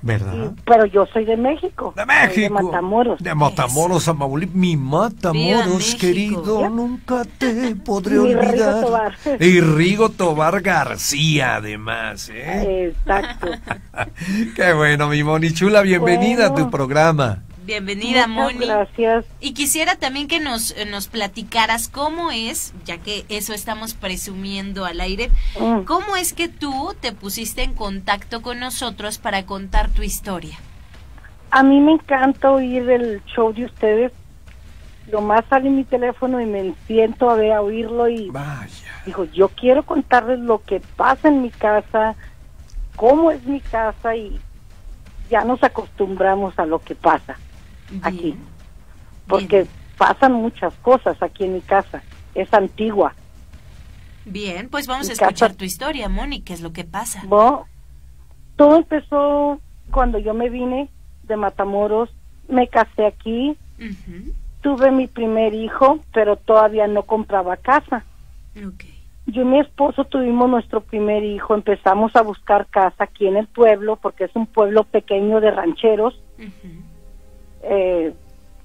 ¿Verdad? 0.05 0.35
y- 0.35 0.61
pero 0.64 0.85
yo 0.87 1.07
soy 1.07 1.25
de 1.25 1.37
México. 1.37 1.93
De 1.97 2.03
soy 2.05 2.07
México. 2.07 2.57
De 2.59 2.62
Matamoros. 2.64 3.18
De 3.23 3.35
Matamoros, 3.37 4.05
Tamaulipas. 4.05 4.55
Mi 4.57 4.77
Matamoros, 4.77 5.95
querido, 5.95 6.61
Ya. 6.61 6.68
nunca 6.70 7.23
te 7.39 7.77
podré 7.85 8.16
Rigo 8.16 8.41
olvidar. 8.41 8.85
Tobar. 8.85 9.14
Y 9.41 9.61
Rigo 9.61 10.09
Tobar 10.09 10.61
García, 10.61 11.57
además, 11.57 12.29
¿eh? 12.35 12.89
Exacto. 12.93 13.47
Qué 14.57 14.73
bueno, 14.73 15.09
mi 15.09 15.23
Moni 15.23 15.53
Chula, 15.53 15.83
bienvenida 15.83 16.47
a 16.47 16.49
Bueno. 16.51 16.64
tu 16.66 16.70
programa. 16.70 17.43
Bienvenida, 17.64 18.26
Muchas 18.26 18.54
Moni. 18.54 18.66
gracias. 18.66 19.24
Y 19.40 19.54
quisiera 19.54 19.96
también 19.96 20.26
que 20.28 20.40
nos, 20.40 20.72
eh, 20.72 20.84
nos 20.84 21.06
platicaras 21.08 21.88
cómo 21.88 22.30
es, 22.30 22.74
ya 22.84 22.98
que 22.98 23.24
eso 23.28 23.54
estamos 23.54 23.94
presumiendo 23.94 24.84
al 24.84 25.00
aire, 25.00 25.30
Mm. 25.60 25.82
cómo 25.84 26.16
es 26.16 26.32
que 26.32 26.48
tú 26.48 26.94
te 27.00 27.12
pusiste 27.12 27.62
en 27.62 27.74
contacto 27.74 28.42
con 28.42 28.58
nosotros 28.58 29.18
para 29.18 29.44
contar 29.46 29.90
tu 29.90 30.02
historia. 30.02 30.58
A 31.50 31.62
mí 31.62 31.80
me 31.80 31.92
encanta 31.92 32.50
oír 32.50 32.88
el 32.90 33.22
show 33.26 33.52
de 33.52 33.66
ustedes. 33.66 34.12
Lo 35.10 35.20
más 35.20 35.44
sale 35.50 35.68
mi 35.68 35.84
teléfono 35.84 36.40
y 36.40 36.46
me 36.46 36.74
siento 36.86 37.28
a 37.28 37.34
ver, 37.34 37.52
a 37.52 37.60
oírlo 37.62 38.08
y 38.08 38.30
Vaya. 38.30 39.02
digo, 39.04 39.24
yo 39.26 39.48
quiero 39.48 39.82
contarles 39.84 40.38
lo 40.38 40.62
que 40.62 40.80
pasa 40.96 41.28
en 41.28 41.42
mi 41.42 41.50
casa, 41.50 42.14
cómo 42.96 43.30
es 43.30 43.42
mi 43.44 43.60
casa 43.60 44.16
y, 44.16 44.40
ya 45.30 45.44
nos 45.44 45.62
acostumbramos 45.62 46.58
a 46.58 46.66
lo 46.66 46.78
que 46.80 46.94
pasa 46.94 47.36
aquí. 48.03 48.36
Porque 49.28 49.62
Bien. 49.62 49.68
pasan 49.99 50.32
muchas 50.32 50.74
cosas 50.82 51.20
aquí 51.22 51.45
en 51.45 51.55
mi 51.55 51.61
casa. 51.61 52.03
Es 52.34 52.53
antigua. 52.55 53.14
Bien, 54.24 54.68
pues 54.68 54.86
vamos 54.86 55.09
a 55.09 55.12
casa- 55.12 55.24
escuchar 55.26 55.55
tu 55.55 55.64
historia, 55.64 56.09
Moni, 56.09 56.40
¿qué 56.43 56.53
es 56.53 56.61
lo 56.61 56.72
que 56.72 56.84
pasa? 56.84 57.22
Todo 58.57 58.76
empezó 58.76 59.61
cuando 59.90 60.18
yo 60.18 60.34
me 60.34 60.49
vine 60.49 60.88
de 61.24 61.36
Matamoros, 61.36 62.11
me 62.49 62.68
casé 62.68 63.07
aquí, 63.07 63.57
tuve 64.61 64.90
mi 64.93 65.09
primer 65.09 65.55
hijo, 65.55 65.99
pero 66.12 66.36
todavía 66.36 66.86
no 66.86 67.03
compraba 67.03 67.57
casa. 67.57 68.05
Ok. 68.57 68.84
Yo 69.26 69.43
y 69.43 69.45
mi 69.45 69.61
esposo 69.61 70.05
tuvimos 70.05 70.49
nuestro 70.51 70.80
primer 70.82 71.24
hijo, 71.24 71.55
empezamos 71.55 72.14
a 72.16 72.22
buscar 72.22 72.66
casa 72.66 73.05
aquí 73.05 73.26
en 73.26 73.36
el 73.36 73.47
pueblo, 73.47 73.97
porque 73.97 74.24
es 74.24 74.30
un 74.34 74.47
pueblo 74.47 74.84
pequeño 74.84 75.40
de 75.40 75.51
rancheros, 75.51 76.14
Ujú, 76.38 76.82
eh, 77.62 78.14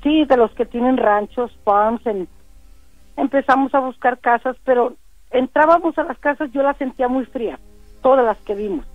sí, 0.03 0.25
de 0.25 0.37
los 0.37 0.51
que 0.51 0.65
tienen 0.65 0.97
ranchos, 0.97 1.51
farms, 1.63 2.05
en- 2.05 2.27
empezamos 3.15 3.73
a 3.73 3.79
buscar 3.79 4.19
casas, 4.19 4.55
pero 4.63 4.95
entrábamos 5.31 5.97
a 5.97 6.03
las 6.03 6.17
casas, 6.19 6.51
yo 6.51 6.63
las 6.63 6.77
sentía 6.77 7.07
muy 7.07 7.25
frías, 7.25 7.59
todas 8.01 8.25
las 8.25 8.37
que 8.39 8.55
vimos. 8.55 8.85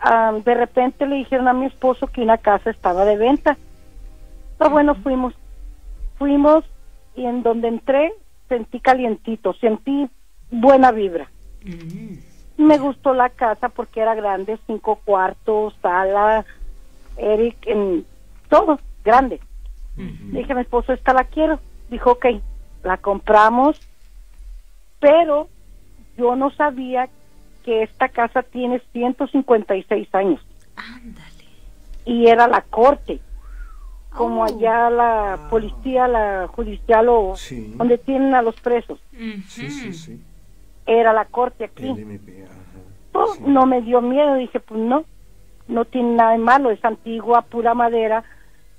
Ah, 0.00 0.32
de 0.44 0.54
repente 0.54 1.06
le 1.06 1.16
dijeron 1.16 1.48
a 1.48 1.52
mi 1.52 1.66
esposo 1.66 2.06
que 2.06 2.22
una 2.22 2.38
casa 2.38 2.70
estaba 2.70 3.04
de 3.04 3.16
venta. 3.16 3.56
Pero 4.58 4.70
bueno, 4.70 4.94
fuimos, 4.96 5.34
fuimos 6.18 6.64
y 7.16 7.24
en 7.24 7.42
donde 7.42 7.68
entré 7.68 8.12
sentí 8.48 8.80
calientito, 8.80 9.54
sentí 9.54 10.08
buena 10.50 10.92
vibra. 10.92 11.28
Mm, 11.64 12.14
Me 12.58 12.78
gustó 12.78 13.12
la 13.14 13.28
casa 13.30 13.68
porque 13.68 14.00
era 14.00 14.14
grande, 14.14 14.58
cinco 14.66 15.00
cuartos, 15.04 15.74
sala, 15.82 16.44
Eric, 17.16 17.56
en 17.66 18.04
todo, 18.48 18.78
grande. 19.04 19.40
Le 19.96 20.38
dije 20.40 20.52
a 20.52 20.54
mi 20.54 20.60
esposo, 20.62 20.92
esta 20.92 21.12
la 21.12 21.24
quiero. 21.24 21.58
Dijo, 21.90 22.12
ok, 22.12 22.26
la 22.84 22.98
compramos, 22.98 23.80
pero 25.00 25.48
yo 26.16 26.36
no 26.36 26.50
sabía 26.50 27.08
que 27.64 27.82
esta 27.82 28.08
casa 28.08 28.42
tiene 28.42 28.80
156 28.92 30.14
años 30.14 30.40
Ándale. 30.76 31.44
y 32.04 32.26
era 32.28 32.46
la 32.48 32.62
corte, 32.62 33.20
como 34.10 34.42
Oh. 34.42 34.44
allá 34.44 34.88
la 34.90 35.48
policía, 35.50 36.08
la 36.08 36.48
judicial 36.48 37.08
o 37.08 37.36
Sí. 37.36 37.74
donde 37.76 37.98
tienen 37.98 38.34
a 38.34 38.42
los 38.42 38.54
presos. 38.60 39.00
Sí, 39.48 39.70
sí, 39.70 39.92
sí. 39.92 40.22
Era 40.86 41.12
la 41.12 41.24
corte 41.26 41.64
aquí. 41.64 41.92
Pues, 43.12 43.30
Sí. 43.36 43.42
No 43.46 43.66
me 43.66 43.82
dio 43.82 44.00
miedo, 44.00 44.34
dije, 44.36 44.60
pues 44.60 44.80
no, 44.80 45.04
no 45.66 45.84
tiene 45.84 46.14
nada 46.14 46.32
de 46.32 46.38
malo, 46.38 46.70
es 46.70 46.82
antigua, 46.84 47.42
pura 47.42 47.74
madera. 47.74 48.22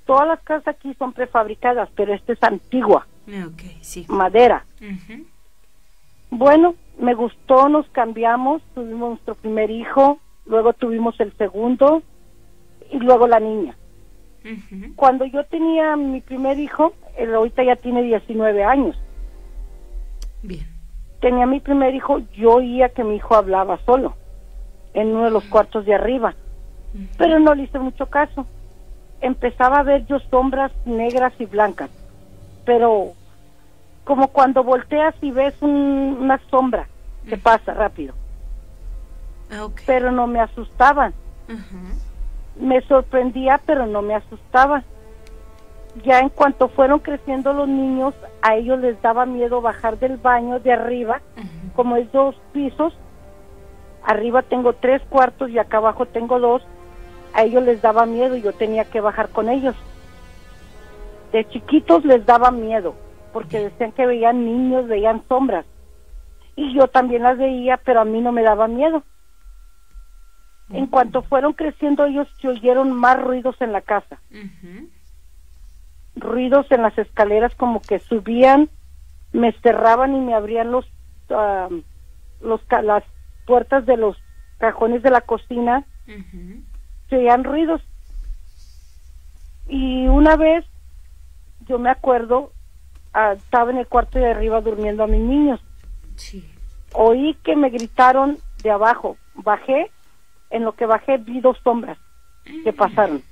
Todas 0.06 0.26
las 0.26 0.40
casas 0.40 0.68
aquí 0.68 0.94
son 0.94 1.12
prefabricadas, 1.12 1.88
pero 1.94 2.12
esta 2.14 2.32
es 2.32 2.42
antigua, 2.42 3.06
Ok, 3.46 3.62
sí. 3.80 4.06
madera. 4.08 4.64
Bueno, 6.30 6.74
me 6.98 7.14
gustó, 7.14 7.68
nos 7.68 7.88
cambiamos, 7.90 8.62
tuvimos 8.74 9.10
nuestro 9.10 9.34
primer 9.34 9.70
hijo, 9.70 10.18
luego 10.46 10.72
tuvimos 10.72 11.18
el 11.20 11.32
segundo 11.36 12.02
y 12.90 12.98
luego 12.98 13.26
la 13.26 13.40
niña. 13.40 13.76
Cuando 14.96 15.26
yo 15.26 15.44
tenía 15.44 15.96
mi 15.96 16.20
primer 16.22 16.58
hijo, 16.58 16.94
él 17.18 17.34
ahorita 17.34 17.62
ya 17.62 17.76
tiene 17.76 18.02
19 18.02 18.64
años, 18.64 18.96
Bien. 20.42 20.66
tenía 21.20 21.44
mi 21.46 21.60
primer 21.60 21.94
hijo, 21.94 22.20
yo 22.34 22.52
oía 22.54 22.88
que 22.88 23.04
mi 23.04 23.16
hijo 23.16 23.34
hablaba 23.34 23.78
solo 23.84 24.16
en 24.94 25.08
uno 25.08 25.24
de 25.24 25.30
los 25.30 25.44
cuartos 25.44 25.84
de 25.84 25.94
arriba, 25.94 26.34
pero 27.18 27.38
no 27.38 27.54
le 27.54 27.64
hice 27.64 27.78
mucho 27.78 28.06
caso. 28.06 28.46
Empezaba 29.20 29.78
a 29.80 29.82
ver 29.82 30.06
yo 30.06 30.18
sombras 30.30 30.72
negras 30.84 31.32
y 31.38 31.44
blancas, 31.46 31.90
pero 32.64 33.12
como 34.04 34.28
cuando 34.28 34.64
volteas 34.64 35.14
y 35.20 35.30
ves 35.30 35.54
un- 35.60 36.16
una 36.20 36.40
sombra 36.50 36.88
que 37.28 37.36
pasa 37.36 37.74
rápido, 37.74 38.14
Ok. 39.62 39.80
pero 39.86 40.10
no 40.10 40.26
me 40.26 40.40
asustaban. 40.40 41.12
Me 42.56 42.80
sorprendía, 42.82 43.60
pero 43.66 43.86
no 43.86 44.02
me 44.02 44.14
asustaba. 44.14 44.82
Ya 46.04 46.20
en 46.20 46.28
cuanto 46.28 46.68
fueron 46.68 47.00
creciendo 47.00 47.52
los 47.52 47.68
niños, 47.68 48.14
a 48.42 48.54
ellos 48.56 48.78
les 48.80 49.00
daba 49.02 49.26
miedo 49.26 49.60
bajar 49.60 49.98
del 49.98 50.16
baño 50.16 50.60
de 50.60 50.72
arriba, 50.72 51.20
como 51.76 51.96
es 51.96 52.10
dos 52.12 52.34
pisos. 52.52 52.92
Arriba 54.02 54.42
tengo 54.42 54.72
tres 54.72 55.02
cuartos 55.10 55.50
y 55.50 55.58
acá 55.58 55.76
abajo 55.78 56.06
tengo 56.06 56.38
dos. 56.40 56.62
A 57.34 57.42
ellos 57.44 57.62
les 57.62 57.80
daba 57.80 58.06
miedo 58.06 58.36
y 58.36 58.42
yo 58.42 58.52
tenía 58.52 58.84
que 58.84 59.00
bajar 59.00 59.28
con 59.28 59.48
ellos. 59.48 59.74
De 61.32 61.46
chiquitos 61.48 62.04
les 62.04 62.26
daba 62.26 62.50
miedo, 62.50 62.94
porque 63.32 63.60
decían 63.60 63.92
que 63.92 64.06
veían 64.06 64.44
niños, 64.44 64.88
veían 64.88 65.22
sombras. 65.28 65.64
Y 66.56 66.74
yo 66.74 66.88
también 66.88 67.22
las 67.22 67.38
veía, 67.38 67.76
pero 67.78 68.00
a 68.00 68.04
mí 68.04 68.20
no 68.20 68.32
me 68.32 68.42
daba 68.42 68.66
miedo. 68.66 69.04
En 70.72 70.86
cuanto 70.86 71.22
fueron 71.22 71.52
creciendo 71.52 72.04
ellos, 72.04 72.28
se 72.40 72.48
oyeron 72.48 72.92
más 72.92 73.20
ruidos 73.20 73.56
en 73.60 73.72
la 73.72 73.80
casa. 73.80 74.20
Ruidos 76.14 76.66
en 76.70 76.82
las 76.82 76.96
escaleras 76.96 77.54
como 77.56 77.80
que 77.82 77.98
subían, 77.98 78.68
me 79.32 79.52
cerraban 79.62 80.14
y 80.14 80.20
me 80.20 80.34
abrían 80.34 80.70
los, 80.70 80.86
ah, 81.30 81.68
los 82.40 82.60
las 82.82 83.04
puertas 83.46 83.84
de 83.86 83.96
los 83.96 84.16
cajones 84.58 85.02
de 85.02 85.10
la 85.10 85.22
cocina. 85.22 85.84
Se 87.10 87.16
oían 87.16 87.44
ruidos. 87.44 87.82
Y 89.68 90.06
una 90.08 90.36
vez, 90.36 90.64
yo 91.68 91.78
me 91.78 91.90
acuerdo, 91.90 92.52
ah, 93.12 93.32
estaba 93.32 93.70
en 93.70 93.78
el 93.78 93.86
cuarto 93.86 94.18
de 94.18 94.30
arriba 94.30 94.60
durmiendo 94.60 95.04
a 95.04 95.06
mis 95.06 95.20
niños. 95.20 95.60
Sí. 96.16 96.48
Oí 96.92 97.36
que 97.44 97.54
me 97.56 97.70
gritaron 97.70 98.38
de 98.62 98.70
abajo. 98.70 99.16
Bajé, 99.34 99.90
en 100.50 100.64
lo 100.64 100.72
que 100.72 100.86
bajé 100.86 101.18
vi 101.18 101.40
dos 101.40 101.56
sombras 101.62 101.98
que 102.64 102.72
pasaron. 102.72 103.22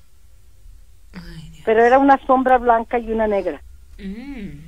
Ay, 1.13 1.63
pero 1.65 1.83
era 1.85 1.99
una 1.99 2.19
sombra 2.27 2.59
blanca 2.59 2.99
y 2.99 3.11
una 3.11 3.27
negra. 3.27 3.63
Mm. 3.99 4.61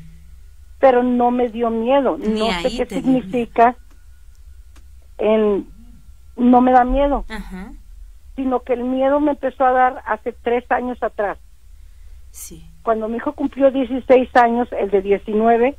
Pero 0.80 1.02
no 1.02 1.30
me 1.30 1.48
dio 1.48 1.70
miedo, 1.70 2.16
Ni 2.18 2.40
no 2.40 2.50
sé 2.62 2.76
qué 2.76 2.86
significa. 2.86 3.76
En, 5.18 5.68
no 6.36 6.60
me 6.60 6.72
da 6.72 6.84
miedo, 6.84 7.24
Ajá. 7.28 7.72
Sino 8.40 8.60
que 8.60 8.72
el 8.72 8.84
miedo 8.84 9.20
me 9.20 9.32
empezó 9.32 9.66
a 9.66 9.72
dar 9.72 10.02
hace 10.06 10.32
tres 10.32 10.64
años 10.70 11.02
atrás. 11.02 11.36
Sí. 12.30 12.64
Cuando 12.82 13.06
mi 13.06 13.18
hijo 13.18 13.34
cumplió 13.34 13.70
16 13.70 14.34
años, 14.34 14.66
el 14.72 14.90
de 14.90 15.02
19, 15.02 15.76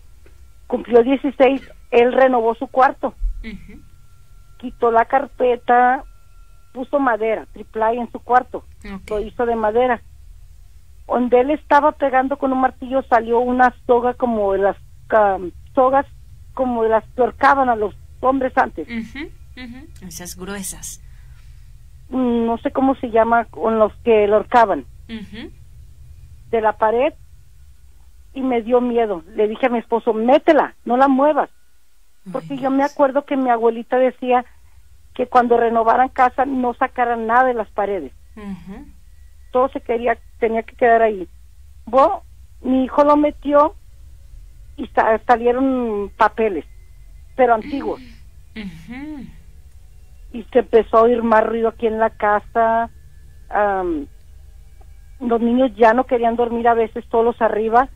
cumplió 0.68 1.02
16, 1.02 1.62
él 1.90 2.14
renovó 2.14 2.54
su 2.54 2.68
cuarto, 2.68 3.16
quitó 4.60 4.92
la 4.92 5.06
carpeta, 5.06 6.04
puso 6.72 7.00
madera, 7.00 7.48
triple 7.52 7.94
en 7.94 8.12
su 8.12 8.20
cuarto, 8.20 8.64
lo 9.10 9.20
hizo 9.20 9.48
de 9.48 9.56
madera. 9.56 10.04
Donde 11.08 11.42
él 11.42 11.50
estaba 11.50 11.94
pegando 11.94 12.38
con 12.38 12.54
un 12.54 12.62
martillo 12.62 13.02
salió 13.10 13.40
una 13.40 13.74
soga 13.88 14.14
como 14.14 14.54
de 14.54 14.60
las 14.60 14.78
ah, 15.10 15.40
sogas 15.74 16.06
como 16.54 16.84
de 16.84 16.90
las 16.90 17.04
que 17.16 17.22
ahorcaban 17.22 17.70
a 17.70 17.76
los 17.76 17.96
hombres 18.22 18.56
antes. 18.56 18.88
Ujú, 18.88 19.30
ujú. 19.58 20.08
Esas 20.08 20.38
gruesas. 20.38 21.02
Mm, 22.12 22.46
No 22.46 22.58
sé 22.60 22.72
cómo 22.72 22.96
se 22.96 23.10
llama 23.10 23.46
con 23.46 23.80
los 23.80 23.94
que 24.04 24.28
lo 24.28 24.36
ahorcaban 24.38 24.86
de 26.52 26.62
la 26.62 26.74
pared 26.74 27.14
y 28.34 28.42
me 28.42 28.62
dio 28.62 28.80
miedo. 28.82 29.24
Le 29.36 29.48
dije 29.48 29.66
a 29.66 29.70
mi 29.70 29.80
esposo, 29.80 30.14
métela, 30.14 30.76
no 30.86 30.98
la 30.98 31.08
muevas. 31.08 31.50
Porque 32.32 32.54
Ay, 32.54 32.60
yo 32.62 32.70
me 32.70 32.84
acuerdo 32.84 33.26
que 33.26 33.36
mi 33.38 33.50
abuelita 33.50 33.98
decía 33.98 34.46
que 35.14 35.28
cuando 35.28 35.58
renovaran 35.58 36.10
casa 36.10 36.46
no 36.46 36.74
sacaran 36.76 37.28
nada 37.28 37.46
de 37.46 37.54
las 37.54 37.70
paredes. 37.72 38.14
Todo 39.52 39.68
se 39.70 39.82
quería 39.82 40.18
tenía 40.40 40.64
que 40.64 40.76
quedar 40.76 41.02
ahí. 41.02 41.28
Bueno, 41.86 42.24
mi 42.62 42.86
hijo 42.86 43.04
lo 43.04 43.18
metió 43.18 43.76
y 44.78 44.88
sa- 44.88 45.20
salieron 45.28 46.12
papeles, 46.18 46.66
pero 47.36 47.54
antiguos. 47.54 48.00
Y 50.34 50.44
se 50.52 50.60
empezó 50.60 50.98
a 50.98 51.02
oír 51.04 51.24
más 51.24 51.46
ruido 51.46 51.70
aquí 51.70 51.88
en 51.88 52.00
la 52.00 52.10
casa. 52.12 52.90
los 55.20 55.42
niños 55.42 55.72
ya 55.76 55.94
no 55.94 56.06
querían 56.06 56.36
dormir 56.36 56.68
a 56.68 56.74
veces 56.74 57.06
solos 57.12 57.40
arriba 57.42 57.90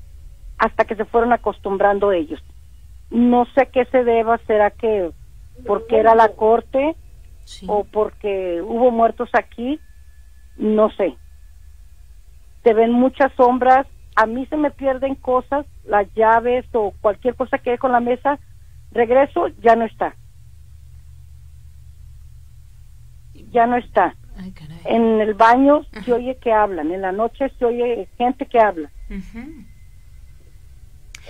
hasta 0.58 0.86
que 0.86 0.96
se 0.96 1.06
fueron 1.06 1.34
acostumbrando 1.34 2.12
ellos. 2.12 2.42
No 3.10 3.46
sé 3.56 3.68
qué 3.72 3.86
se 3.86 4.04
deba, 4.04 4.38
será 4.46 4.72
que 4.72 5.12
porque 5.66 5.98
era 5.98 6.16
la 6.16 6.30
corte 6.30 6.96
Sí. 7.46 7.68
o 7.70 7.84
porque 7.84 8.62
hubo 8.62 8.90
muertos 8.92 9.30
aquí, 9.34 9.80
no 10.58 10.90
sé. 10.92 11.16
Se 12.64 12.74
ven 12.74 12.92
muchas 12.92 13.32
sombras, 13.34 13.86
a 14.16 14.26
mí 14.26 14.48
se 14.48 14.58
me 14.58 14.72
pierden 14.72 15.14
cosas, 15.16 15.66
las 15.86 16.12
llaves 16.16 16.66
o 16.74 16.92
cualquier 17.02 17.36
cosa 17.36 17.60
que 17.60 17.72
hay 17.72 17.78
con 17.78 17.92
la 17.92 18.00
mesa, 18.00 18.40
regreso, 18.92 19.48
ya 19.62 19.76
no 19.76 19.86
está. 19.86 20.16
Ya 23.56 23.66
no 23.68 23.78
está. 23.78 24.14
Ay, 24.38 24.52
caray. 24.52 24.82
En 24.84 25.22
el 25.22 25.34
baño 25.34 25.86
se 26.04 26.12
oye 26.12 26.38
que 26.42 26.52
hablan, 26.52 26.92
en 26.92 27.02
la 27.02 27.14
noche 27.14 27.50
se 27.58 27.64
oye 27.64 28.10
gente 28.18 28.46
que 28.48 28.60
habla. 28.60 28.92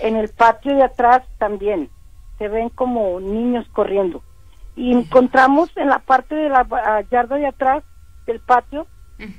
En 0.02 0.16
el 0.16 0.28
patio 0.30 0.74
de 0.74 0.82
atrás 0.82 1.22
también 1.38 1.88
se 2.36 2.48
ven 2.48 2.68
como 2.68 3.20
niños 3.20 3.64
corriendo. 3.72 4.24
Y 4.74 4.92
encontramos 4.92 5.70
en 5.76 5.88
la 5.88 6.00
parte 6.00 6.34
de 6.34 6.48
la 6.48 6.66
yarda 7.12 7.36
de 7.36 7.46
atrás 7.46 7.84
del 8.26 8.40
patio, 8.40 8.88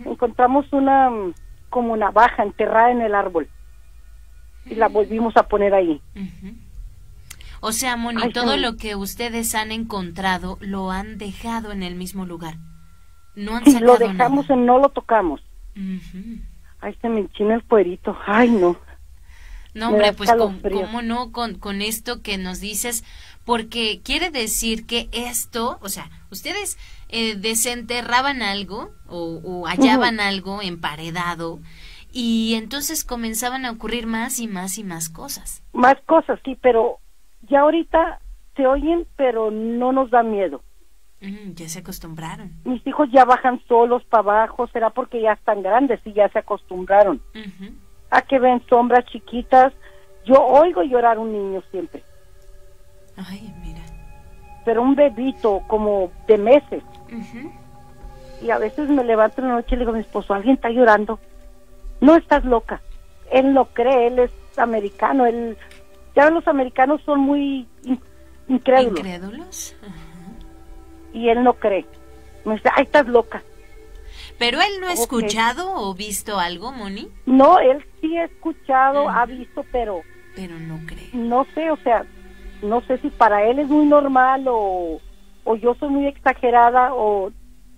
encontramos 0.05 0.71
una 0.71 1.09
mm, 1.09 1.33
como 1.69 1.97
navaja 1.97 2.43
enterrada 2.43 2.91
en 2.91 3.01
el 3.01 3.13
árbol. 3.13 3.49
Y 4.65 4.75
la 4.75 4.87
volvimos 4.87 5.35
a 5.35 5.43
poner 5.43 5.73
ahí. 5.73 6.01
O 7.59 7.73
sea, 7.73 7.97
Moni, 7.97 8.21
Ay, 8.23 8.31
todo 8.31 8.53
sí. 8.53 8.59
lo 8.59 8.77
que 8.77 8.95
ustedes 8.95 9.55
han 9.55 9.71
encontrado 9.71 10.57
lo 10.61 10.89
han 10.91 11.17
dejado 11.17 11.73
en 11.73 11.83
el 11.83 11.95
mismo 11.95 12.25
lugar. 12.25 12.55
No 13.37 13.55
han 13.55 13.63
lo 13.85 13.97
dejamos 13.97 14.49
nada. 14.49 14.59
en 14.59 14.65
no 14.65 14.79
lo 14.79 14.89
tocamos. 14.89 15.41
Ay, 16.81 16.97
se 17.01 17.07
me 17.07 17.19
enchina 17.19 17.53
el 17.53 17.63
cuerito. 17.63 18.17
Ay, 18.25 18.49
no. 18.49 18.75
No, 19.75 19.89
hombre, 19.89 20.11
pues 20.13 20.27
escalofrío. 20.29 20.81
cómo 20.81 21.03
no 21.03 21.31
con, 21.31 21.53
con 21.59 21.83
esto 21.83 22.23
que 22.23 22.39
nos 22.39 22.59
dices, 22.59 23.03
porque 23.45 24.01
quiere 24.03 24.31
decir 24.31 24.87
que 24.87 25.07
esto, 25.11 25.77
o 25.81 25.89
sea, 25.89 26.09
ustedes 26.31 26.79
eh, 27.09 27.35
desenterraban 27.35 28.41
algo 28.41 28.89
o, 29.07 29.39
o 29.43 29.67
hallaban 29.67 30.19
algo 30.19 30.63
emparedado 30.63 31.59
y 32.11 32.55
entonces 32.55 33.05
comenzaban 33.05 33.65
a 33.65 33.71
ocurrir 33.71 34.07
más 34.07 34.39
y 34.39 34.47
más 34.47 34.79
y 34.79 34.83
más 34.83 35.09
cosas. 35.09 35.61
Más 35.73 35.97
cosas, 36.07 36.39
sí, 36.43 36.57
pero 36.59 36.97
ya 37.47 37.59
ahorita 37.59 38.19
se 38.55 38.65
oyen, 38.65 39.05
pero 39.15 39.51
no 39.51 39.91
nos 39.91 40.09
da 40.09 40.23
miedo. 40.23 40.63
Mm, 41.21 41.53
ya 41.55 41.67
se 41.67 41.79
acostumbraron. 41.79 42.51
Mis 42.63 42.85
hijos 42.85 43.09
ya 43.11 43.25
bajan 43.25 43.59
solos 43.67 44.03
para 44.05 44.21
abajo, 44.21 44.67
será 44.67 44.89
porque 44.91 45.21
ya 45.21 45.33
están 45.33 45.63
grandes 45.63 45.99
y 46.05 46.13
ya 46.13 46.29
se 46.29 46.39
acostumbraron 46.39 47.21
Ujú. 47.33 47.73
a 48.11 48.21
que 48.21 48.37
ven 48.39 48.61
sombras 48.69 49.05
chiquitas. 49.05 49.73
Yo 50.25 50.35
oigo 50.45 50.83
llorar 50.83 51.17
un 51.17 51.31
niño 51.31 51.63
siempre, 51.71 52.03
Ay, 53.15 53.51
mira. 53.63 53.81
pero 54.65 54.81
un 54.81 54.93
bebito 54.95 55.61
como 55.67 56.11
de 56.27 56.37
meses. 56.37 56.83
Ujú. 57.11 57.51
Y 58.43 58.51
a 58.51 58.59
veces 58.59 58.87
me 58.89 59.03
levanto 59.03 59.41
en 59.41 59.47
la 59.47 59.55
noche 59.55 59.69
y 59.71 59.73
le 59.75 59.79
digo 59.79 59.91
a 59.91 59.95
mi 59.95 60.01
esposo, 60.01 60.33
alguien 60.33 60.55
está 60.55 60.69
llorando. 60.69 61.19
No 62.01 62.15
estás 62.15 62.45
loca. 62.45 62.81
Él 63.31 63.53
no 63.55 63.65
cree, 63.65 64.07
él 64.07 64.19
es 64.19 64.31
americano. 64.59 65.25
Él, 65.25 65.57
ya 66.15 66.29
los 66.29 66.47
americanos 66.47 67.01
son 67.03 67.21
muy 67.21 67.67
in- 67.83 67.99
incrédulos 68.47 68.99
¿Incrédulos? 68.99 69.75
Ajá. 69.81 70.06
Y 71.17 71.29
él 71.29 71.43
no 71.43 71.53
cree. 71.53 71.85
Me 72.45 72.55
dice, 72.55 72.69
ay, 72.75 72.83
estás 72.83 73.07
loca. 73.07 73.41
¿Pero 74.37 74.59
él 74.61 74.71
no 74.79 74.87
ha 74.87 74.93
Ok. 74.93 74.99
escuchado 74.99 75.73
o 75.73 75.93
visto 75.95 76.39
algo, 76.39 76.71
Moni? 76.71 77.09
No, 77.25 77.59
él 77.59 77.83
sí 78.01 78.15
ha 78.17 78.25
escuchado, 78.25 79.01
Ujú. 79.05 79.09
ha 79.09 79.25
visto, 79.25 79.65
pero 79.71 80.01
Pero 80.35 80.57
no 80.59 80.79
cree. 80.85 81.09
no 81.13 81.45
sé, 81.55 81.71
o 81.71 81.77
sea, 81.77 82.05
no 82.61 82.81
sé 82.81 82.99
si 82.99 83.09
para 83.09 83.45
él 83.47 83.59
es 83.59 83.67
muy 83.67 83.85
normal 83.87 84.45
o, 84.47 84.99
o 85.43 85.55
yo 85.55 85.73
soy 85.75 85.89
muy 85.89 86.07
exagerada 86.07 86.93
o 86.93 87.31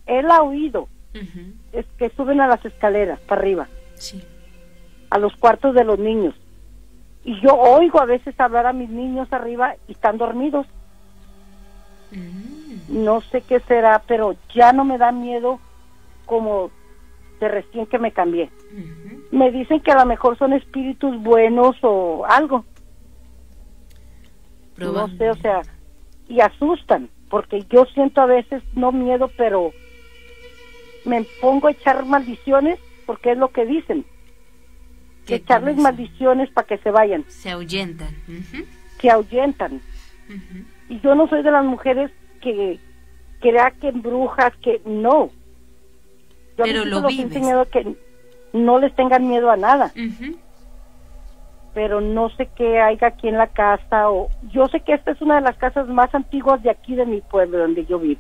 él 0.05 0.29
ha 0.31 0.41
oído 0.41 0.87
Ujú. 1.15 1.53
es 1.71 1.85
que 1.97 2.09
suben 2.09 2.41
a 2.41 2.47
las 2.47 2.63
escaleras 2.65 3.19
para 3.21 3.41
arriba, 3.41 3.67
Sí. 3.95 4.21
a 5.09 5.17
los 5.17 5.33
cuartos 5.37 5.73
de 5.75 5.83
los 5.85 5.97
niños. 5.97 6.35
Y 7.23 7.39
yo 7.41 7.55
oigo 7.55 7.99
a 8.01 8.05
veces 8.05 8.37
hablar 8.39 8.65
a 8.65 8.73
mis 8.73 8.89
niños 8.89 9.31
arriba 9.31 9.75
y 9.87 9.91
están 9.93 10.17
dormidos. 10.17 10.65
Mm. 12.12 13.03
No 13.03 13.22
sé 13.22 13.41
qué 13.41 13.60
será, 13.62 14.03
pero 14.07 14.36
ya 14.53 14.74
no 14.74 14.84
me 14.84 14.97
da 14.97 15.12
miedo 15.12 15.60
como 16.26 16.72
de 17.39 17.47
recién 17.47 17.86
que 17.86 17.99
me 17.99 18.12
cambié. 18.12 18.49
Me 19.32 19.51
dicen 19.51 19.80
que 19.80 19.91
a 19.91 19.99
lo 19.99 20.05
mejor 20.05 20.38
son 20.38 20.53
espíritus 20.53 21.22
buenos 21.22 21.76
o 21.82 22.26
algo. 22.26 22.66
No 24.78 25.07
sé, 25.18 25.30
o 25.30 25.36
sea, 25.36 25.62
y 26.28 26.39
asustan, 26.39 27.10
porque 27.30 27.66
yo 27.70 27.86
siento 27.93 28.22
a 28.22 28.26
veces 28.28 28.64
no 28.76 28.91
miedo, 28.91 29.30
pero 29.38 29.72
me 31.05 31.26
pongo 31.41 31.68
a 31.68 31.72
echar 31.72 32.05
maldiciones, 32.05 32.80
porque 33.05 33.32
es 33.32 33.38
lo 33.38 33.51
que 33.51 33.66
dicen, 33.66 34.05
¿Qué 35.26 35.36
echarles 35.36 35.78
maldiciones 35.78 36.49
para 36.51 36.68
que 36.68 36.78
se 36.80 36.91
vayan, 36.91 37.24
Se 37.28 37.51
ahuyentan. 37.51 38.16
Que 38.99 39.12
ahuyentan. 39.12 39.82
Y 40.89 40.99
yo 41.01 41.15
no 41.15 41.27
soy 41.27 41.43
de 41.43 41.51
las 41.51 41.63
mujeres 41.63 42.11
que 42.41 42.79
crea 43.39 43.71
que 43.79 43.87
en 43.89 44.01
brujas, 44.01 44.51
que 44.61 44.81
no. 44.85 45.29
Yo 46.57 46.63
Pero 46.65 46.83
lo 46.85 46.99
los 47.01 47.13
he 47.13 47.21
enseñado 47.21 47.65
que 47.69 47.95
no 48.51 48.79
les 48.79 48.93
tengan 48.95 49.27
miedo 49.29 49.49
a 49.51 49.55
nada, 49.57 49.91
Ujú. 49.95 50.35
pero 51.73 52.01
no 52.01 52.29
sé 52.31 52.49
qué 52.55 52.81
haya 52.81 53.07
aquí 53.07 53.27
en 53.29 53.37
la 53.37 53.47
casa, 53.47 54.09
o 54.09 54.29
yo 54.51 54.67
sé 54.67 54.81
que 54.81 54.93
esta 54.93 55.11
es 55.11 55.21
una 55.21 55.35
de 55.35 55.41
las 55.41 55.57
casas 55.57 55.87
más 55.87 56.13
antiguas 56.13 56.61
de 56.63 56.71
aquí 56.71 56.95
de 56.95 57.05
mi 57.05 57.21
pueblo, 57.21 57.59
donde 57.59 57.85
yo 57.85 57.99
vivo. 57.99 58.19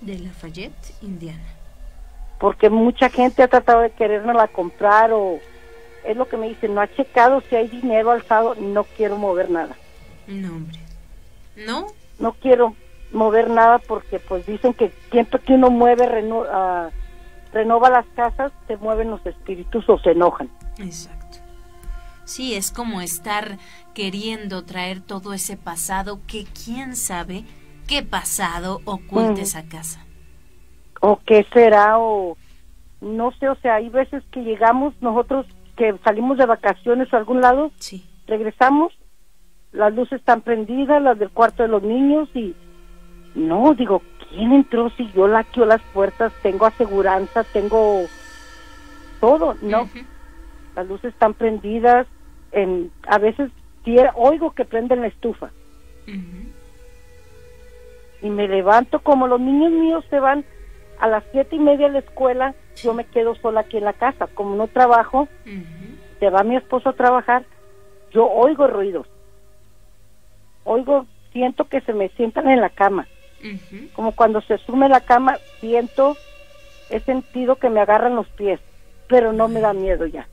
De 0.00 0.18
Lafayette, 0.20 0.94
Indiana. 1.02 1.42
porque 2.38 2.70
mucha 2.70 3.08
gente 3.10 3.42
ha 3.42 3.48
tratado 3.48 3.80
de 3.80 3.90
querérmela 3.90 4.46
comprar 4.46 5.10
o 5.12 5.40
es 6.06 6.16
lo 6.16 6.28
que 6.28 6.36
me 6.36 6.48
dicen, 6.48 6.74
no 6.74 6.80
ha 6.80 6.86
checado 6.86 7.40
si 7.50 7.56
hay 7.56 7.66
dinero 7.66 8.12
alzado, 8.12 8.54
no 8.54 8.84
quiero 8.84 9.18
mover 9.18 9.50
nada. 9.50 9.74
No, 10.28 10.54
hombre. 10.54 10.78
¿No? 11.66 11.86
No 12.18 12.32
quiero 12.34 12.74
mover 13.12 13.48
nada 13.50 13.78
porque 13.78 14.18
pues 14.18 14.46
dicen 14.46 14.74
que 14.74 14.92
siempre 15.10 15.40
que 15.40 15.54
uno 15.54 15.70
mueve, 15.70 16.06
reno- 16.06 16.44
ah, 16.50 16.90
renova 17.52 17.88
las 17.90 18.06
casas, 18.14 18.52
se 18.66 18.76
mueven 18.76 19.10
los 19.10 19.24
espíritus 19.26 19.88
o 19.88 19.98
se 19.98 20.10
enojan. 20.10 20.50
Exacto. 20.78 21.38
Sí, 22.24 22.54
es 22.54 22.70
como 22.70 23.00
estar 23.00 23.56
queriendo 23.94 24.64
traer 24.64 25.00
todo 25.00 25.32
ese 25.32 25.56
pasado 25.56 26.20
que 26.26 26.44
quién 26.64 26.94
sabe 26.94 27.44
qué 27.86 28.02
pasado 28.02 28.80
oculta 28.84 29.32
Ujú. 29.32 29.40
esa 29.40 29.66
casa. 29.66 30.04
O 31.00 31.18
qué 31.24 31.46
será 31.54 31.98
o 31.98 32.36
no 33.00 33.30
sé, 33.38 33.48
o 33.48 33.54
sea, 33.56 33.76
hay 33.76 33.88
veces 33.88 34.22
que 34.32 34.40
llegamos 34.42 34.92
nosotros 35.00 35.46
que 35.76 35.94
salimos 36.04 36.36
de 36.36 36.44
vacaciones 36.46 37.12
a 37.14 37.16
algún 37.16 37.40
lado, 37.40 37.70
Sí. 37.78 38.04
regresamos, 38.26 38.92
las 39.72 39.94
luces 39.94 40.20
están 40.20 40.40
prendidas, 40.40 41.02
las 41.02 41.18
del 41.18 41.30
cuarto 41.30 41.62
de 41.62 41.68
los 41.68 41.82
niños 41.82 42.28
y 42.34 42.54
no, 43.34 43.74
digo, 43.74 44.02
¿quién 44.30 44.52
entró 44.52 44.90
si 44.90 45.10
yo 45.12 45.28
laqueo 45.28 45.64
las 45.64 45.82
puertas, 45.92 46.32
tengo 46.42 46.66
aseguranza, 46.66 47.44
tengo 47.44 48.02
todo? 49.20 49.54
No, 49.62 49.88
las 50.74 50.86
luces 50.86 51.12
están 51.12 51.34
prendidas, 51.34 52.06
en, 52.52 52.90
a 53.06 53.18
veces 53.18 53.50
oigo 54.14 54.52
que 54.52 54.64
prenden 54.64 55.00
la 55.00 55.06
estufa. 55.08 55.50
Y 58.20 58.30
me 58.30 58.48
levanto 58.48 59.00
como 59.00 59.28
los 59.28 59.40
niños 59.40 59.72
míos 59.72 60.04
se 60.10 60.18
van 60.18 60.44
a 60.98 61.06
las 61.06 61.22
siete 61.30 61.56
y 61.56 61.58
media 61.60 61.86
a 61.86 61.90
la 61.90 62.00
escuela, 62.00 62.54
yo 62.76 62.92
me 62.92 63.04
quedo 63.04 63.34
sola 63.36 63.60
aquí 63.60 63.76
en 63.76 63.84
la 63.84 63.92
casa, 63.92 64.26
como 64.34 64.56
no 64.56 64.66
trabajo, 64.66 65.28
se 66.18 66.30
va 66.30 66.42
mi 66.42 66.56
esposo 66.56 66.88
a 66.88 66.94
trabajar, 66.94 67.44
yo 68.10 68.26
oigo 68.26 68.66
ruidos. 68.66 69.06
Oigo, 70.68 71.06
siento 71.32 71.64
que 71.66 71.80
se 71.80 71.94
me 71.94 72.10
sientan 72.10 72.48
en 72.48 72.60
la 72.60 72.68
cama. 72.68 73.06
Ujú. 73.40 73.88
Como 73.94 74.12
cuando 74.12 74.40
se 74.42 74.58
sume 74.58 74.88
la 74.88 75.00
cama, 75.00 75.38
siento, 75.60 76.16
he 76.90 77.00
sentido 77.00 77.56
que 77.56 77.70
me 77.70 77.80
agarran 77.80 78.16
los 78.16 78.26
pies, 78.28 78.60
pero 79.08 79.32
no 79.32 79.48
me 79.48 79.60
da 79.60 79.72
miedo 79.72 80.04
ya. 80.06 80.28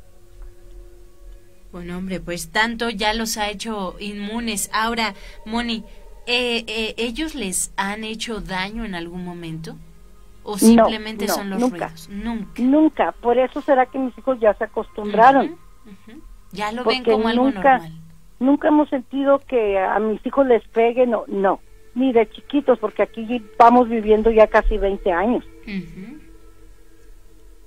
Bueno, 1.72 1.98
hombre, 1.98 2.20
pues 2.20 2.50
tanto 2.52 2.90
ya 2.90 3.14
los 3.14 3.38
ha 3.38 3.50
hecho 3.50 3.96
inmunes. 4.00 4.70
Ahora, 4.74 5.14
Moni, 5.46 5.84
eh, 6.26 6.64
eh, 6.68 6.96
¿ellos 6.98 7.36
les 7.36 7.72
han 7.78 8.04
hecho 8.04 8.42
daño 8.42 8.86
en 8.86 8.96
algún 8.96 9.24
momento? 9.24 9.76
¿O 10.44 10.58
simplemente 10.58 11.28
no, 11.28 11.34
son 11.34 11.50
los 11.50 11.60
nunca. 11.60 11.88
ruidos? 11.88 12.10
Nunca. 12.10 12.62
Nunca, 12.62 13.12
por 13.14 13.38
eso 13.38 13.62
será 13.62 13.86
que 13.88 13.98
mis 14.00 14.18
hijos 14.18 14.38
ya 14.40 14.54
se 14.54 14.66
acostumbraron. 14.66 15.58
Ya 16.52 16.72
lo 16.72 16.84
ven 16.84 17.04
como 17.04 17.28
algo 17.28 17.46
nunca- 17.46 17.78
normal. 17.80 18.02
Nunca 18.46 18.68
hemos 18.68 18.90
sentido 18.90 19.40
que 19.40 19.80
a 19.80 19.98
mis 20.00 20.24
hijos 20.26 20.46
les 20.46 20.64
peguen, 20.68 21.10
no, 21.12 21.24
no, 21.28 21.60
ni 21.96 22.14
de 22.14 22.30
chiquitos, 22.30 22.78
porque 22.78 23.02
aquí 23.02 23.44
vamos 23.58 23.90
viviendo 23.90 24.30
ya 24.30 24.46
casi 24.48 24.78
20 24.78 25.12
años. 25.12 25.44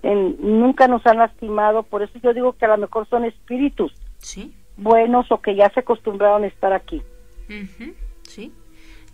En- 0.02 0.36
nunca 0.60 0.86
nos 0.86 1.04
han 1.06 1.18
lastimado, 1.18 1.82
por 1.82 2.02
eso 2.02 2.16
yo 2.22 2.32
digo 2.32 2.52
que 2.52 2.64
a 2.64 2.68
lo 2.68 2.78
mejor 2.78 3.08
son 3.08 3.24
espíritus 3.24 3.92
Sí. 4.18 4.54
buenos 4.76 5.30
o 5.32 5.40
que 5.40 5.56
ya 5.56 5.68
se 5.70 5.80
acostumbraron 5.80 6.44
a 6.44 6.46
estar 6.46 6.72
aquí. 6.72 7.02
Sí. 8.22 8.52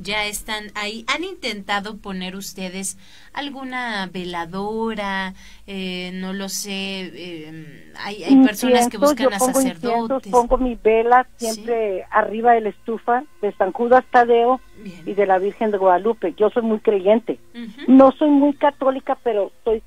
Ya 0.04 0.26
están 0.26 0.70
ahí. 0.74 1.04
¿Han 1.08 1.24
intentado 1.24 1.96
poner 1.96 2.36
ustedes 2.36 2.96
alguna 3.32 4.06
veladora? 4.12 5.34
Eh, 5.66 6.12
no 6.14 6.32
lo 6.32 6.48
sé. 6.48 7.10
eh, 7.14 7.92
hay, 7.96 8.22
hay 8.22 8.36
personas 8.44 8.88
que 8.88 8.98
buscan 8.98 9.30
yo 9.30 9.34
a 9.34 9.38
pongo 9.38 9.60
sacerdotes. 9.60 10.30
pongo 10.30 10.58
mi 10.58 10.74
vela 10.76 11.26
siempre 11.38 12.04
arriba 12.10 12.52
de 12.52 12.60
la 12.60 12.68
estufa 12.68 13.24
de 13.42 13.52
San 13.54 13.72
Judas 13.72 14.04
Tadeo 14.10 14.60
Bien. 14.78 15.02
y 15.06 15.14
de 15.14 15.26
la 15.26 15.38
Virgen 15.38 15.70
de 15.70 15.78
Guadalupe. 15.78 16.34
Yo 16.36 16.50
soy 16.50 16.62
muy 16.62 16.80
creyente. 16.80 17.38
No 17.88 18.12
soy 18.12 18.28
muy 18.30 18.52
católica, 18.54 19.18
pero 19.24 19.50
soy 19.64 19.82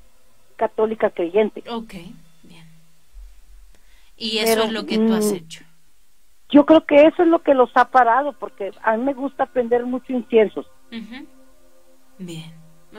católica 0.56 1.10
creyente. 1.10 1.62
Ok, 1.70 1.94
bien. 2.42 2.66
Y 4.16 4.38
eso 4.38 4.46
Pero, 4.54 4.64
es 4.64 4.72
lo 4.72 4.86
que 4.86 4.98
tú 4.98 5.14
has 5.14 5.32
mm, 5.32 5.34
hecho. 5.36 5.64
Yo 6.50 6.64
creo 6.64 6.84
que 6.86 7.02
eso 7.02 7.22
es 7.22 7.28
lo 7.28 7.40
que 7.40 7.54
los 7.54 7.70
ha 7.74 7.86
parado, 7.86 8.32
porque 8.32 8.72
a 8.82 8.96
mí 8.96 9.04
me 9.04 9.14
gusta 9.14 9.46
prender 9.46 9.84
mucho 9.84 10.12
inciensos. 10.12 10.66
Ujú. 10.90 11.26
Bien. 12.18 12.52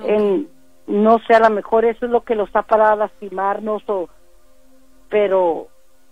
En, 0.03 0.47
no 0.87 1.19
sé, 1.27 1.33
a 1.33 1.39
lo 1.39 1.49
mejor 1.49 1.85
eso 1.85 2.05
es 2.05 2.11
lo 2.11 2.23
que 2.23 2.35
los 2.35 2.49
ha 2.55 2.61
parado 2.61 2.93
a 2.93 3.07
lastimarnos, 3.07 3.83
o, 3.87 4.07
pero 5.09 5.67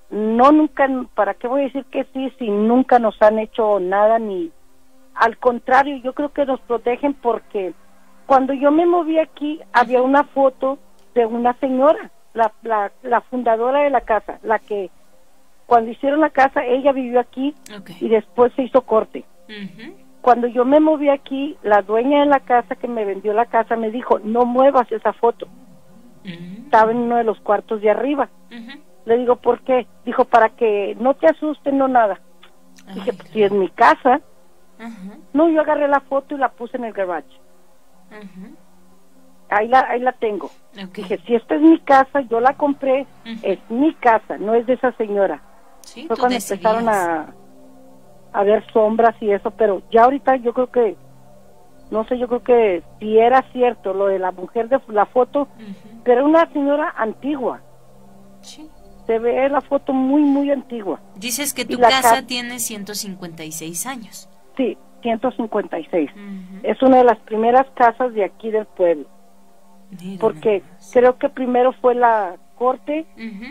no 0.09 0.51
nunca, 0.51 0.87
¿para 1.13 1.35
qué 1.35 1.47
voy 1.47 1.61
a 1.61 1.65
decir 1.65 1.85
que 1.85 2.05
sí 2.13 2.31
si 2.39 2.49
nunca 2.49 2.97
nos 2.97 3.21
han 3.21 3.39
hecho 3.39 3.79
nada 3.79 4.19
ni 4.19 4.51
al 5.17 5.37
contrario, 5.37 5.97
yo 5.97 6.13
creo 6.13 6.29
que 6.29 6.45
nos 6.45 6.59
protegen 6.61 7.13
porque 7.15 7.73
cuando 8.25 8.53
yo 8.53 8.71
me 8.71 8.85
moví 8.85 9.19
aquí 9.19 9.59
había 9.73 10.01
una 10.01 10.23
foto 10.23 10.77
de 11.15 11.25
una 11.25 11.53
señora, 11.59 12.11
la, 12.33 12.51
la, 12.61 12.91
la 13.01 13.21
fundadora 13.21 13.81
de 13.81 13.89
la 13.89 14.01
casa, 14.01 14.39
la 14.43 14.59
que 14.59 14.91
cuando 15.67 15.91
hicieron 15.91 16.21
la 16.21 16.31
casa 16.31 16.65
ella 16.65 16.91
vivió 16.93 17.19
aquí 17.19 17.53
y 17.99 18.07
después 18.09 18.51
se 18.55 18.63
hizo 18.63 18.81
corte. 18.81 19.23
Cuando 20.21 20.47
yo 20.47 20.65
me 20.65 20.79
moví 20.79 21.09
aquí, 21.09 21.55
la 21.61 21.81
dueña 21.83 22.21
de 22.21 22.25
la 22.25 22.39
casa 22.39 22.75
que 22.75 22.87
me 22.87 23.05
vendió 23.05 23.33
la 23.33 23.45
casa 23.45 23.75
me 23.75 23.91
dijo, 23.91 24.19
no 24.19 24.45
muevas 24.45 24.91
esa 24.91 25.13
foto. 25.13 25.47
Estaba 26.23 26.91
en 26.91 26.97
uno 26.97 27.17
de 27.17 27.23
los 27.23 27.39
cuartos 27.41 27.81
de 27.81 27.89
arriba. 27.89 28.29
Le 29.05 29.17
digo, 29.17 29.35
¿por 29.37 29.61
qué? 29.61 29.87
Dijo, 30.05 30.25
para 30.25 30.49
que 30.49 30.97
no 30.99 31.13
te 31.13 31.27
asusten, 31.27 31.77
no 31.77 31.87
nada. 31.87 32.19
Dije, 32.93 33.13
pues 33.13 33.29
si 33.29 33.43
es 33.43 33.51
mi 33.51 33.69
casa. 33.69 34.19
No, 35.33 35.49
yo 35.49 35.61
agarré 35.61 35.87
la 35.87 36.01
foto 36.01 36.35
y 36.35 36.37
la 36.37 36.49
puse 36.49 36.77
en 36.77 36.85
el 36.85 36.93
garage. 36.93 37.27
Ahí 39.49 39.67
la, 39.69 39.79
ahí 39.89 40.01
la 40.01 40.11
tengo. 40.11 40.49
Dije, 40.93 41.19
si 41.25 41.35
esta 41.35 41.55
es 41.55 41.61
mi 41.61 41.79
casa, 41.79 42.19
yo 42.21 42.39
la 42.41 42.53
compré, 42.57 43.07
es 43.43 43.59
mi 43.69 43.93
casa, 43.95 44.37
no 44.37 44.53
es 44.55 44.65
de 44.65 44.73
esa 44.73 44.91
señora. 44.93 45.41
Sí, 45.87 46.05
Fue 46.07 46.17
cuando 46.17 46.35
decidías. 46.35 46.59
empezaron 46.59 46.89
a, 46.89 47.33
a 48.33 48.43
ver 48.43 48.65
sombras 48.73 49.15
y 49.21 49.31
eso, 49.31 49.51
pero 49.51 49.81
ya 49.91 50.03
ahorita 50.03 50.35
yo 50.37 50.53
creo 50.53 50.69
que, 50.69 50.95
no 51.91 52.05
sé, 52.07 52.17
yo 52.19 52.27
creo 52.27 52.43
que 52.43 52.83
si 52.99 53.17
era 53.17 53.41
cierto 53.53 53.93
lo 53.93 54.07
de 54.07 54.19
la 54.19 54.31
mujer 54.31 54.67
de 54.67 54.79
la 54.89 55.05
foto, 55.05 55.43
Ujú. 55.43 56.01
pero 56.03 56.25
una 56.25 56.51
señora 56.51 56.93
antigua. 56.97 57.61
Sí. 58.41 58.69
Se 59.05 59.17
ve 59.19 59.47
la 59.47 59.61
foto 59.61 59.93
muy, 59.93 60.21
muy 60.21 60.51
antigua. 60.51 60.99
Dices 61.15 61.53
que 61.53 61.63
tu 61.63 61.79
casa 61.79 62.15
ca- 62.17 62.27
tiene 62.27 62.59
156 62.59 63.85
años. 63.85 64.27
Sí, 64.57 64.77
156. 65.01 66.09
Ujú. 66.11 66.59
Es 66.63 66.81
una 66.81 66.97
de 66.97 67.03
las 67.05 67.17
primeras 67.19 67.65
casas 67.75 68.13
de 68.13 68.25
aquí 68.25 68.51
del 68.51 68.65
pueblo, 68.65 69.05
Mira 70.01 70.19
porque 70.19 70.61
creo 70.91 71.17
que 71.17 71.29
primero 71.29 71.71
fue 71.81 71.95
la 71.95 72.35
corte, 72.57 73.07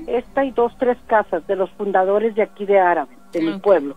esta 0.06 0.44
y 0.44 0.52
dos, 0.52 0.72
tres 0.78 0.98
casas 1.06 1.46
de 1.46 1.56
los 1.56 1.70
fundadores 1.72 2.34
de 2.34 2.42
aquí 2.42 2.66
de 2.66 2.78
Árabe, 2.80 3.16
de 3.32 3.40
mi 3.42 3.54
pueblo. 3.54 3.96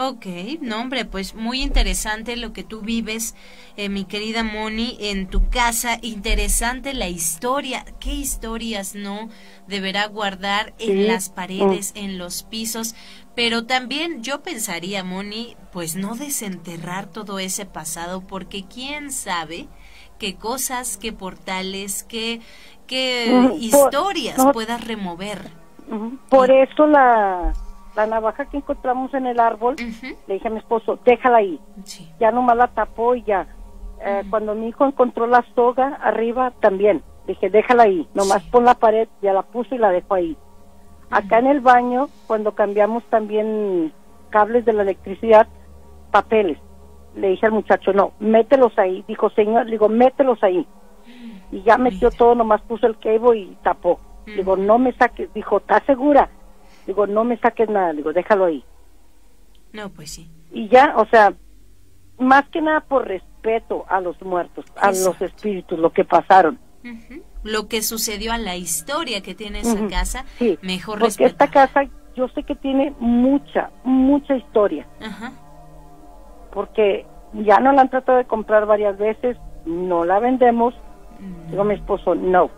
Ok, 0.00 0.26
no 0.60 0.80
hombre, 0.80 1.04
pues 1.06 1.34
muy 1.34 1.60
interesante 1.60 2.36
lo 2.36 2.52
que 2.52 2.62
tú 2.62 2.82
vives, 2.82 3.34
eh, 3.76 3.88
mi 3.88 4.04
querida 4.04 4.44
Moni, 4.44 4.96
en 5.00 5.28
tu 5.28 5.50
casa. 5.50 5.98
Interesante 6.02 6.94
la 6.94 7.08
historia. 7.08 7.84
¿Qué 7.98 8.14
historias 8.14 8.94
no 8.94 9.28
deberá 9.66 10.06
guardar 10.06 10.72
en 10.78 11.04
Sí, 11.04 11.08
las 11.08 11.30
paredes, 11.30 11.90
en 11.96 12.16
los 12.16 12.44
pisos? 12.44 12.94
Pero 13.34 13.66
también 13.66 14.22
yo 14.22 14.40
pensaría, 14.42 15.02
Moni, 15.02 15.56
pues 15.72 15.96
no 15.96 16.14
desenterrar 16.14 17.10
todo 17.10 17.40
ese 17.40 17.66
pasado, 17.66 18.24
porque 18.24 18.66
quién 18.68 19.10
sabe 19.10 19.68
qué 20.18 20.36
cosas, 20.36 20.96
qué 20.96 21.12
portales, 21.12 22.02
qué, 22.04 22.40
qué 22.86 23.28
por- 23.48 23.58
historias 23.60 24.38
no- 24.38 24.52
puedas 24.52 24.86
remover. 24.86 25.38
Por 26.28 26.50
eso 26.50 26.86
la, 26.86 27.52
la 27.96 28.06
navaja 28.06 28.44
que 28.46 28.58
encontramos 28.58 29.14
en 29.14 29.26
el 29.26 29.40
árbol, 29.40 29.76
le 30.26 30.34
dije 30.34 30.48
a 30.48 30.50
mi 30.50 30.58
esposo, 30.58 30.98
déjala 31.04 31.38
ahí. 31.38 31.58
Sí. 31.84 32.08
Ya 32.20 32.30
nomás 32.30 32.56
la 32.56 32.68
tapó 32.68 33.14
y 33.14 33.22
ya. 33.22 33.46
Eh, 34.04 34.22
Cuando 34.30 34.54
mi 34.54 34.68
hijo 34.68 34.84
encontró 34.86 35.26
la 35.26 35.44
soga 35.54 35.98
arriba, 36.02 36.52
también. 36.60 37.02
Dije, 37.26 37.48
déjala 37.50 37.84
ahí. 37.84 38.06
Nomás 38.14 38.42
Sí. 38.42 38.48
pon 38.50 38.64
la 38.64 38.74
pared, 38.74 39.08
ya 39.22 39.32
la 39.32 39.42
puso 39.42 39.74
y 39.74 39.78
la 39.78 39.90
dejo 39.90 40.14
ahí. 40.14 40.36
Acá 41.10 41.38
en 41.38 41.46
el 41.46 41.60
baño, 41.60 42.08
cuando 42.26 42.52
cambiamos 42.54 43.02
también 43.04 43.92
cables 44.30 44.64
de 44.66 44.74
la 44.74 44.82
electricidad, 44.82 45.46
papeles. 46.10 46.58
Le 47.18 47.30
dije 47.30 47.46
al 47.46 47.52
muchacho, 47.52 47.92
no, 47.92 48.12
mételos 48.20 48.76
ahí. 48.78 49.04
Dijo, 49.08 49.30
señor, 49.30 49.66
le 49.66 49.72
digo, 49.72 49.88
mételos 49.88 50.42
ahí. 50.42 50.66
Y 51.50 51.62
ya 51.62 51.78
metió 51.78 52.10
todo, 52.10 52.34
nomás 52.34 52.60
puso 52.62 52.86
el 52.86 52.98
cable 52.98 53.38
y 53.38 53.56
tapó. 53.62 53.98
Digo, 54.26 54.56
no 54.56 54.78
me 54.78 54.92
saques. 54.92 55.32
Dijo, 55.34 55.56
¿estás 55.58 55.82
segura? 55.86 56.28
Digo, 56.86 57.06
no 57.06 57.24
me 57.24 57.38
saques 57.38 57.68
nada. 57.68 57.92
Digo, 57.92 58.12
déjalo 58.12 58.44
ahí. 58.44 58.62
No, 59.72 59.88
pues 59.90 60.10
sí. 60.12 60.30
Y 60.52 60.68
ya, 60.68 60.94
o 60.96 61.06
sea, 61.06 61.32
más 62.18 62.48
que 62.50 62.60
nada 62.60 62.80
por 62.80 63.06
respeto 63.08 63.84
a 63.88 64.00
los 64.00 64.20
muertos, 64.22 64.64
a 64.76 64.88
los 64.88 64.98
Exacto. 64.98 65.24
espíritus, 65.24 65.78
lo 65.78 65.90
que 65.92 66.04
pasaron. 66.04 66.58
Ujú. 66.84 67.22
Lo 67.44 67.68
que 67.68 67.82
sucedió 67.82 68.32
a 68.32 68.38
la 68.38 68.56
historia 68.56 69.22
que 69.22 69.34
tiene 69.34 69.60
esa 69.60 69.74
Ujú. 69.74 69.88
casa, 69.88 70.24
Sí, 70.38 70.58
mejor 70.62 70.98
porque 70.98 71.24
esta 71.24 71.46
respetarla. 71.46 71.66
casa 71.86 71.90
yo 72.16 72.28
sé 72.28 72.42
que 72.42 72.54
tiene 72.56 72.92
mucha, 72.98 73.70
mucha 73.84 74.36
historia, 74.36 74.86
Ajá. 75.00 75.32
Porque 76.52 77.06
ya 77.32 77.58
no 77.60 77.72
la 77.72 77.82
han 77.82 77.90
tratado 77.90 78.18
de 78.18 78.24
comprar 78.24 78.66
varias 78.66 78.96
veces, 78.98 79.36
no 79.66 80.04
la 80.04 80.18
vendemos. 80.18 80.74
Mm, 81.20 81.50
Digo 81.50 81.62
a 81.62 81.64
mi 81.66 81.74
esposo, 81.74 82.14
no. 82.14 82.50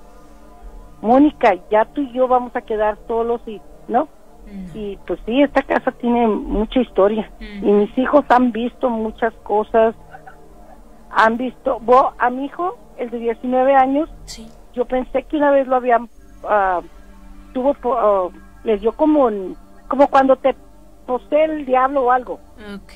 Mónica, 1.02 1.54
ya 1.70 1.84
tú 1.86 2.02
y 2.02 2.12
yo 2.12 2.28
vamos 2.28 2.54
a 2.54 2.60
quedar 2.62 2.98
solos 3.08 3.40
y, 3.46 3.60
¿no? 3.88 4.04
mm, 4.46 4.76
Y 4.76 4.98
pues 5.06 5.18
sí, 5.24 5.42
esta 5.42 5.62
casa 5.62 5.92
tiene 5.92 6.26
mucha 6.26 6.80
historia. 6.80 7.30
Y 7.40 7.70
mis 7.72 7.96
hijos 7.98 8.24
han 8.28 8.52
visto 8.52 8.90
muchas 8.90 9.32
cosas. 9.42 9.94
Han 11.10 11.36
visto, 11.38 11.78
bo- 11.80 12.12
a 12.18 12.30
mi 12.30 12.44
hijo, 12.44 12.76
el 12.98 13.10
de 13.10 13.18
19 13.18 13.74
años, 13.74 14.08
Sí. 14.26 14.46
yo 14.74 14.84
pensé 14.84 15.22
que 15.24 15.36
una 15.38 15.50
vez 15.50 15.66
lo 15.66 15.76
habían, 15.76 16.08
ah, 16.44 16.80
tuvo, 17.52 17.74
ah, 17.96 18.28
les 18.62 18.80
dio 18.80 18.92
como, 18.92 19.28
como 19.88 20.06
cuando 20.08 20.36
te 20.36 20.54
posee 21.06 21.44
el 21.44 21.66
diablo 21.66 22.04
o 22.04 22.10
algo. 22.12 22.34
Ok. 22.74 22.92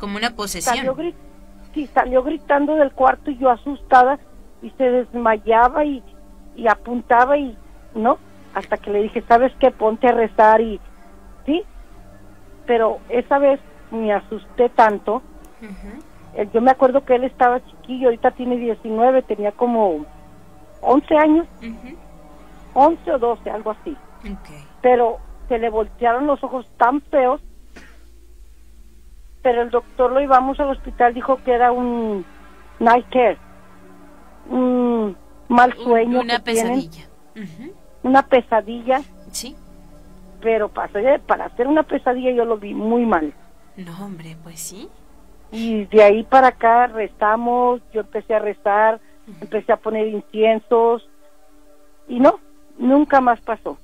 Como 0.00 0.16
una 0.16 0.28
Salió, 0.30 0.36
posesión. 0.36 0.96
gri- 0.96 1.14
sí, 1.74 1.86
salió 1.94 2.22
gritando 2.22 2.74
del 2.74 2.90
cuarto 2.92 3.30
y 3.30 3.36
yo 3.38 3.50
asustada 3.50 4.18
y 4.62 4.70
se 4.70 4.84
desmayaba 4.84 5.84
y, 5.84 6.02
y 6.56 6.66
apuntaba 6.68 7.36
y 7.36 7.56
no, 7.94 8.18
hasta 8.54 8.76
que 8.78 8.90
le 8.90 9.02
dije, 9.02 9.22
¿sabes 9.28 9.52
qué? 9.60 9.70
Ponte 9.70 10.08
a 10.08 10.12
rezar 10.12 10.60
y 10.60 10.80
sí, 11.46 11.62
pero 12.66 12.98
esa 13.08 13.38
vez 13.38 13.60
me 13.90 14.12
asusté 14.12 14.68
tanto. 14.70 15.22
Eh, 16.34 16.48
Yo 16.54 16.60
me 16.60 16.70
acuerdo 16.70 17.04
que 17.04 17.16
él 17.16 17.24
estaba 17.24 17.60
chiquillo, 17.64 18.06
ahorita 18.08 18.30
tiene 18.32 18.56
19, 18.56 19.22
tenía 19.22 19.52
como 19.52 20.06
11 20.80 21.16
años, 21.16 21.46
Ujú. 21.58 21.96
11 22.74 23.12
o 23.12 23.18
12, 23.18 23.50
algo 23.50 23.72
así. 23.72 23.96
Pero 24.80 25.18
se 25.48 25.58
le 25.58 25.68
voltearon 25.70 26.26
los 26.26 26.42
ojos 26.44 26.66
tan 26.76 27.00
feos, 27.02 27.40
pero 29.42 29.62
el 29.62 29.70
doctor 29.70 30.12
lo 30.12 30.20
llevamos 30.20 30.58
al 30.60 30.70
hospital, 30.70 31.14
dijo 31.14 31.36
que 31.44 31.52
era 31.52 31.72
un 31.72 32.24
night 32.78 33.06
care, 33.10 33.38
un 34.48 35.16
mal 35.48 35.74
sueño 35.74 36.20
Una 36.20 36.38
que 36.42 36.52
tienen, 36.52 36.72
pesadilla. 36.74 37.08
Una 38.02 38.22
pesadilla, 38.26 39.02
Sí. 39.30 39.56
pero 40.40 40.68
para 40.68 40.88
hacer, 40.88 41.20
para 41.20 41.44
hacer 41.46 41.66
una 41.66 41.82
pesadilla 41.82 42.30
yo 42.32 42.44
lo 42.44 42.56
vi 42.58 42.74
muy 42.74 43.04
mal. 43.06 43.32
No, 43.76 44.04
hombre, 44.04 44.36
pues 44.42 44.60
sí. 44.60 44.88
Y 45.52 45.84
de 45.86 46.02
ahí 46.02 46.22
para 46.24 46.48
acá 46.48 46.86
rezamos, 46.86 47.80
yo 47.92 48.00
empecé 48.02 48.34
a 48.34 48.38
rezar, 48.38 49.00
empecé 49.40 49.72
a 49.72 49.76
poner 49.76 50.06
inciensos 50.08 51.08
y 52.08 52.20
no, 52.20 52.40
nunca 52.78 53.20
más 53.20 53.40
pasó. 53.40 53.78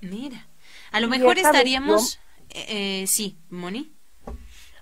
Mira. 0.00 0.46
A 0.92 1.00
lo 1.00 1.06
Y 1.06 1.10
mejor 1.10 1.36
vez 1.36 1.44
estaríamos. 1.44 2.20
eh, 2.50 3.02
eh, 3.02 3.06
sí, 3.06 3.38
Moni. 3.50 3.92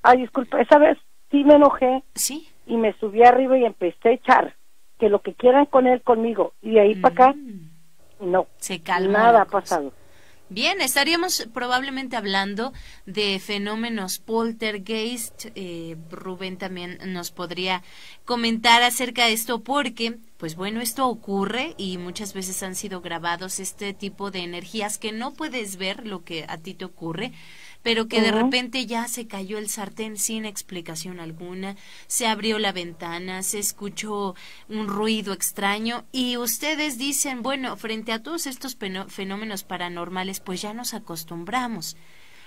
Ay, 0.03 0.19
disculpa, 0.23 0.61
esa 0.61 0.79
vez 0.79 0.99
sí 1.31 1.45
me 1.45 1.55
enojé 1.55 2.03
Sí. 2.15 2.49
y 2.67 2.77
me 2.77 2.93
subí 2.99 3.23
arriba 3.23 3.57
y 3.59 3.65
empecé 3.65 4.09
a 4.09 4.13
echar 4.13 4.57
que 4.99 5.09
lo 5.09 5.21
que 5.23 5.35
quieran 5.35 5.67
con 5.67 5.87
él 5.87 6.03
conmigo 6.03 6.55
y 6.63 6.73
de 6.73 6.81
ahí 6.81 6.95
para 6.97 7.15
acá 7.15 7.33
Mm. 7.35 8.31
no, 8.31 8.47
Se 8.59 8.81
calma. 8.81 9.19
nada 9.19 9.43
ha 9.43 9.47
pasado. 9.47 9.93
Bien, 10.49 10.83
estaríamos 10.83 11.49
probablemente 11.55 12.15
hablando 12.15 12.75
de 13.07 13.39
fenómenos 13.41 14.19
poltergeist. 14.19 15.47
Eh, 15.55 15.97
Rubén 16.11 16.59
también 16.59 16.99
nos 17.07 17.31
podría 17.31 17.83
comentar 18.27 18.83
acerca 18.83 19.25
de 19.27 19.33
esto 19.33 19.61
porque, 19.63 20.19
pues 20.37 20.55
bueno, 20.55 20.83
esto 20.83 21.09
ocurre 21.09 21.75
y 21.79 21.97
muchas 21.97 22.35
veces 22.35 22.63
han 22.63 22.75
sido 22.75 23.01
grabados 23.01 23.61
este 23.61 23.95
tipo 23.95 24.31
de 24.31 24.41
energías 24.41 24.99
que 24.99 25.11
no 25.13 25.33
puedes 25.33 25.79
ver 25.79 26.07
lo 26.07 26.23
que 26.23 26.45
a 26.47 26.59
ti 26.59 26.75
te 26.75 26.85
ocurre, 26.85 27.33
pero 27.83 28.09
que 28.09 28.21
de 28.21 28.31
repente 28.31 28.87
ya 28.87 29.09
se 29.09 29.27
cayó 29.27 29.59
el 29.59 29.69
sartén 29.69 30.17
sin 30.17 30.45
explicación 30.45 31.21
alguna, 31.21 31.77
se 32.07 32.27
abrió 32.27 32.59
la 32.59 32.73
ventana, 32.73 33.43
se 33.43 33.59
escuchó 33.59 34.35
un 34.69 34.87
ruido 34.89 35.33
extraño 35.33 36.05
y 36.13 36.37
ustedes 36.37 36.99
dicen, 36.99 37.43
bueno, 37.43 37.77
frente 37.77 38.13
a 38.13 38.23
todos 38.23 38.47
estos 38.47 38.77
fenómenos 39.09 39.65
paranormales, 39.65 40.41
pues 40.41 40.63
ya 40.63 40.75
nos 40.75 40.95
acostumbramos, 40.95 41.97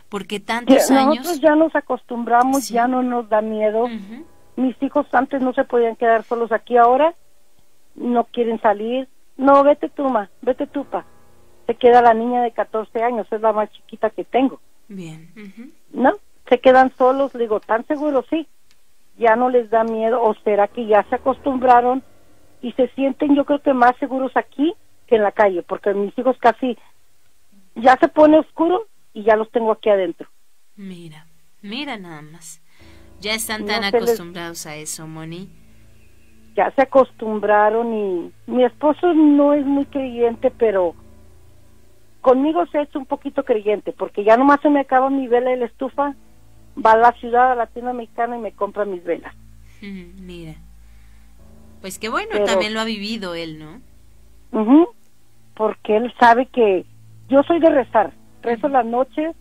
porque 0.09 0.39
tantos 0.39 0.89
años... 0.91 1.17
Nosotros 1.17 1.41
ya 1.41 1.55
nos 1.55 1.75
acostumbramos, 1.75 2.69
ya 2.69 2.87
no 2.87 3.03
nos 3.03 3.27
da 3.29 3.41
miedo. 3.41 3.87
Mis 4.55 4.81
hijos 4.81 5.05
antes 5.11 5.41
no 5.41 5.53
se 5.53 5.65
podían 5.65 5.95
quedar 5.95 6.23
solos 6.23 6.51
aquí, 6.51 6.77
ahora 6.77 7.13
no 7.95 8.25
quieren 8.25 8.61
salir. 8.61 9.09
No, 9.37 9.63
vete 9.63 9.89
tú, 9.89 10.07
ma, 10.09 10.29
vete 10.41 10.67
tú, 10.67 10.85
pa. 10.85 11.05
Se 11.65 11.75
queda 11.75 12.01
la 12.01 12.13
niña 12.13 12.41
de 12.41 12.51
14 12.51 13.03
años, 13.03 13.27
es 13.31 13.41
la 13.41 13.51
más 13.51 13.69
chiquita 13.71 14.09
que 14.11 14.23
tengo. 14.23 14.61
Bien. 14.87 15.73
¿No? 15.91 16.13
Se 16.49 16.59
quedan 16.59 16.93
solos, 16.97 17.33
le 17.33 17.41
digo, 17.41 17.59
¿tan 17.59 17.85
seguros? 17.87 18.25
Sí. 18.29 18.47
Ya 19.17 19.35
no 19.35 19.49
les 19.49 19.69
da 19.69 19.83
miedo, 19.83 20.21
o 20.21 20.33
será 20.43 20.67
que 20.67 20.85
ya 20.85 21.03
se 21.09 21.15
acostumbraron 21.15 22.03
y 22.61 22.73
se 22.73 22.87
sienten, 22.89 23.35
yo 23.35 23.45
creo 23.45 23.61
que 23.61 23.73
más 23.73 23.95
seguros 23.99 24.31
aquí 24.35 24.73
que 25.07 25.15
en 25.15 25.23
la 25.23 25.31
calle, 25.31 25.63
porque 25.63 25.93
mis 25.93 26.17
hijos 26.17 26.35
casi 26.39 26.77
ya 27.75 27.97
se 27.97 28.07
pone 28.07 28.39
oscuro 28.39 28.87
y 29.13 29.23
ya 29.23 29.35
los 29.35 29.49
tengo 29.51 29.71
aquí 29.71 29.89
adentro. 29.89 30.27
Mira, 30.75 31.27
mira 31.61 31.97
nada 31.97 32.21
más. 32.21 32.61
Ya 33.19 33.33
están 33.33 33.65
tan 33.65 33.83
acostumbrados 33.83 34.65
a 34.65 34.75
eso, 34.75 35.07
Moni. 35.07 35.49
Ya 36.55 36.71
se 36.71 36.81
acostumbraron 36.83 37.93
y 37.93 38.31
mi 38.47 38.63
esposo 38.63 39.13
no 39.13 39.53
es 39.53 39.65
muy 39.65 39.85
creyente, 39.85 40.51
pero 40.51 40.95
Conmigo 42.25 42.65
se 42.71 42.79
ha 42.79 42.81
hecho 42.81 42.97
un 42.97 43.05
poquito 43.05 43.43
creyente, 43.43 43.91
porque 43.91 44.23
ya 44.23 44.35
nomás 44.35 44.59
se 44.61 44.71
me 44.71 44.79
acaba 44.79 45.11
mi 45.11 45.27
vela 45.27 45.53
y 45.53 45.59
la 45.59 45.67
estufa, 45.67 46.15
va 46.83 46.93
a 46.93 46.97
la 46.97 47.11
ciudad 47.19 47.55
latinoamericana 47.55 48.35
y 48.35 48.39
me 48.39 48.51
compra 48.51 48.83
mis 48.83 49.03
velas. 49.03 49.31
Mira. 49.79 50.55
Pues 51.81 51.99
qué 51.99 52.09
bueno, 52.09 52.43
también 52.43 52.73
lo 52.73 52.79
ha 52.79 52.83
vivido 52.83 53.35
él, 53.35 53.59
¿no? 53.59 53.79
porque 55.53 55.97
él 55.97 56.11
sabe 56.19 56.47
que 56.47 56.87
yo 57.29 57.43
soy 57.43 57.59
de 57.59 57.69
rezar, 57.69 58.11
rezo 58.41 58.69
las 58.69 58.87
noches, 58.87 59.35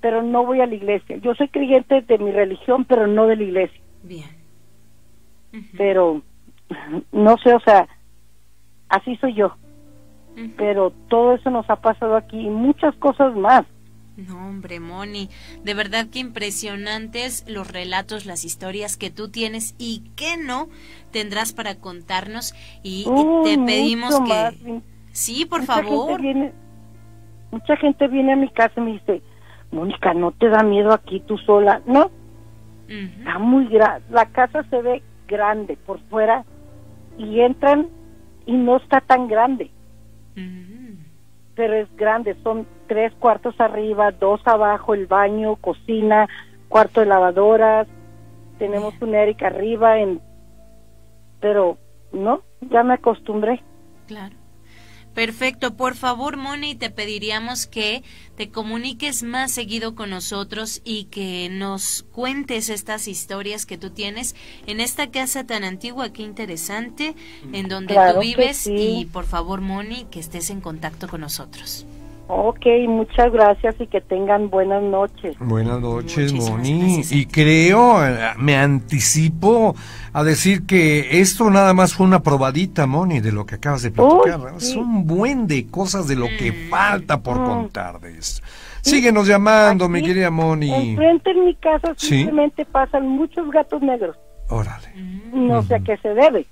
pero 0.00 0.22
no 0.22 0.46
voy 0.46 0.60
a 0.60 0.66
la 0.66 0.76
iglesia. 0.76 1.16
Yo 1.16 1.34
soy 1.34 1.48
creyente 1.48 2.02
de 2.02 2.18
mi 2.18 2.30
religión, 2.30 2.84
pero 2.84 3.08
no 3.08 3.26
de 3.26 3.34
la 3.34 3.42
iglesia. 3.42 3.80
Bien. 4.04 4.30
Pero, 5.76 6.22
no 7.10 7.36
sé, 7.38 7.54
o 7.54 7.60
sea, 7.60 7.88
así 8.88 9.16
soy 9.16 9.34
yo 9.34 9.56
pero 10.56 10.92
todo 11.08 11.34
eso 11.34 11.50
nos 11.50 11.68
ha 11.70 11.76
pasado 11.76 12.16
aquí 12.16 12.38
y 12.38 12.50
muchas 12.50 12.94
cosas 12.96 13.34
más. 13.36 13.64
No, 14.16 14.48
hombre, 14.48 14.80
Moni, 14.80 15.28
de 15.62 15.74
verdad 15.74 16.08
que 16.10 16.18
impresionantes 16.18 17.48
los 17.48 17.70
relatos, 17.70 18.26
las 18.26 18.44
historias 18.44 18.96
que 18.96 19.10
tú 19.10 19.30
tienes 19.30 19.76
y 19.78 20.10
que 20.16 20.36
no 20.36 20.68
tendrás 21.12 21.52
para 21.52 21.76
contarnos 21.76 22.52
y, 22.82 23.04
te 23.44 23.58
pedimos 23.58 24.20
que... 24.20 24.80
Sí, 25.12 25.46
por 25.46 25.62
favor. 25.62 26.20
mucha 27.52 27.76
gente 27.76 28.08
viene 28.08 28.32
a 28.32 28.36
mi 28.36 28.48
casa 28.50 28.74
y 28.78 28.80
me 28.80 28.92
dice, 28.92 29.22
Mónica, 29.70 30.14
¿no 30.14 30.32
te 30.32 30.48
da 30.48 30.64
miedo 30.64 30.92
aquí 30.92 31.20
tú 31.20 31.38
sola? 31.38 31.80
No, 31.86 32.10
está 32.88 33.38
muy 33.38 33.68
grande, 33.68 34.04
la 34.10 34.26
casa 34.26 34.64
se 34.68 34.82
ve 34.82 35.02
grande 35.28 35.76
por 35.76 36.00
fuera 36.08 36.44
y 37.18 37.40
entran 37.40 37.88
y 38.46 38.52
no 38.52 38.78
está 38.78 39.00
tan 39.00 39.28
grande 39.28 39.70
pero 41.54 41.74
es 41.74 41.88
grande, 41.96 42.36
son 42.44 42.66
tres 42.86 43.12
cuartos 43.14 43.60
arriba, 43.60 44.12
dos 44.12 44.40
abajo, 44.44 44.94
el 44.94 45.06
baño, 45.06 45.56
cocina, 45.56 46.28
cuarto 46.68 47.00
de 47.00 47.06
lavadoras, 47.06 47.88
tenemos 48.58 48.94
un 49.00 49.14
Eric 49.14 49.42
arriba, 49.42 49.98
en, 49.98 50.20
pero 51.40 51.76
no, 52.12 52.42
ya 52.70 52.82
me 52.84 52.94
acostumbré. 52.94 53.60
Claro. 54.06 54.37
Perfecto, 55.18 55.74
por 55.74 55.96
favor, 55.96 56.36
Moni, 56.36 56.76
te 56.76 56.90
pediríamos 56.90 57.66
que 57.66 58.04
te 58.36 58.50
comuniques 58.50 59.24
más 59.24 59.50
seguido 59.50 59.96
con 59.96 60.10
nosotros 60.10 60.80
y 60.84 61.06
que 61.06 61.48
nos 61.50 62.04
cuentes 62.12 62.68
estas 62.68 63.08
historias 63.08 63.66
que 63.66 63.76
tú 63.78 63.90
tienes 63.90 64.36
en 64.68 64.78
esta 64.78 65.10
casa 65.10 65.44
tan 65.44 65.64
antigua, 65.64 66.12
qué 66.12 66.22
interesante, 66.22 67.16
en 67.52 67.66
donde 67.66 67.96
tú 67.96 68.20
vives. 68.20 68.68
Y 68.68 69.06
por 69.06 69.24
favor, 69.24 69.60
Moni, 69.60 70.06
que 70.08 70.20
estés 70.20 70.50
en 70.50 70.60
contacto 70.60 71.08
con 71.08 71.22
nosotros. 71.22 71.84
Ok, 72.30 72.66
muchas 72.86 73.32
gracias 73.32 73.74
y 73.80 73.86
que 73.86 74.02
tengan 74.02 74.50
buenas 74.50 74.82
noches. 74.82 75.34
Buenas 75.40 75.80
noches, 75.80 76.34
Moni. 76.34 77.00
Y 77.10 77.24
creo, 77.24 78.00
me 78.36 78.54
anticipo 78.54 79.74
a 80.12 80.22
decir 80.22 80.66
que 80.66 81.20
esto 81.22 81.48
nada 81.48 81.72
más 81.72 81.94
fue 81.94 82.04
una 82.04 82.22
probadita, 82.22 82.86
Moni, 82.86 83.20
de 83.20 83.32
lo 83.32 83.46
que 83.46 83.54
acabas 83.54 83.80
de 83.80 83.92
platicar. 83.92 84.40
Es 84.58 84.76
un 84.76 85.06
buen 85.06 85.46
de 85.46 85.68
cosas 85.68 86.06
de 86.06 86.16
lo 86.16 86.26
que 86.26 86.52
mm. 86.52 86.68
falta 86.68 87.22
por 87.22 87.40
mm. 87.40 87.44
contar 87.46 87.98
de 87.98 88.18
esto. 88.18 88.46
Síguenos 88.82 89.26
llamando, 89.26 89.88
mi 89.88 90.02
querida 90.02 90.30
Moni. 90.30 90.90
Enfrente 90.90 91.30
en 91.30 91.46
mi 91.46 91.54
casa 91.54 91.94
simplemente 91.96 92.66
pasan 92.66 93.08
muchos 93.08 93.50
gatos 93.50 93.80
negros. 93.80 94.18
Órale. 94.50 94.92
No 95.32 95.62
sé 95.62 95.76
a 95.76 95.80
qué 95.80 95.96
se 95.96 96.10
debe. 96.10 96.46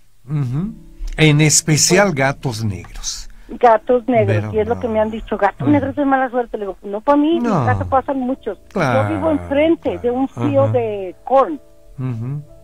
En 1.18 1.40
especial 1.42 2.14
gatos 2.14 2.64
negros 2.64 3.25
gatos 3.48 4.06
negros, 4.08 4.52
y 4.52 4.58
es 4.58 4.68
lo 4.68 4.78
que 4.80 4.88
me 4.88 5.00
han 5.00 5.10
dicho, 5.10 5.36
gatos 5.36 5.68
negros 5.68 5.94
de 5.96 6.04
mala 6.04 6.28
suerte. 6.30 6.58
Le 6.58 6.64
digo, 6.64 6.76
no 6.82 7.00
para 7.00 7.16
mí, 7.16 7.38
no. 7.38 7.60
en 7.60 7.66
casa 7.66 7.84
pasan 7.84 8.20
muchos. 8.20 8.58
Yo 8.74 9.08
vivo 9.08 9.30
enfrente 9.30 9.98
de 9.98 10.10
un 10.10 10.28
fío 10.28 10.68
de 10.68 11.14
corn, 11.24 11.60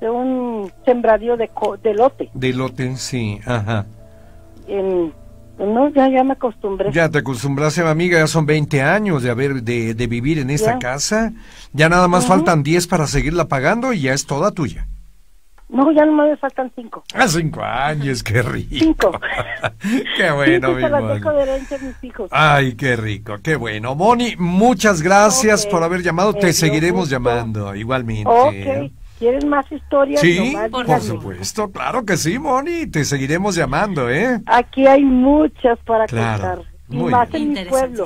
de 0.00 0.10
un 0.10 0.70
sembradío 0.84 1.36
de, 1.36 1.50
de 1.82 1.94
lote. 1.94 2.30
De 2.34 2.52
lote, 2.52 2.96
sí, 2.96 3.40
ajá. 3.46 3.86
En, 4.66 5.12
no, 5.58 5.88
ya, 5.90 6.08
ya 6.08 6.24
me 6.24 6.32
acostumbré. 6.32 6.90
Ya 6.92 7.08
te 7.08 7.18
acostumbraste, 7.18 7.82
amiga, 7.82 8.18
ya 8.18 8.26
son 8.26 8.46
20 8.46 8.82
años 8.82 9.22
de 9.22 9.30
haber 9.30 9.62
de, 9.62 9.94
de 9.94 10.06
vivir 10.06 10.38
en 10.38 10.50
esta 10.50 10.78
casa. 10.78 11.32
Ya 11.72 11.88
nada 11.88 12.08
más 12.08 12.26
faltan 12.26 12.62
10 12.62 12.86
para 12.88 13.06
seguirla 13.06 13.46
pagando 13.48 13.92
y 13.92 14.02
ya 14.02 14.12
es 14.12 14.26
toda 14.26 14.50
tuya. 14.50 14.88
No, 15.72 15.90
ya 15.90 16.04
no 16.04 16.12
me 16.12 16.36
faltan 16.36 16.70
cinco. 16.76 17.02
Ah, 17.14 17.26
cinco 17.26 17.62
años, 17.62 18.22
qué 18.22 18.42
rico. 18.42 18.76
Cinco. 18.78 19.10
qué 20.18 20.30
bueno, 20.30 20.74
mi 20.74 20.82
mis 20.82 22.04
hijos. 22.04 22.28
Ay, 22.30 22.74
qué 22.74 22.94
rico, 22.94 23.38
qué 23.42 23.56
bueno. 23.56 23.94
Moni, 23.94 24.36
muchas 24.36 25.00
gracias 25.00 25.64
por 25.66 25.82
haber 25.82 26.02
llamado. 26.02 26.34
Te 26.34 26.52
seguiremos 26.52 27.08
llamando, 27.08 27.74
igualmente. 27.74 28.28
Ok. 28.28 28.92
¿Quieres 29.18 29.46
más 29.46 29.70
historias? 29.72 30.20
Sí, 30.20 30.54
por 30.70 31.00
supuesto, 31.00 31.70
claro 31.70 32.04
que 32.04 32.18
sí, 32.18 32.38
Moni. 32.38 32.86
Te 32.88 33.06
seguiremos 33.06 33.54
llamando, 33.54 34.10
¿eh? 34.10 34.40
Aquí 34.46 34.86
hay 34.86 35.04
muchas 35.04 35.78
para 35.86 36.06
contar. 36.06 36.62
Y 36.90 36.96
más 36.96 37.32
en 37.32 37.52
mi 37.52 37.64
pueblo. 37.64 38.04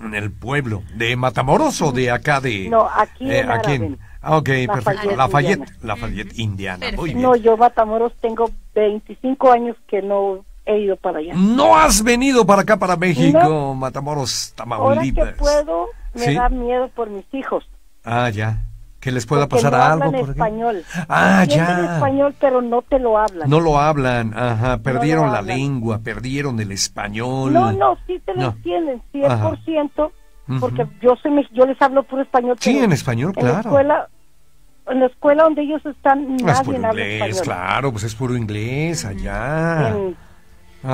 En 0.00 0.14
el 0.14 0.30
pueblo. 0.30 0.82
¿De 0.94 1.16
Matamoros 1.16 1.82
o 1.82 1.90
de 1.90 2.10
acá 2.10 2.40
de...? 2.40 2.68
No, 2.68 2.88
aquí 2.88 3.30
eh, 3.30 3.40
en 3.40 3.98
Ah, 4.22 4.36
ok, 4.36 4.48
perfecto. 4.72 5.16
Lafayette, 5.16 5.72
Lafayette, 5.82 6.38
Indiana. 6.38 6.86
No, 7.14 7.34
yo 7.34 7.56
Matamoros 7.56 8.12
tengo 8.20 8.50
25 8.74 9.50
años 9.50 9.76
que 9.88 10.00
no 10.00 10.44
he 10.64 10.78
ido 10.78 10.96
para 10.96 11.18
allá. 11.18 11.34
¿No 11.34 11.76
has 11.76 12.04
venido 12.04 12.46
para 12.46 12.62
acá, 12.62 12.78
para 12.78 12.96
México, 12.96 13.74
Matamoros, 13.74 14.52
Tamaulipas? 14.54 15.24
Ahora 15.24 15.32
que 15.32 15.38
puedo, 15.38 15.86
me 16.14 16.34
da 16.34 16.48
miedo 16.48 16.88
por 16.94 17.10
mis 17.10 17.24
hijos. 17.34 17.68
Ah, 18.04 18.30
ya. 18.30 18.60
Que 19.00 19.10
les 19.10 19.26
pueda 19.26 19.48
pasar 19.48 19.74
algo. 19.74 20.12
por 20.12 20.30
español. 20.30 20.84
Ah, 21.08 21.44
ya. 21.44 21.96
español, 21.96 22.36
pero 22.38 22.62
no 22.62 22.82
te 22.82 23.00
lo 23.00 23.18
hablan. 23.18 23.50
No 23.50 23.58
lo 23.58 23.80
hablan, 23.80 24.32
ajá. 24.38 24.78
Perdieron 24.78 25.32
la 25.32 25.42
lengua, 25.42 25.98
perdieron 25.98 26.60
el 26.60 26.70
español. 26.70 27.52
No, 27.52 27.72
no, 27.72 27.96
sí 28.06 28.20
te 28.24 28.32
lo 28.34 28.50
entienden, 28.50 29.02
100% 29.12 30.12
porque 30.60 30.86
yo 31.00 31.16
soy 31.16 31.48
yo 31.52 31.66
les 31.66 31.80
hablo 31.80 32.02
puro 32.02 32.22
español. 32.22 32.56
Sí, 32.60 32.78
en 32.78 32.92
español, 32.92 33.32
claro. 33.32 33.48
En 33.48 33.54
la 33.54 33.60
escuela, 33.60 34.08
en 34.86 35.00
la 35.00 35.06
escuela 35.06 35.44
donde 35.44 35.62
ellos 35.62 35.84
están, 35.86 36.36
nadie 36.36 36.52
es 36.52 36.60
puro 36.62 36.86
habla 36.86 37.08
inglés, 37.08 37.42
claro, 37.42 37.92
pues 37.92 38.04
es 38.04 38.14
puro 38.14 38.36
inglés 38.36 39.04
allá. 39.04 39.94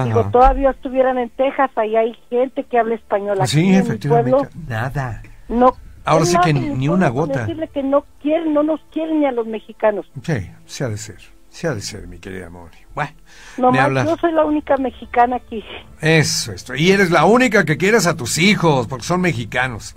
digo, 0.04 0.24
todavía 0.30 0.70
estuvieran 0.70 1.18
en 1.18 1.30
Texas, 1.30 1.70
ahí 1.76 1.96
hay 1.96 2.14
gente 2.30 2.64
que 2.64 2.78
habla 2.78 2.94
español. 2.94 3.40
Aquí 3.40 3.50
sí, 3.50 3.74
efectivamente. 3.74 4.48
nada. 4.66 5.22
No. 5.48 5.74
Ahora 6.04 6.24
sí 6.24 6.36
que 6.42 6.54
ni, 6.54 6.88
una 6.88 7.08
gota. 7.08 7.40
Decirle 7.40 7.68
que 7.68 7.82
no 7.82 8.04
quieren, 8.22 8.54
no 8.54 8.62
nos 8.62 8.80
quieren 8.92 9.20
ni 9.20 9.26
a 9.26 9.32
los 9.32 9.46
mexicanos. 9.46 10.10
Sí, 10.22 10.50
se 10.64 10.84
ha 10.84 10.88
de 10.88 10.96
ser. 10.96 11.37
Sí 11.58 11.66
ha 11.66 11.74
de 11.74 11.80
ser, 11.80 12.06
mi 12.06 12.20
querida 12.20 12.48
Moni. 12.50 12.76
Bueno, 12.94 13.10
me 13.56 13.62
Nomás 13.64 13.80
habla. 13.80 14.04
yo 14.04 14.16
soy 14.18 14.30
la 14.30 14.44
única 14.44 14.76
mexicana 14.76 15.34
aquí. 15.34 15.64
Eso, 16.00 16.52
esto. 16.52 16.76
Y 16.76 16.92
eres 16.92 17.10
la 17.10 17.24
única 17.24 17.64
que 17.64 17.76
quieres 17.76 18.06
a 18.06 18.16
tus 18.16 18.38
hijos, 18.38 18.86
porque 18.86 19.04
son 19.04 19.22
mexicanos. 19.22 19.96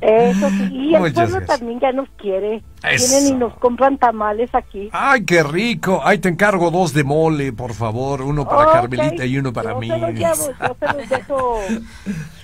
Eso 0.00 0.48
sí. 0.50 0.68
Y 0.70 0.94
el 0.94 1.12
pueblo 1.12 1.38
gracias. 1.40 1.58
también 1.58 1.80
ya 1.80 1.90
nos 1.90 2.08
quiere. 2.10 2.62
Eso. 2.88 3.16
Vienen 3.16 3.34
y 3.34 3.38
nos 3.40 3.52
compran 3.54 3.98
tamales 3.98 4.54
aquí. 4.54 4.90
Ay, 4.92 5.24
qué 5.24 5.42
rico. 5.42 6.00
Ay, 6.04 6.18
te 6.18 6.28
encargo 6.28 6.70
dos 6.70 6.92
de 6.94 7.02
mole, 7.02 7.52
por 7.52 7.74
favor. 7.74 8.22
Uno 8.22 8.48
para 8.48 8.68
Ok, 8.68 8.72
Carmelita 8.74 9.24
y 9.26 9.38
uno 9.38 9.52
para 9.52 9.72
yo 9.72 9.78
mí. 9.80 9.88
Se 9.88 9.98
los 9.98 10.10
llevo, 10.12 10.52
yo 10.60 10.76
se 10.78 10.96
los 10.98 11.08
dejo 11.08 11.58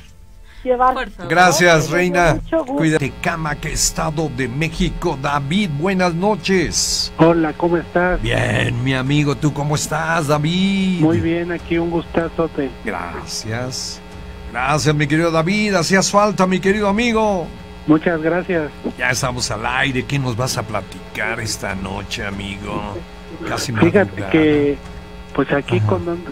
llevar. 0.62 1.08
Gracias, 1.28 1.90
reina. 1.90 2.38
Cuídate, 2.66 3.12
cama, 3.20 3.54
que 3.54 3.72
estado 3.72 4.30
de 4.36 4.48
México. 4.48 5.18
David, 5.20 5.70
buenas 5.78 6.14
noches. 6.14 7.12
Hola, 7.18 7.52
¿cómo 7.54 7.76
estás? 7.76 8.20
Bien, 8.22 8.82
mi 8.82 8.94
amigo, 8.94 9.36
¿tú 9.36 9.52
cómo 9.52 9.74
estás, 9.74 10.26
David? 10.28 11.00
Muy 11.00 11.20
bien, 11.20 11.52
aquí 11.52 11.78
un 11.78 11.90
gustazote. 11.90 12.70
Gracias. 12.84 14.00
Gracias, 14.52 14.94
mi 14.94 15.06
querido 15.06 15.30
David. 15.30 15.74
Hacías 15.74 16.10
falta, 16.10 16.46
mi 16.46 16.58
querido 16.60 16.88
amigo. 16.88 17.46
Muchas 17.86 18.20
gracias. 18.20 18.70
Ya 18.98 19.10
estamos 19.10 19.50
al 19.50 19.64
aire. 19.64 20.04
¿Qué 20.04 20.18
nos 20.18 20.36
vas 20.36 20.58
a 20.58 20.62
platicar 20.62 21.40
esta 21.40 21.74
noche, 21.74 22.24
amigo? 22.24 22.96
Casi 23.48 23.72
Fíjate 23.72 23.98
madrugada. 23.98 24.30
que, 24.30 24.78
pues 25.38 25.52
aquí 25.52 25.80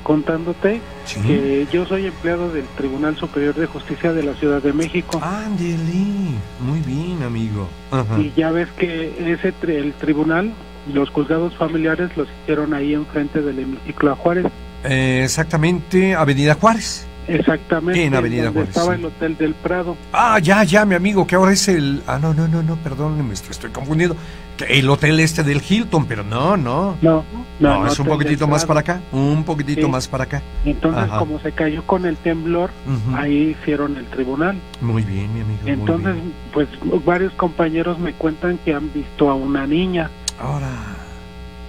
contándote 0.02 0.80
Sí. 1.04 1.20
que 1.20 1.68
yo 1.72 1.86
soy 1.86 2.06
empleado 2.06 2.50
del 2.50 2.64
Tribunal 2.76 3.16
Superior 3.16 3.54
de 3.54 3.66
Justicia 3.66 4.12
de 4.12 4.24
la 4.24 4.34
Ciudad 4.34 4.60
de 4.60 4.72
México. 4.72 5.20
Ándele. 5.22 6.34
Muy 6.60 6.80
bien, 6.84 7.22
amigo. 7.22 7.68
Ajá. 7.92 8.18
Y 8.18 8.32
ya 8.36 8.50
ves 8.50 8.66
que 8.76 9.14
ese 9.32 9.54
el 9.68 9.92
tribunal, 9.92 10.52
los 10.92 11.08
juzgados 11.10 11.54
familiares 11.54 12.16
los 12.16 12.26
hicieron 12.42 12.74
ahí 12.74 12.94
enfrente 12.94 13.42
del 13.42 13.60
hemiciclo 13.60 14.10
a 14.10 14.16
Juárez. 14.16 14.46
Eh, 14.82 15.20
exactamente, 15.22 16.16
Avenida 16.16 16.54
Juárez. 16.54 17.06
Exactamente. 17.28 18.04
En 18.04 18.14
Avenida 18.16 18.46
donde 18.46 18.60
Juárez, 18.62 18.76
Estaba 18.76 18.94
sí. 18.94 19.00
el 19.00 19.06
Hotel 19.06 19.36
del 19.36 19.54
Prado. 19.54 19.96
Ah, 20.12 20.40
ya, 20.40 20.64
ya, 20.64 20.84
mi 20.84 20.96
amigo, 20.96 21.28
que 21.28 21.36
ahora 21.36 21.52
es 21.52 21.68
el... 21.68 22.02
Ah, 22.08 22.18
no, 22.20 22.34
no, 22.34 22.48
no, 22.48 22.60
no, 22.64 22.74
perdón, 22.76 23.24
me 23.26 23.34
estoy, 23.34 23.52
estoy 23.52 23.70
confundido. 23.70 24.16
El 24.68 24.88
hotel 24.88 25.20
este 25.20 25.42
del 25.42 25.62
Hilton, 25.66 26.06
pero 26.06 26.24
no, 26.24 26.56
no. 26.56 26.96
No, 27.02 27.24
No, 27.60 27.80
no, 27.80 27.86
es 27.86 27.98
un 27.98 28.06
poquitito 28.06 28.46
más 28.46 28.64
para 28.66 28.80
acá, 28.80 29.00
un 29.12 29.44
poquitito 29.44 29.86
Sí. 29.86 29.90
más 29.90 30.08
para 30.08 30.24
acá. 30.24 30.42
Entonces, 30.64 31.04
Ajá. 31.04 31.18
como 31.18 31.38
se 31.40 31.52
cayó 31.52 31.82
con 31.84 32.04
el 32.06 32.16
temblor, 32.16 32.70
ahí 33.14 33.56
hicieron 33.60 33.96
el 33.96 34.04
tribunal. 34.06 34.56
Muy 34.80 35.02
bien, 35.02 35.32
mi 35.34 35.40
amigo. 35.40 35.60
muy 35.62 35.70
Entonces, 35.72 36.14
bien. 36.14 36.32
pues 36.52 36.68
varios 37.04 37.32
compañeros 37.34 37.98
me 37.98 38.12
cuentan 38.12 38.58
que 38.64 38.74
han 38.74 38.92
visto 38.92 39.30
a 39.30 39.34
una 39.34 39.66
niña. 39.66 40.10
Ahora... 40.40 40.68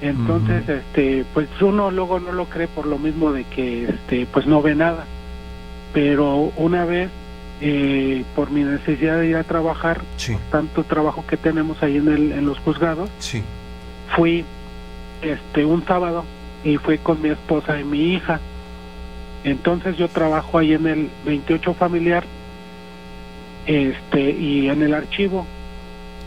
Entonces, 0.02 0.68
este, 0.70 1.26
pues 1.34 1.48
uno 1.60 1.90
luego 1.90 2.20
no 2.20 2.32
lo 2.32 2.46
cree 2.46 2.68
por 2.68 2.86
lo 2.86 3.00
mismo 3.00 3.32
de 3.32 3.46
que, 3.46 3.86
este, 3.90 4.28
pues 4.32 4.46
no 4.46 4.62
ve 4.62 4.76
nada. 4.76 5.06
Pero 5.94 6.52
una 6.58 6.86
vez, 6.86 7.10
eh, 7.62 8.24
por 8.36 8.52
mi 8.52 8.64
necesidad 8.64 9.18
de 9.20 9.28
ir 9.30 9.36
a 9.38 9.44
trabajar, 9.44 10.02
Sí, 10.18 10.36
tanto 10.52 10.84
trabajo 10.84 11.26
que 11.28 11.38
tenemos 11.38 11.82
ahí 11.82 11.98
en, 11.98 12.08
el, 12.08 12.32
en 12.32 12.46
los 12.46 12.60
juzgados, 12.60 13.10
sí. 13.20 13.42
fui, 14.16 14.46
este, 15.22 15.66
un 15.66 15.86
sábado 15.86 16.24
y 16.64 16.78
fui 16.78 16.98
con 16.98 17.22
mi 17.22 17.30
esposa 17.30 17.80
y 17.80 17.84
mi 17.84 18.14
hija. 18.14 18.40
Entonces 19.44 19.98
yo 19.98 20.08
trabajo 20.10 20.58
ahí 20.60 20.74
en 20.74 20.88
el 20.88 21.10
28 21.26 21.74
familiar, 21.74 22.24
este, 23.66 24.32
y 24.32 24.70
en 24.70 24.82
el 24.84 24.94
archivo. 24.94 25.46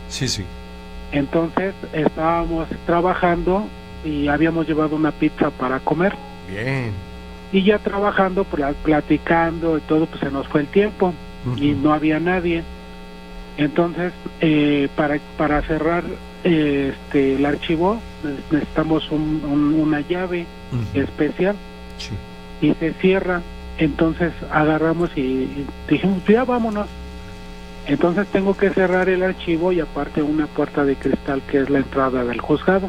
Sí, 0.09 0.27
sí. 0.27 0.43
Entonces 1.11 1.73
estábamos 1.93 2.67
trabajando 2.85 3.65
y 4.05 4.27
habíamos 4.27 4.67
llevado 4.67 4.95
una 4.95 5.11
pizza 5.11 5.49
para 5.51 5.79
comer. 5.79 6.13
Bien. 6.49 6.91
Y 7.51 7.63
ya 7.63 7.79
trabajando, 7.79 8.43
pla- 8.45 8.73
platicando 8.83 9.77
y 9.77 9.81
todo, 9.81 10.05
pues 10.05 10.19
se 10.21 10.31
nos 10.31 10.47
fue 10.47 10.61
el 10.61 10.67
tiempo 10.67 11.13
y 11.57 11.71
no 11.71 11.93
había 11.93 12.19
nadie. 12.19 12.63
Entonces, 13.57 14.13
eh, 14.39 14.87
para, 14.95 15.17
para 15.37 15.61
cerrar 15.63 16.03
eh, 16.43 16.93
este, 16.93 17.35
el 17.35 17.45
archivo, 17.45 17.99
ne- 18.23 18.35
necesitamos 18.51 19.11
un- 19.11 19.41
un- 19.45 19.73
una 19.79 20.01
llave 20.01 20.45
especial 20.93 21.55
Sí. 21.97 22.13
y 22.61 22.73
se 22.75 22.93
cierra. 22.93 23.41
Entonces 23.77 24.31
agarramos 24.51 25.09
y, 25.15 25.21
y 25.21 25.65
dijimos, 25.89 26.21
ya 26.27 26.43
vámonos. 26.45 26.87
Entonces 27.87 28.27
tengo 28.27 28.55
que 28.55 28.69
cerrar 28.69 29.09
el 29.09 29.23
archivo 29.23 29.71
y 29.71 29.79
aparte 29.79 30.21
una 30.21 30.45
puerta 30.47 30.83
de 30.85 30.95
cristal 30.95 31.41
que 31.49 31.59
es 31.61 31.69
la 31.69 31.79
entrada 31.79 32.23
del 32.23 32.39
juzgado. 32.39 32.87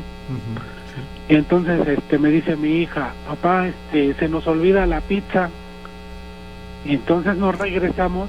Entonces 1.29 1.87
este 1.87 2.19
me 2.19 2.31
dice 2.31 2.57
mi 2.57 2.83
hija, 2.83 3.13
papá, 3.27 3.69
este 3.69 4.15
se 4.15 4.29
nos 4.29 4.47
olvida 4.47 4.87
la 4.87 5.01
pizza. 5.01 5.51
Entonces 6.85 7.37
nos 7.37 7.57
regresamos 7.57 8.29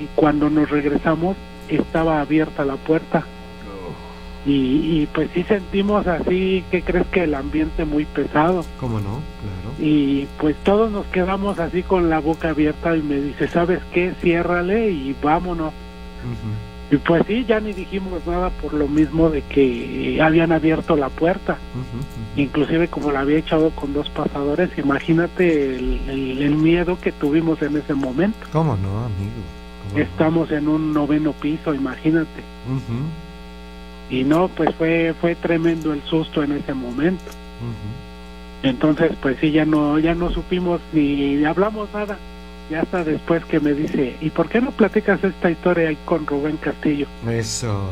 y 0.00 0.06
cuando 0.16 0.50
nos 0.50 0.68
regresamos 0.68 1.36
estaba 1.68 2.20
abierta 2.20 2.64
la 2.64 2.76
puerta. 2.76 3.24
Y, 4.44 5.02
y 5.02 5.08
pues 5.14 5.30
sí 5.34 5.44
sentimos 5.44 6.04
así, 6.08 6.64
que 6.68 6.82
crees 6.82 7.06
que 7.06 7.22
el 7.22 7.34
ambiente 7.34 7.84
muy 7.84 8.04
pesado? 8.04 8.64
¿Cómo 8.80 8.98
no? 8.98 9.20
Claro. 9.20 9.76
Y 9.78 10.26
pues 10.40 10.56
todos 10.64 10.90
nos 10.90 11.06
quedamos 11.06 11.60
así 11.60 11.84
con 11.84 12.10
la 12.10 12.18
boca 12.18 12.48
abierta 12.48 12.96
y 12.96 13.02
me 13.02 13.20
dice, 13.20 13.46
¿sabes 13.46 13.80
qué? 13.92 14.14
Ciérrale 14.20 14.90
y 14.90 15.14
vámonos. 15.22 15.72
Y 16.92 16.98
pues 16.98 17.24
sí, 17.26 17.44
ya 17.48 17.58
ni 17.58 17.72
dijimos 17.72 18.24
nada 18.26 18.50
por 18.50 18.74
lo 18.74 18.86
mismo 18.86 19.30
de 19.30 19.40
que 19.42 20.20
habían 20.22 20.52
abierto 20.52 20.94
la 20.94 21.08
puerta. 21.08 21.56
Inclusive 22.36 22.86
como 22.88 23.10
la 23.10 23.20
había 23.20 23.38
echado 23.38 23.70
con 23.70 23.92
dos 23.94 24.08
pasadores, 24.10 24.70
imagínate 24.78 25.76
el, 25.76 26.00
el- 26.08 26.42
el 26.42 26.54
miedo 26.54 26.98
que 27.00 27.10
tuvimos 27.10 27.60
en 27.62 27.78
ese 27.78 27.94
momento. 27.94 28.38
¿Cómo 28.52 28.76
no, 28.76 29.04
amigo? 29.06 29.40
¿Cómo 29.88 29.96
no? 29.98 30.02
Estamos 30.04 30.50
en 30.52 30.68
un 30.68 30.92
noveno 30.92 31.32
piso, 31.32 31.74
imagínate. 31.74 32.42
Y 34.10 34.24
no, 34.24 34.48
pues 34.48 34.74
fue 34.76 35.14
fue 35.18 35.34
tremendo 35.34 35.94
el 35.94 36.02
susto 36.02 36.42
en 36.42 36.52
ese 36.52 36.74
momento. 36.74 37.24
Entonces, 38.62 39.12
pues 39.20 39.38
sí, 39.40 39.50
ya 39.50 39.64
no 39.64 39.98
ya 39.98 40.14
no 40.14 40.30
supimos 40.30 40.80
ni 40.92 41.42
hablamos 41.44 41.88
nada. 41.94 42.18
Y 42.70 42.74
hasta 42.74 43.04
después 43.04 43.44
que 43.44 43.60
me 43.60 43.72
dice, 43.74 44.16
¿y 44.20 44.30
por 44.30 44.48
qué 44.48 44.60
no 44.60 44.70
platicas 44.70 45.22
esta 45.22 45.50
historia 45.50 45.88
ahí 45.88 45.98
con 46.04 46.26
Rubén 46.26 46.56
Castillo? 46.56 47.06
Eso. 47.28 47.90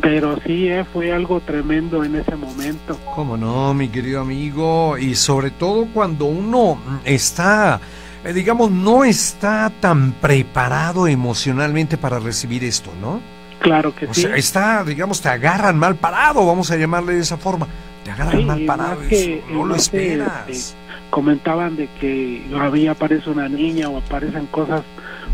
Pero 0.00 0.38
sí, 0.46 0.68
eh, 0.68 0.84
fue 0.90 1.12
algo 1.12 1.40
tremendo 1.40 2.04
en 2.04 2.16
ese 2.16 2.34
momento. 2.34 2.98
¿Cómo 3.14 3.36
no, 3.36 3.74
mi 3.74 3.88
querido 3.88 4.20
amigo? 4.22 4.96
Y 4.96 5.14
sobre 5.14 5.50
todo 5.50 5.86
cuando 5.92 6.24
uno 6.24 6.78
está, 7.04 7.80
eh, 8.24 8.32
digamos, 8.32 8.70
no 8.70 9.04
está 9.04 9.70
tan 9.80 10.12
preparado 10.12 11.06
emocionalmente 11.06 11.98
para 11.98 12.18
recibir 12.18 12.64
esto, 12.64 12.90
¿no? 13.00 13.20
Claro 13.60 13.94
que 13.94 14.06
O 14.06 14.14
sí. 14.14 14.22
sea, 14.22 14.36
está, 14.36 14.84
digamos, 14.84 15.20
te 15.20 15.28
agarran 15.28 15.78
mal 15.78 15.96
parado, 15.96 16.46
vamos 16.46 16.70
a 16.70 16.76
llamarle 16.76 17.14
de 17.14 17.20
esa 17.20 17.36
forma. 17.36 17.66
Te 18.04 18.10
agarran 18.10 18.38
Sí, 18.38 18.44
mal 18.44 18.64
parado, 18.64 19.02
eso, 19.02 19.30
no 19.50 19.66
lo 19.66 19.74
que, 19.74 19.80
esperas. 19.80 20.48
este, 20.48 20.76
comentaban 21.10 21.76
de 21.76 21.88
que 22.00 22.42
había 22.58 22.92
aparece 22.92 23.28
una 23.30 23.48
niña 23.48 23.88
o 23.88 23.98
aparecen 23.98 24.46
cosas 24.46 24.82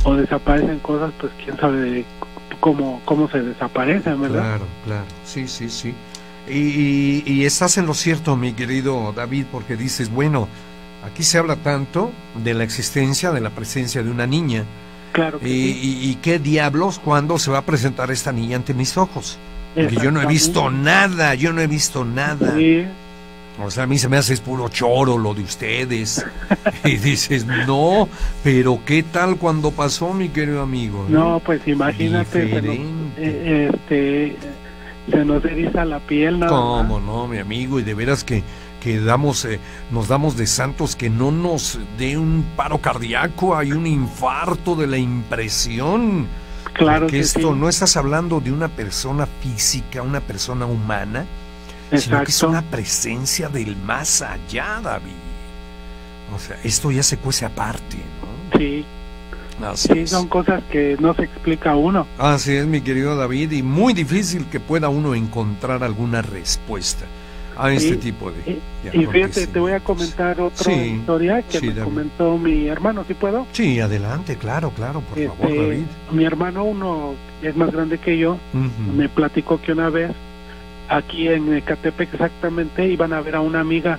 o 0.04 0.14
desaparecen 0.14 0.78
cosas, 0.80 1.12
pues 1.20 1.32
quién 1.44 1.56
sabe 1.58 1.80
de 1.80 2.04
cómo 2.60 3.00
cómo 3.04 3.28
se 3.30 3.42
desaparecen, 3.42 4.20
¿verdad? 4.20 4.42
Claro, 4.42 4.64
claro, 4.84 5.04
sí, 5.24 5.46
sí, 5.48 5.68
sí. 5.68 5.94
Y, 6.48 6.58
y- 6.58 7.22
y 7.26 7.44
estás 7.44 7.76
en 7.76 7.86
lo 7.86 7.94
cierto, 7.94 8.36
mi 8.36 8.52
querido 8.52 9.12
David, 9.14 9.46
porque 9.50 9.76
dices, 9.76 10.10
bueno, 10.10 10.48
aquí 11.04 11.22
se 11.24 11.38
habla 11.38 11.56
tanto 11.56 12.12
de 12.42 12.54
la 12.54 12.64
existencia, 12.64 13.32
de 13.32 13.40
la 13.40 13.50
presencia 13.50 14.02
de 14.02 14.10
una 14.10 14.26
niña, 14.26 14.64
Claro 15.12 15.38
que 15.40 15.48
y, 15.48 15.52
sí. 15.72 15.80
y- 16.04 16.10
y 16.10 16.14
qué 16.16 16.38
diablos 16.38 16.98
cuándo 16.98 17.38
se 17.38 17.50
va 17.50 17.58
a 17.58 17.62
presentar 17.66 18.10
esta 18.10 18.32
niña 18.32 18.56
ante 18.56 18.74
mis 18.74 18.96
ojos. 18.96 19.38
Porque 19.74 19.96
yo 19.96 20.10
no 20.10 20.22
he 20.22 20.26
visto 20.26 20.70
nada, 20.70 21.34
yo 21.34 21.52
no 21.52 21.60
he 21.60 21.66
visto 21.66 22.04
nada. 22.04 22.54
Sí, 22.56 22.84
O 23.58 23.70
sea, 23.70 23.84
a 23.84 23.86
mí 23.86 23.96
se 23.98 24.08
me 24.08 24.18
hace 24.18 24.34
es 24.34 24.40
puro 24.40 24.68
choro 24.68 25.16
lo 25.16 25.32
de 25.34 25.42
ustedes. 25.42 26.24
y 26.84 26.96
dices, 26.96 27.46
no, 27.46 28.08
pero 28.44 28.80
¿qué 28.84 29.02
tal 29.02 29.36
cuando 29.36 29.70
pasó, 29.70 30.12
mi 30.12 30.28
querido 30.28 30.62
amigo? 30.62 31.06
no, 31.08 31.40
pues 31.44 31.66
imagínate, 31.66 32.30
se 32.30 32.38
nos, 32.38 32.62
Diferente. 32.62 33.12
eh, 33.16 33.70
este, 33.72 34.36
se 35.10 35.24
nos 35.24 35.44
eriza 35.44 35.84
la 35.84 36.00
piel, 36.00 36.38
nada 36.38 36.52
¿Cómo 36.52 37.00
no, 37.00 37.26
mi 37.28 37.38
amigo? 37.38 37.80
Y 37.80 37.82
de 37.82 37.94
veras 37.94 38.24
que, 38.24 38.42
que 38.82 39.00
damos, 39.00 39.44
eh, 39.46 39.58
nos 39.90 40.08
damos 40.08 40.36
de 40.36 40.46
santos 40.46 40.94
que 40.94 41.08
no 41.08 41.30
nos 41.30 41.78
dé 41.98 42.18
un 42.18 42.44
paro 42.56 42.78
cardíaco, 42.78 43.56
hay 43.56 43.72
un 43.72 43.86
infarto 43.86 44.74
de 44.76 44.86
la 44.86 44.98
impresión. 44.98 46.26
Claro 46.74 47.06
que 47.06 47.12
que 47.12 47.20
esto 47.20 47.54
sí. 47.54 47.58
no 47.58 47.70
estás 47.70 47.96
hablando 47.96 48.40
de 48.40 48.52
una 48.52 48.68
persona 48.68 49.26
física, 49.40 50.02
una 50.02 50.20
persona 50.20 50.66
humana, 50.66 51.24
sino 51.90 52.18
que 52.18 52.30
es 52.30 52.34
Exacto. 52.36 52.48
una 52.48 52.62
presencia 52.62 53.48
del 53.48 53.76
más 53.76 54.22
allá, 54.22 54.80
David. 54.82 55.12
O 56.34 56.38
sea, 56.38 56.58
esto 56.64 56.90
ya 56.90 57.02
se 57.02 57.16
cuece 57.18 57.44
aparte, 57.44 57.96
¿no? 57.96 58.58
Sí, 58.58 58.84
Así 59.64 59.88
sí, 59.92 59.98
es. 60.00 60.10
son 60.10 60.28
cosas 60.28 60.62
que 60.70 60.96
no 61.00 61.14
se 61.14 61.22
explica 61.24 61.74
uno. 61.76 62.06
Así 62.18 62.54
es, 62.54 62.66
mi 62.66 62.80
querido 62.80 63.16
David, 63.16 63.52
y 63.52 63.62
muy 63.62 63.92
difícil 63.94 64.44
que 64.46 64.60
pueda 64.60 64.88
uno 64.88 65.14
encontrar 65.14 65.82
alguna 65.84 66.22
respuesta. 66.22 67.04
a 67.58 67.72
este 67.72 67.94
Y- 67.94 67.96
tipo 67.96 68.30
de, 68.30 68.60
Y, 68.92 68.98
y 69.02 69.06
fíjate, 69.06 69.46
te 69.46 69.58
voy 69.58 69.72
a 69.72 69.80
comentar 69.80 70.38
otra 70.42 70.62
Sí, 70.62 70.72
historia 71.00 71.40
que 71.40 71.58
sí, 71.58 71.68
me 71.68 71.72
David. 71.72 71.84
comentó 71.84 72.36
mi 72.36 72.66
hermano, 72.68 73.02
¿sí 73.08 73.14
puedo? 73.14 73.46
Sí, 73.52 73.80
adelante, 73.80 74.36
claro, 74.36 74.72
claro, 74.72 75.00
por 75.00 75.16
favor, 75.26 75.48
Este, 75.48 75.62
David. 75.62 75.84
mi 76.12 76.24
hermano, 76.26 76.64
uno 76.64 77.14
es 77.40 77.56
más 77.56 77.72
grande 77.72 77.96
que 77.96 78.18
yo, 78.18 78.32
Ujú, 78.52 78.92
me 78.94 79.08
platicó 79.08 79.58
que 79.62 79.72
una 79.72 79.88
vez 79.88 80.10
aquí 80.88 81.28
en 81.28 81.54
Ecatepec 81.54 82.12
exactamente 82.14 82.86
iban 82.86 83.12
a 83.12 83.20
ver 83.20 83.36
a 83.36 83.40
una 83.40 83.60
amiga 83.60 83.98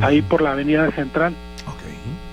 ahí 0.00 0.22
por 0.22 0.42
la 0.42 0.52
avenida 0.52 0.90
central 0.92 1.34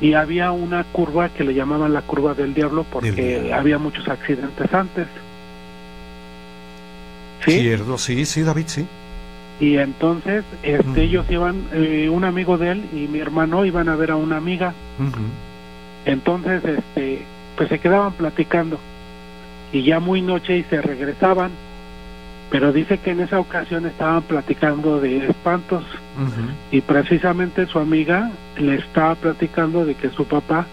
y 0.02 0.14
había 0.14 0.52
una 0.52 0.84
curva 0.84 1.30
que 1.30 1.44
le 1.44 1.54
llamaban 1.54 1.94
la 1.94 2.02
curva 2.02 2.34
del 2.34 2.54
diablo 2.54 2.86
porque 2.92 3.12
Del 3.12 3.54
había 3.54 3.78
muchos 3.78 4.08
accidentes 4.08 4.74
antes. 4.74 5.08
¿Sí? 7.46 7.60
Cierto, 7.60 7.98
sí, 7.98 8.26
sí, 8.26 8.42
David, 8.42 8.66
sí. 8.68 8.86
Y 9.60 9.78
entonces 9.78 10.44
este, 10.64 11.04
ellos 11.04 11.26
iban, 11.30 11.64
eh, 11.72 12.10
un 12.10 12.26
amigo 12.26 12.58
de 12.58 12.72
él 12.72 12.86
y 12.94 13.08
mi 13.08 13.20
hermano 13.20 13.64
iban 13.64 13.88
a 13.88 13.96
ver 13.96 14.12
a 14.12 14.16
una 14.18 14.38
amiga. 14.38 14.74
Ujú. 15.00 15.22
Entonces, 16.06 16.64
este, 16.66 17.24
pues 17.56 17.70
se 17.70 17.80
quedaban 17.80 18.14
platicando 18.14 18.78
y 19.72 19.84
ya 19.84 20.00
muy 20.00 20.22
noche 20.22 20.58
y 20.58 20.64
se 20.64 20.82
regresaban. 20.82 21.52
Pero 22.50 22.72
dice 22.72 23.00
que 23.00 23.12
en 23.12 23.22
esa 23.22 23.40
ocasión 23.40 23.86
estaban 23.86 24.22
platicando 24.24 25.00
de 25.00 25.28
espantos. 25.28 25.84
Y 26.72 26.82
precisamente 26.82 27.66
su 27.66 27.80
amiga 27.80 28.32
le 28.58 28.76
estaba 28.76 29.16
platicando 29.16 29.86
de 29.86 29.96
que 29.96 30.10
su 30.10 30.26
papá 30.26 30.66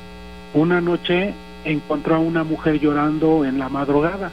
una 0.54 0.80
noche 0.80 1.34
encontró 1.64 2.16
a 2.16 2.18
una 2.18 2.44
mujer 2.44 2.78
llorando 2.78 3.44
en 3.44 3.58
la 3.58 3.68
madrugada. 3.68 4.30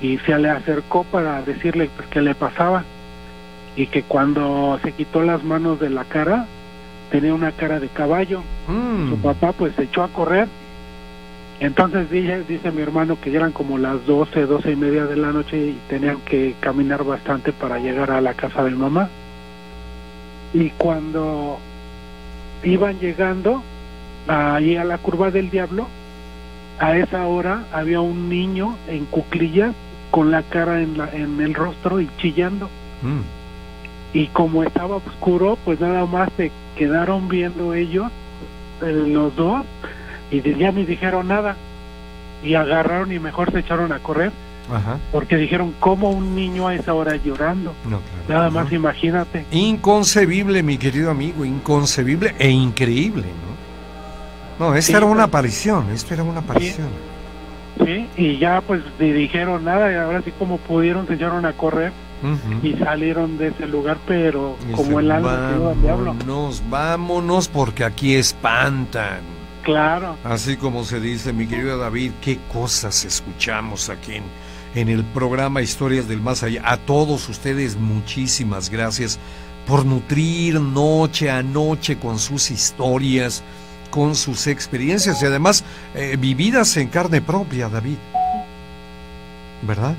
Y 0.00 0.18
se 0.18 0.38
le 0.38 0.50
acercó 0.50 1.04
para 1.04 1.42
decirle 1.42 1.90
pues, 1.96 2.08
qué 2.08 2.20
le 2.20 2.34
pasaba. 2.34 2.84
Y 3.74 3.86
que 3.86 4.02
cuando 4.02 4.78
se 4.82 4.92
quitó 4.92 5.22
las 5.22 5.42
manos 5.42 5.80
de 5.80 5.90
la 5.90 6.04
cara 6.04 6.46
tenía 7.10 7.34
una 7.34 7.52
cara 7.52 7.80
de 7.80 7.88
caballo. 7.88 8.42
Mm. 8.68 9.10
su 9.10 9.18
papá 9.18 9.52
pues 9.52 9.74
se 9.74 9.84
echó 9.84 10.02
a 10.02 10.08
correr 10.08 10.48
entonces 11.60 12.10
dice, 12.10 12.44
dice 12.44 12.70
mi 12.70 12.82
hermano 12.82 13.18
que 13.20 13.30
ya 13.30 13.38
eran 13.38 13.52
como 13.52 13.78
las 13.78 14.04
12, 14.06 14.46
12 14.46 14.72
y 14.72 14.76
media 14.76 15.06
de 15.06 15.16
la 15.16 15.32
noche 15.32 15.56
y 15.56 15.78
tenían 15.88 16.18
que 16.20 16.54
caminar 16.60 17.04
bastante 17.04 17.52
para 17.52 17.78
llegar 17.78 18.10
a 18.10 18.20
la 18.20 18.34
casa 18.34 18.62
de 18.64 18.70
mamá 18.70 19.08
y 20.52 20.70
cuando 20.70 21.58
iban 22.62 22.98
llegando 22.98 23.62
ahí 24.28 24.76
a 24.76 24.84
la 24.84 24.98
curva 24.98 25.30
del 25.30 25.50
diablo 25.50 25.86
a 26.78 26.96
esa 26.96 27.26
hora 27.26 27.64
había 27.72 28.00
un 28.00 28.28
niño 28.28 28.76
en 28.88 29.06
cuclillas 29.06 29.74
con 30.10 30.30
la 30.30 30.42
cara 30.42 30.82
en, 30.82 30.98
la, 30.98 31.10
en 31.10 31.40
el 31.40 31.54
rostro 31.54 32.00
y 32.00 32.08
chillando 32.18 32.68
Mm. 33.02 33.20
y 34.14 34.26
como 34.28 34.62
estaba 34.62 34.96
oscuro, 34.96 35.58
pues 35.64 35.80
nada 35.80 36.06
más 36.06 36.30
se 36.36 36.50
quedaron 36.76 37.28
viendo 37.28 37.74
ellos, 37.74 38.10
eh, 38.82 39.04
los 39.06 39.34
dos, 39.36 39.64
y 40.30 40.40
ya 40.58 40.72
ni 40.72 40.84
dijeron 40.84 41.28
nada. 41.28 41.56
Y 42.42 42.54
agarraron 42.54 43.12
y 43.12 43.18
mejor 43.18 43.50
se 43.52 43.60
echaron 43.60 43.92
a 43.92 43.98
correr, 44.00 44.30
Ajá. 44.72 44.98
porque 45.10 45.36
dijeron, 45.36 45.74
¿cómo 45.80 46.10
un 46.10 46.34
niño 46.34 46.68
a 46.68 46.74
esa 46.74 46.92
hora 46.94 47.16
llorando? 47.16 47.72
No, 47.84 48.00
claro. 48.26 48.40
Nada 48.40 48.50
más 48.50 48.66
Ujú. 48.66 48.74
imagínate. 48.76 49.46
Inconcebible, 49.50 50.62
mi 50.62 50.76
querido 50.78 51.10
amigo, 51.10 51.44
inconcebible 51.44 52.34
e 52.38 52.50
increíble, 52.50 53.24
¿no? 54.58 54.66
No, 54.68 54.74
esta 54.74 54.86
Sí, 54.92 54.96
era 54.96 55.06
una 55.06 55.14
pues- 55.24 55.28
aparición, 55.28 55.90
esta 55.92 56.14
era 56.14 56.22
una 56.24 56.40
aparición. 56.40 56.88
¿sí? 57.84 58.06
Y 58.16 58.38
ya 58.38 58.62
pues 58.62 58.80
ni 58.98 59.12
dijeron 59.12 59.64
nada, 59.64 59.92
y 59.92 59.96
ahora 59.96 60.22
sí 60.22 60.32
como 60.38 60.56
pudieron 60.58 61.06
se 61.06 61.14
echaron 61.14 61.44
a 61.44 61.52
correr 61.52 61.92
Ujú. 62.22 62.66
y 62.66 62.72
salieron 62.74 63.36
de 63.38 63.48
ese 63.48 63.66
lugar, 63.66 63.98
pero 64.06 64.56
Y 64.70 64.72
como 64.72 64.98
el 65.00 65.10
alma 65.10 65.48
al 65.72 65.82
diablo. 65.82 66.14
Vámonos, 66.14 66.62
vámonos, 66.70 67.48
porque 67.48 67.84
aquí 67.84 68.14
espantan. 68.14 69.20
Claro, 69.66 70.16
Así 70.22 70.56
como 70.56 70.84
se 70.84 71.00
dice, 71.00 71.32
mi 71.32 71.48
querido 71.48 71.76
David, 71.76 72.12
qué 72.22 72.38
cosas 72.52 73.04
escuchamos 73.04 73.90
aquí 73.90 74.14
en, 74.14 74.22
en 74.76 74.88
el 74.88 75.02
programa 75.02 75.60
Historias 75.60 76.06
del 76.06 76.20
Más 76.20 76.44
Allá. 76.44 76.62
A 76.64 76.76
todos 76.76 77.28
ustedes, 77.28 77.76
muchísimas 77.76 78.70
gracias 78.70 79.18
por 79.66 79.84
nutrir 79.84 80.60
noche 80.60 81.30
a 81.30 81.42
noche 81.42 81.98
con 81.98 82.20
sus 82.20 82.52
historias, 82.52 83.42
con 83.90 84.14
sus 84.14 84.46
experiencias 84.46 85.20
y 85.20 85.26
además 85.26 85.64
eh, 85.96 86.16
vividas 86.16 86.76
en 86.76 86.86
carne 86.86 87.20
propia, 87.20 87.68
David. 87.68 87.96
¿Verdad? 89.62 89.96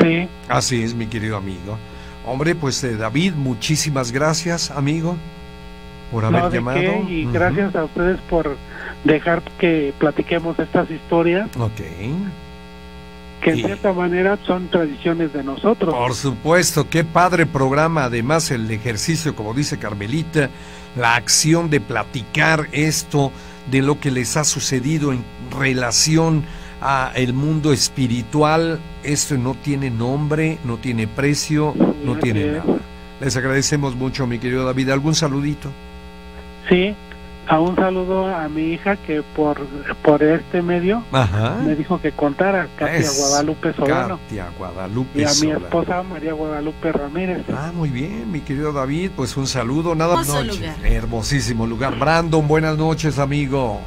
sí, 0.00 0.26
Así 0.48 0.82
es, 0.82 0.94
mi 0.94 1.06
querido 1.06 1.36
amigo. 1.36 1.76
Hombre, 2.24 2.54
pues 2.54 2.82
eh, 2.84 2.96
David, 2.96 3.34
muchísimas 3.34 4.10
gracias, 4.10 4.70
amigo, 4.70 5.18
por 6.10 6.24
haber 6.24 6.44
no 6.44 6.48
de 6.50 6.56
llamado. 6.56 6.80
qué, 6.80 7.04
y 7.08 7.30
gracias 7.30 7.76
a 7.76 7.84
ustedes 7.84 8.18
por 8.30 8.56
dejar 9.04 9.42
que 9.58 9.92
platiquemos 9.98 10.58
estas 10.58 10.90
historias 10.90 11.48
Ok. 11.58 11.80
que 13.42 13.50
en 13.50 13.56
cierta 13.56 13.92
manera 13.92 14.38
son 14.46 14.68
tradiciones 14.68 15.32
de 15.32 15.42
nosotros. 15.42 15.92
Por 15.92 16.14
supuesto, 16.14 16.88
qué 16.88 17.02
padre 17.04 17.44
programa. 17.46 18.04
Además, 18.04 18.50
el 18.52 18.70
ejercicio, 18.70 19.34
como 19.34 19.52
dice 19.54 19.78
Carmelita, 19.78 20.48
la 20.96 21.16
acción 21.16 21.68
de 21.68 21.80
platicar 21.80 22.68
esto 22.72 23.32
de 23.70 23.82
lo 23.82 23.98
que 23.98 24.10
les 24.12 24.36
ha 24.36 24.44
sucedido 24.44 25.12
en 25.12 25.24
relación 25.58 26.44
a 26.80 27.12
el 27.16 27.32
mundo 27.32 27.72
espiritual. 27.72 28.78
Esto 29.02 29.36
no 29.36 29.54
tiene 29.54 29.90
nombre, 29.90 30.58
no 30.64 30.76
tiene 30.76 31.08
precio, 31.08 31.74
no 32.04 32.16
tiene 32.18 32.46
es. 32.46 32.52
nada. 32.64 32.78
Les 33.20 33.36
agradecemos 33.36 33.94
mucho, 33.96 34.26
mi 34.26 34.38
querido 34.38 34.64
David. 34.64 34.90
¿Algún 34.90 35.14
saludito? 35.14 35.68
Sí, 36.68 36.94
a 37.48 37.60
un 37.60 37.76
saludo 37.76 38.26
a 38.26 38.48
mi 38.48 38.72
hija 38.72 38.96
que 38.96 39.22
por, 39.34 39.58
por 40.02 40.22
este 40.22 40.62
medio 40.62 41.02
Ajá. 41.12 41.56
me 41.64 41.74
dijo 41.74 42.00
que 42.00 42.12
contara, 42.12 42.68
Katia 42.76 42.96
Es 42.96 43.18
Guadalupe 43.18 43.72
Solano, 43.74 44.18
Katia 44.18 44.48
Guadalupe 44.58 45.20
y 45.20 45.24
a 45.24 45.30
mi 45.40 45.50
esposa 45.50 46.02
María 46.02 46.32
Guadalupe 46.32 46.92
Ramírez. 46.92 47.44
Ah, 47.52 47.72
muy 47.74 47.90
bien, 47.90 48.30
mi 48.30 48.40
querido 48.40 48.72
David, 48.72 49.10
pues 49.16 49.36
un 49.36 49.46
saludo, 49.46 49.94
nada 49.94 50.22
lugar. 50.22 50.46
Hermosísimo 50.84 51.66
lugar. 51.66 51.98
Brandon, 51.98 52.46
buenas 52.46 52.78
noches, 52.78 53.18
amigo. 53.18 53.80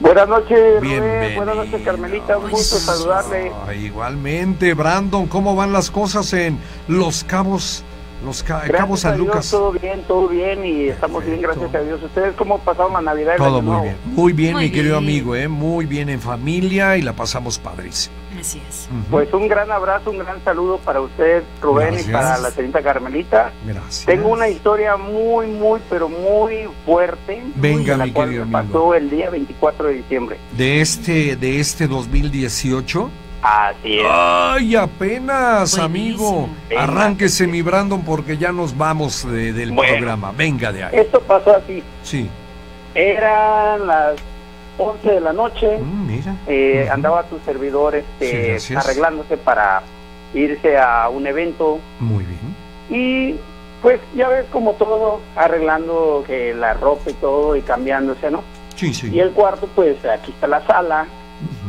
Buenas 0.00 0.28
noches, 0.28 0.80
Rubén. 0.80 1.36
Buenas 1.36 1.56
noches, 1.56 1.82
Carmelita. 1.84 2.36
Un 2.36 2.50
gusto 2.50 2.76
saludarle. 2.76 3.52
Igualmente, 3.80 4.74
Brandon, 4.74 5.26
¿cómo 5.28 5.54
van 5.54 5.72
las 5.72 5.90
cosas 5.90 6.32
en 6.32 6.58
Los 6.88 7.22
Cabos, 7.22 7.84
Los 8.24 8.42
Ca- 8.42 8.60
Cabos 8.60 8.68
Gracias 8.68 9.04
a 9.04 9.08
San 9.08 9.16
Dios, 9.16 9.26
Lucas? 9.26 9.50
todo 9.50 9.72
bien, 9.72 10.02
todo 10.06 10.28
bien 10.28 10.64
y 10.64 10.88
estamos 10.88 11.24
bien, 11.24 11.40
Perfecto. 11.40 11.60
gracias 11.62 11.82
a 11.82 11.86
Dios. 11.86 12.02
¿Ustedes 12.02 12.34
cómo 12.36 12.58
pasaron 12.60 12.92
la 12.92 13.00
Navidad? 13.02 13.34
Todo 13.36 13.60
muy 13.62 13.82
bien, 13.82 13.96
muy 14.06 14.32
bien, 14.32 14.52
Muy 14.54 14.62
mi 14.64 14.70
querido 14.70 14.98
bien. 15.00 15.04
amigo, 15.10 15.36
¿eh? 15.36 15.48
muy 15.48 15.86
bien 15.86 16.08
en 16.08 16.20
familia 16.20 16.96
y 16.96 17.02
la 17.02 17.12
pasamos 17.14 17.58
padrísimo. 17.58 18.14
Así 18.40 18.60
es. 18.68 18.88
Ujú. 18.90 19.10
Pues 19.10 19.32
un 19.34 19.46
gran 19.46 19.70
abrazo, 19.70 20.10
un 20.10 20.18
gran 20.18 20.42
saludo 20.42 20.78
para 20.78 21.00
usted, 21.00 21.42
Rubén, 21.60 21.88
Gracias. 21.90 22.08
y 22.08 22.12
para 22.12 22.38
la 22.38 22.50
señorita 22.50 22.82
Carmelita. 22.82 23.52
Gracias. 23.66 24.06
Tengo 24.06 24.28
una 24.30 24.48
historia 24.48 24.96
muy, 24.96 25.46
muy, 25.48 25.80
pero 25.90 26.08
muy 26.08 26.68
fuerte. 26.86 27.42
Venga, 27.56 27.96
la 27.96 28.06
mi 28.06 28.12
cual 28.12 28.28
querido 28.28 28.42
amigo. 28.44 28.58
pasó 28.62 28.94
el 28.94 29.10
día 29.10 29.30
24 29.30 29.88
de 29.88 29.94
diciembre. 29.94 30.36
De 30.56 30.80
este, 30.80 31.36
de 31.36 31.60
este 31.60 31.86
2018. 31.86 33.10
Así 33.42 33.98
es. 33.98 34.06
Ay, 34.08 34.76
apenas, 34.76 35.76
Buenísimo. 35.76 35.84
amigo. 35.84 36.48
Venga. 36.68 36.82
Arránquese, 36.84 37.46
mi 37.48 37.60
Brandon, 37.62 38.02
porque 38.02 38.38
ya 38.38 38.52
nos 38.52 38.76
vamos 38.78 39.28
de- 39.30 39.52
del 39.52 39.72
Bueno. 39.72 39.92
programa. 39.96 40.32
Venga 40.36 40.70
de 40.72 40.84
ahí. 40.84 40.90
Esto 40.96 41.20
pasó 41.22 41.56
así. 41.56 41.82
Sí. 42.04 42.30
Eran 42.94 43.86
las 43.86 44.14
11 44.78 45.10
de 45.10 45.20
la 45.20 45.32
noche. 45.32 45.78
Mm, 45.78 46.06
mira. 46.06 46.36
Eh, 46.46 46.88
andaba 46.90 47.24
tu 47.24 47.38
servidor 47.44 47.94
este, 47.96 48.58
arreglándose 48.76 49.36
para 49.36 49.82
irse 50.34 50.78
a 50.78 51.08
un 51.08 51.26
evento 51.26 51.78
Muy 52.00 52.24
bien. 52.24 52.56
y 52.90 53.36
pues 53.82 54.00
ya 54.14 54.28
ves 54.28 54.46
como 54.52 54.72
todo 54.74 55.20
arreglando 55.36 56.24
que 56.26 56.54
la 56.54 56.72
ropa 56.74 57.10
y 57.10 57.14
todo 57.14 57.54
y 57.56 57.60
cambiándose 57.62 58.30
no 58.30 58.42
Sí, 58.76 58.94
sí. 58.94 59.10
y 59.12 59.20
el 59.20 59.32
cuarto 59.32 59.68
pues 59.74 59.96
aquí 60.06 60.30
está 60.30 60.46
la 60.46 60.64
sala 60.66 61.06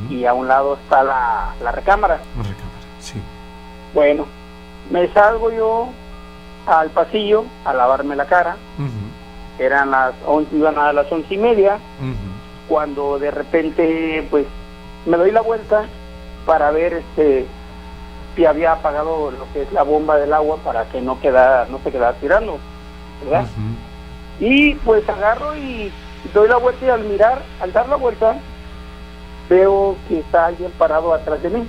Y 0.09 0.25
a 0.25 0.33
un 0.33 0.47
lado 0.47 0.75
está 0.75 1.03
la, 1.03 1.53
la 1.63 1.71
recámara. 1.71 2.19
Recámara, 2.37 2.57
Sí. 2.99 3.21
bueno 3.93 4.25
me 4.91 5.07
salgo 5.13 5.51
yo 5.51 5.89
al 6.67 6.89
pasillo 6.89 7.45
a 7.65 7.73
lavarme 7.73 8.15
la 8.15 8.25
cara. 8.25 8.57
Eran 9.59 9.91
las 9.91 10.13
once 10.25 10.55
iban 10.55 10.77
a 10.77 10.91
las 10.93 11.11
once 11.11 11.33
y 11.33 11.37
media. 11.37 11.77
Cuando 12.67 13.19
de 13.19 13.31
repente 13.31 14.27
pues 14.29 14.45
me 15.05 15.17
doy 15.17 15.31
la 15.31 15.41
vuelta 15.41 15.83
para 16.45 16.71
ver 16.71 16.93
este 16.93 17.45
si 18.35 18.45
había 18.45 18.71
apagado 18.73 19.31
lo 19.31 19.45
que 19.53 19.61
es 19.63 19.71
la 19.73 19.83
bomba 19.83 20.17
del 20.17 20.33
agua 20.33 20.57
para 20.63 20.85
que 20.85 21.01
no 21.01 21.19
quedara 21.19 21.67
no 21.69 21.79
se 21.83 21.91
quedara 21.91 22.13
tirando 22.13 22.57
y 24.39 24.73
pues 24.75 25.07
agarro 25.07 25.55
y 25.55 25.91
doy 26.33 26.47
la 26.47 26.57
vuelta 26.57 26.85
y 26.85 26.89
al 26.89 27.03
mirar 27.03 27.41
al 27.61 27.71
dar 27.71 27.87
la 27.87 27.95
vuelta 27.95 28.35
veo 29.49 29.95
que 30.07 30.19
está 30.19 30.47
alguien 30.47 30.71
parado 30.77 31.13
atrás 31.13 31.41
de 31.41 31.49
mí 31.49 31.67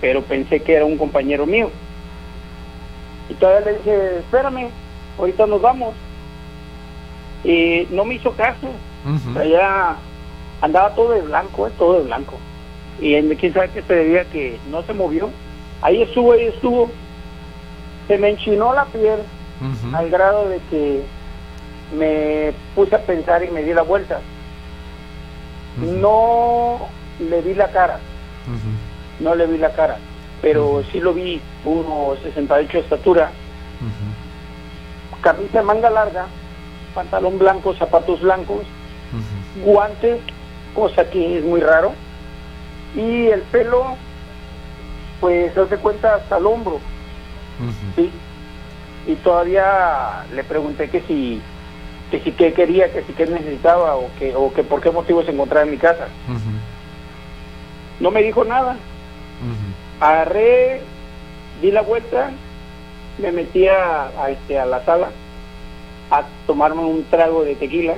pero 0.00 0.22
pensé 0.22 0.60
que 0.60 0.74
era 0.74 0.84
un 0.84 0.98
compañero 0.98 1.46
mío 1.46 1.70
Y 3.28 3.34
todavía 3.34 3.70
le 3.72 3.78
dije, 3.78 4.18
espérame, 4.18 4.68
ahorita 5.18 5.46
nos 5.46 5.62
vamos. 5.62 5.94
Y 7.44 7.86
no 7.90 8.04
me 8.04 8.14
hizo 8.14 8.32
caso. 8.32 8.68
Ya 9.48 9.96
andaba 10.60 10.94
todo 10.94 11.12
de 11.12 11.22
blanco, 11.22 11.66
eh, 11.66 11.70
todo 11.78 12.00
de 12.00 12.04
blanco. 12.04 12.34
Y 13.00 13.14
en 13.14 13.34
quién 13.36 13.54
sabe 13.54 13.70
qué 13.70 13.82
se 13.82 13.94
debía 13.94 14.24
que 14.24 14.58
no 14.70 14.82
se 14.82 14.92
movió. 14.92 15.30
Ahí 15.80 16.02
estuvo, 16.02 16.32
ahí 16.32 16.46
estuvo. 16.46 16.90
Se 18.08 18.18
me 18.18 18.30
enchinó 18.30 18.74
la 18.74 18.84
piel 18.86 19.20
al 19.94 20.10
grado 20.10 20.48
de 20.48 20.58
que 20.70 21.02
me 21.96 22.52
puse 22.74 22.94
a 22.94 23.02
pensar 23.02 23.42
y 23.44 23.50
me 23.50 23.62
di 23.62 23.72
la 23.72 23.82
vuelta. 23.82 24.20
No 25.78 26.88
le 27.20 27.40
vi 27.42 27.54
la 27.54 27.68
cara, 27.68 27.98
no 29.20 29.34
le 29.34 29.46
vi 29.46 29.58
la 29.58 29.72
cara, 29.72 29.98
pero 30.42 30.82
sí 30.90 31.00
lo 31.00 31.14
vi, 31.14 31.40
uno 31.64 32.14
68 32.22 32.72
de 32.72 32.78
estatura, 32.80 33.30
camisa 35.20 35.58
de 35.58 35.64
manga 35.64 35.90
larga, 35.90 36.26
pantalón 36.94 37.38
blanco, 37.38 37.74
zapatos 37.74 38.20
blancos, 38.20 38.66
guantes, 39.64 40.20
cosa 40.74 41.08
que 41.10 41.38
es 41.38 41.44
muy 41.44 41.60
raro, 41.60 41.92
y 42.94 43.26
el 43.28 43.42
pelo, 43.42 43.96
pues 45.20 45.52
se 45.54 45.60
hace 45.60 45.76
cuenta 45.76 46.16
hasta 46.16 46.38
el 46.38 46.46
hombro. 46.46 46.80
¿sí? 47.96 48.10
Y 49.06 49.14
todavía 49.16 50.24
le 50.34 50.44
pregunté 50.44 50.88
que 50.88 51.02
si, 51.02 51.40
que 52.10 52.20
si 52.20 52.32
qué 52.32 52.52
quería, 52.52 52.92
que 52.92 53.02
si 53.02 53.12
qué 53.12 53.26
necesitaba 53.26 53.96
o 53.96 54.08
que, 54.18 54.34
o 54.34 54.52
que 54.52 54.62
por 54.64 54.80
qué 54.80 54.90
motivo 54.90 55.22
se 55.22 55.30
encontraba 55.30 55.64
en 55.64 55.72
mi 55.72 55.78
casa. 55.78 56.08
No 58.00 58.10
me 58.10 58.22
dijo 58.22 58.44
nada. 58.44 58.76
Agarré, 60.00 60.80
di 61.60 61.70
la 61.70 61.82
vuelta, 61.82 62.30
me 63.18 63.32
metí 63.32 63.68
a, 63.68 64.10
a, 64.18 64.30
este, 64.30 64.58
a 64.58 64.66
la 64.66 64.84
sala 64.84 65.10
a 66.10 66.24
tomarme 66.46 66.82
un 66.82 67.04
trago 67.04 67.44
de 67.44 67.54
tequila 67.54 67.94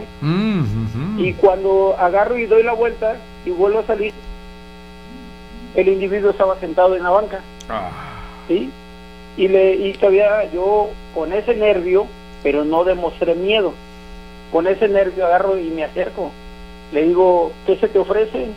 y 1.17 1.33
cuando 1.33 1.97
agarro 1.99 2.37
y 2.37 2.45
doy 2.47 2.63
la 2.63 2.75
vuelta 2.75 3.17
y 3.47 3.51
vuelvo 3.51 3.79
a 3.79 3.87
salir, 3.87 4.13
el 5.75 5.89
individuo 5.89 6.31
estaba 6.31 6.59
sentado 6.61 6.95
en 6.95 7.03
la 7.03 7.11
banca. 7.11 7.41
Ah. 7.71 7.89
¿sí? 8.49 8.71
Y, 9.37 9.49
le, 9.49 9.77
y 9.77 9.95
todavía 9.95 10.51
yo 10.53 10.91
con 11.15 11.33
ese 11.33 11.55
nervio, 11.55 12.07
pero 12.43 12.65
no 12.65 12.85
demostré 12.85 13.35
miedo, 13.35 13.73
con 14.53 14.67
ese 14.67 14.87
nervio 14.89 15.27
agarro 15.27 15.59
y 15.59 15.71
me 15.71 15.85
acerco. 15.85 16.31
Le 16.93 17.05
digo, 17.05 17.53
¿qué 17.67 17.77
se 17.79 17.89
te 17.89 17.99
ofrece? 17.99 18.49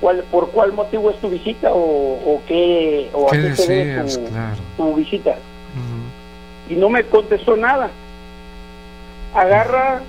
¿Cuál, 0.00 0.22
¿Por 0.30 0.50
cuál 0.50 0.72
motivo 0.72 1.10
es 1.10 1.16
tu 1.20 1.28
visita 1.28 1.72
o, 1.72 1.78
o 1.78 2.40
qué, 2.46 3.10
o 3.12 3.28
a 3.28 3.30
¿Qué 3.32 3.36
qué 3.36 3.42
debe 3.42 3.50
deseas? 3.50 4.14
tu, 4.18 4.24
Claro. 4.26 4.56
tu 4.76 4.94
visita? 4.94 5.34
Y 6.68 6.74
no 6.76 6.88
me 6.88 7.04
contestó 7.04 7.56
nada. 7.56 7.90
Agarra, 9.34 10.00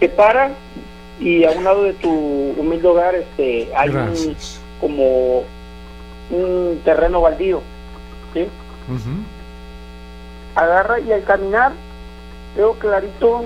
te 0.00 0.08
para 0.08 0.50
y 1.20 1.44
a 1.44 1.50
un 1.50 1.64
lado 1.64 1.82
de 1.84 1.92
tu 1.94 2.10
humilde 2.10 2.86
hogar 2.88 3.14
este, 3.14 3.68
hay 3.76 3.90
un, 3.90 4.36
como 4.80 5.42
un 6.30 6.80
terreno 6.84 7.20
baldío. 7.20 7.60
agarra 10.54 11.00
y 11.00 11.12
al 11.12 11.22
caminar 11.24 11.72
veo 12.56 12.74
clarito 12.74 13.44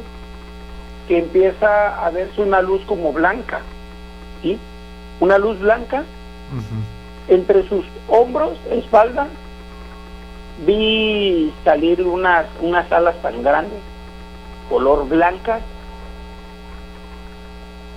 que 1.09 1.19
empieza 1.19 2.05
a 2.05 2.11
verse 2.11 2.41
una 2.43 2.61
luz 2.61 2.83
como 2.87 3.13
blanca, 3.13 3.61
¿sí? 4.43 4.59
Una 5.21 5.39
luz 5.39 5.59
blanca 5.59 6.05
entre 7.29 7.69
sus 7.69 7.85
hombros, 8.09 8.59
espalda, 8.71 9.27
vi 10.67 11.53
salir 11.65 12.03
unas 12.03 12.47
unas 12.61 12.91
alas 12.93 13.21
tan 13.23 13.43
grandes, 13.43 13.79
color 14.69 15.09
blanca, 15.09 15.61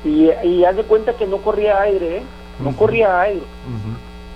y, 0.03 0.29
y 0.43 0.65
haz 0.65 0.75
de 0.75 0.83
cuenta 0.83 1.13
que 1.13 1.27
no 1.27 1.37
corría 1.37 1.81
aire, 1.81 2.17
¿eh? 2.17 2.23
no 2.59 2.75
corría 2.75 3.21
aire, 3.21 3.43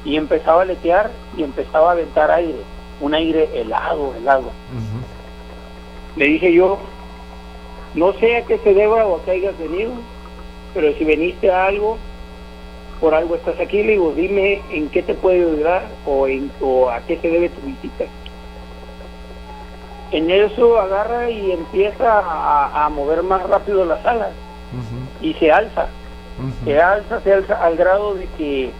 y 0.03 0.17
empezaba 0.17 0.59
a 0.59 0.63
aletear 0.63 1.09
y 1.37 1.43
empezaba 1.43 1.89
a 1.89 1.93
aventar 1.93 2.29
aire, 2.31 2.61
un 3.01 3.13
aire 3.13 3.49
helado, 3.53 4.13
helado. 4.15 4.51
Le 6.15 6.25
dije 6.25 6.53
yo, 6.53 6.77
no 7.95 8.13
sé 8.13 8.37
a 8.37 8.45
qué 8.45 8.57
se 8.59 8.73
deba 8.73 9.05
o 9.05 9.17
a 9.17 9.23
qué 9.25 9.31
hayas 9.31 9.57
venido, 9.57 9.91
pero 10.73 10.93
si 10.97 11.03
veniste 11.05 11.51
a 11.51 11.65
algo, 11.65 11.97
por 12.99 13.13
algo 13.13 13.35
estás 13.35 13.59
aquí, 13.59 13.83
le 13.83 13.93
digo, 13.93 14.13
dime 14.15 14.61
en 14.71 14.89
qué 14.89 15.01
te 15.03 15.13
puedo 15.15 15.35
ayudar 15.35 15.83
o, 16.05 16.27
en, 16.27 16.51
o 16.61 16.89
a 16.89 16.99
qué 17.01 17.17
se 17.17 17.29
debe 17.29 17.49
tu 17.49 17.61
visita. 17.61 18.05
En 20.11 20.29
eso 20.29 20.79
agarra 20.79 21.29
y 21.29 21.51
empieza 21.51 22.19
a, 22.19 22.85
a 22.85 22.89
mover 22.89 23.23
más 23.23 23.43
rápido 23.49 23.85
las 23.85 24.05
alas 24.05 24.29
y 25.21 25.33
se 25.35 25.51
alza, 25.51 25.87
se 26.65 26.79
alza, 26.81 27.21
se 27.21 27.33
alza 27.33 27.63
al 27.63 27.75
grado 27.77 28.13
de 28.15 28.27
que 28.37 28.71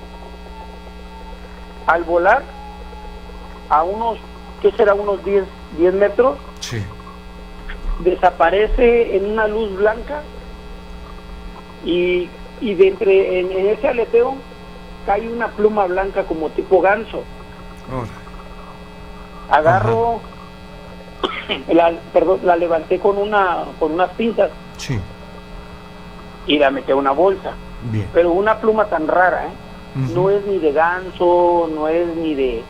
al 1.88 2.04
volar 2.04 2.44
a 3.70 3.84
unos, 3.84 4.18
¿qué 4.62 4.72
será? 4.74 4.94
Unos 4.94 5.24
10, 5.24 5.44
10 5.78 5.94
metros, 5.94 6.38
Sí. 6.60 6.84
Desaparece 8.00 9.16
en 9.16 9.26
una 9.32 9.48
luz 9.48 9.76
blanca 9.76 10.22
y, 11.86 12.28
y 12.62 12.74
de 12.74 12.88
entre 12.88 13.40
en, 13.40 13.52
en 13.52 13.68
ese 13.68 13.88
aleteo 13.88 14.36
cae 15.06 15.30
una 15.30 15.48
pluma 15.50 15.86
blanca 15.86 16.24
como 16.24 16.50
tipo 16.50 16.82
ganso. 16.82 17.24
Agarro, 19.50 20.20
la, 21.70 21.94
perdón, 22.12 22.40
la 22.44 22.56
levanté 22.56 23.00
con 23.00 23.18
una 23.18 23.66
con 23.80 23.92
unas 23.94 24.10
pinzas 24.12 24.50
Sí. 24.78 25.00
y 26.48 26.58
la 26.58 26.72
metí 26.72 26.92
a 26.92 26.96
una 26.96 27.12
bolsa. 27.12 27.52
Bien. 27.92 28.08
Pero 28.14 28.32
una 28.32 28.60
pluma 28.60 28.86
tan 28.86 29.08
rara, 29.08 29.46
¿eh? 29.46 29.50
No 30.14 30.30
es 30.30 30.46
ni 30.46 30.58
de 30.58 30.74
ganso, 30.74 31.70
no 31.74 31.88
es 31.88 32.06
ni 32.18 32.34
de... 32.36 32.64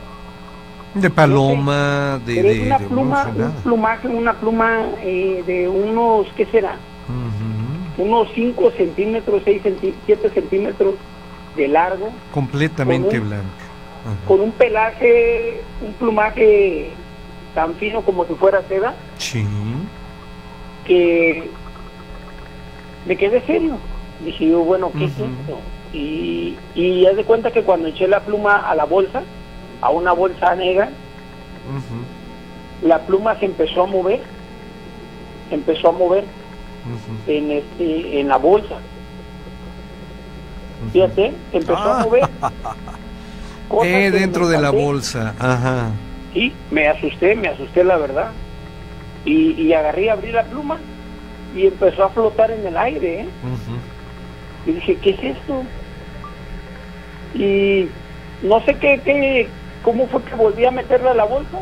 De 0.95 1.09
paloma, 1.09 2.19
de, 2.26 2.63
una 2.65 2.77
de 2.80 2.85
pluma, 2.85 3.31
un 3.35 3.51
plumaje, 3.63 4.07
una 4.07 4.34
pluma 4.34 4.80
eh, 5.01 5.43
de 5.45 5.67
unos, 5.67 6.27
¿qué 6.38 6.45
será? 6.45 6.77
Unos 7.97 8.30
5 8.34 8.72
centímetros, 8.72 9.41
6 9.45 9.61
7 10.05 10.30
centímetros 10.30 10.95
de 11.55 11.67
largo, 11.67 12.09
Completamente 12.34 13.19
un- 13.19 13.27
blanca. 13.30 13.45
Con 14.27 14.39
un 14.41 14.51
pelaje, 14.51 15.61
un 15.85 15.93
plumaje 15.93 16.91
tan 17.53 17.73
fino 17.76 18.01
como 18.01 18.26
si 18.26 18.34
fuera 18.35 18.61
seda, 18.67 18.93
Sí. 19.17 19.45
que 20.85 21.49
me 23.05 23.15
quedé 23.17 23.41
serio. 23.41 23.77
Dije 24.23 24.47
yo, 24.49 24.59
bueno, 24.63 24.91
¿qué 24.97 25.05
es 25.05 25.11
esto? 25.11 25.59
Y, 25.93 26.55
y 26.76 27.05
haz 27.05 27.15
de 27.15 27.23
cuenta 27.23 27.51
que 27.51 27.63
cuando 27.63 27.88
eché 27.88 28.07
la 28.07 28.19
pluma 28.22 28.55
a 28.57 28.76
la 28.76 28.85
bolsa, 28.85 29.23
a 29.86 29.90
una 29.91 30.14
bolsa 30.14 30.56
negra, 30.56 30.90
la 32.82 32.99
pluma 32.99 33.38
se 33.40 33.45
empezó 33.45 33.84
a 33.84 33.88
mover, 33.88 34.22
se 35.49 35.56
empezó 35.56 35.90
a 35.90 35.91
mover 35.91 36.24
en 37.28 37.52
este, 37.52 38.20
en 38.20 38.28
la 38.28 38.38
bolsa. 38.38 38.76
Fíjate, 40.91 41.34
se 41.52 41.57
empezó 41.57 41.78
Ah. 41.78 42.02
a 42.02 42.03
mover. 42.03 42.22
Cosa 43.70 43.88
Eh, 43.90 44.12
dentro 44.12 44.48
de 44.48 44.60
la 44.60 44.70
bolsa. 44.72 45.34
Ajá. 45.40 45.90
Sí, 46.34 46.52
me 46.72 46.88
asusté, 46.88 47.36
me 47.36 47.48
asusté 47.49 47.84
la 47.84 47.98
verdad. 47.98 48.32
Y, 49.24 49.52
y 49.53 49.74
agarré, 49.74 50.10
abrí 50.12 50.32
la 50.32 50.44
pluma 50.44 50.78
y 51.56 51.68
empezó 51.68 52.03
a 52.03 52.10
flotar 52.10 52.52
en 52.52 52.66
el 52.68 52.78
aire. 52.78 53.22
¿eh? 53.22 53.28
Y 54.68 54.72
dije, 54.74 54.95
¿qué 54.98 55.10
es 55.12 55.24
esto? 55.38 55.64
Y 57.34 57.88
no 58.44 58.64
sé 58.66 58.76
qué, 58.78 58.99
qué, 59.03 59.48
cómo 59.86 60.07
fue 60.07 60.24
que 60.24 60.36
volví 60.36 60.66
a 60.66 60.72
meterla 60.72 61.12
a 61.12 61.16
la 61.16 61.26
bolsa. 61.26 61.60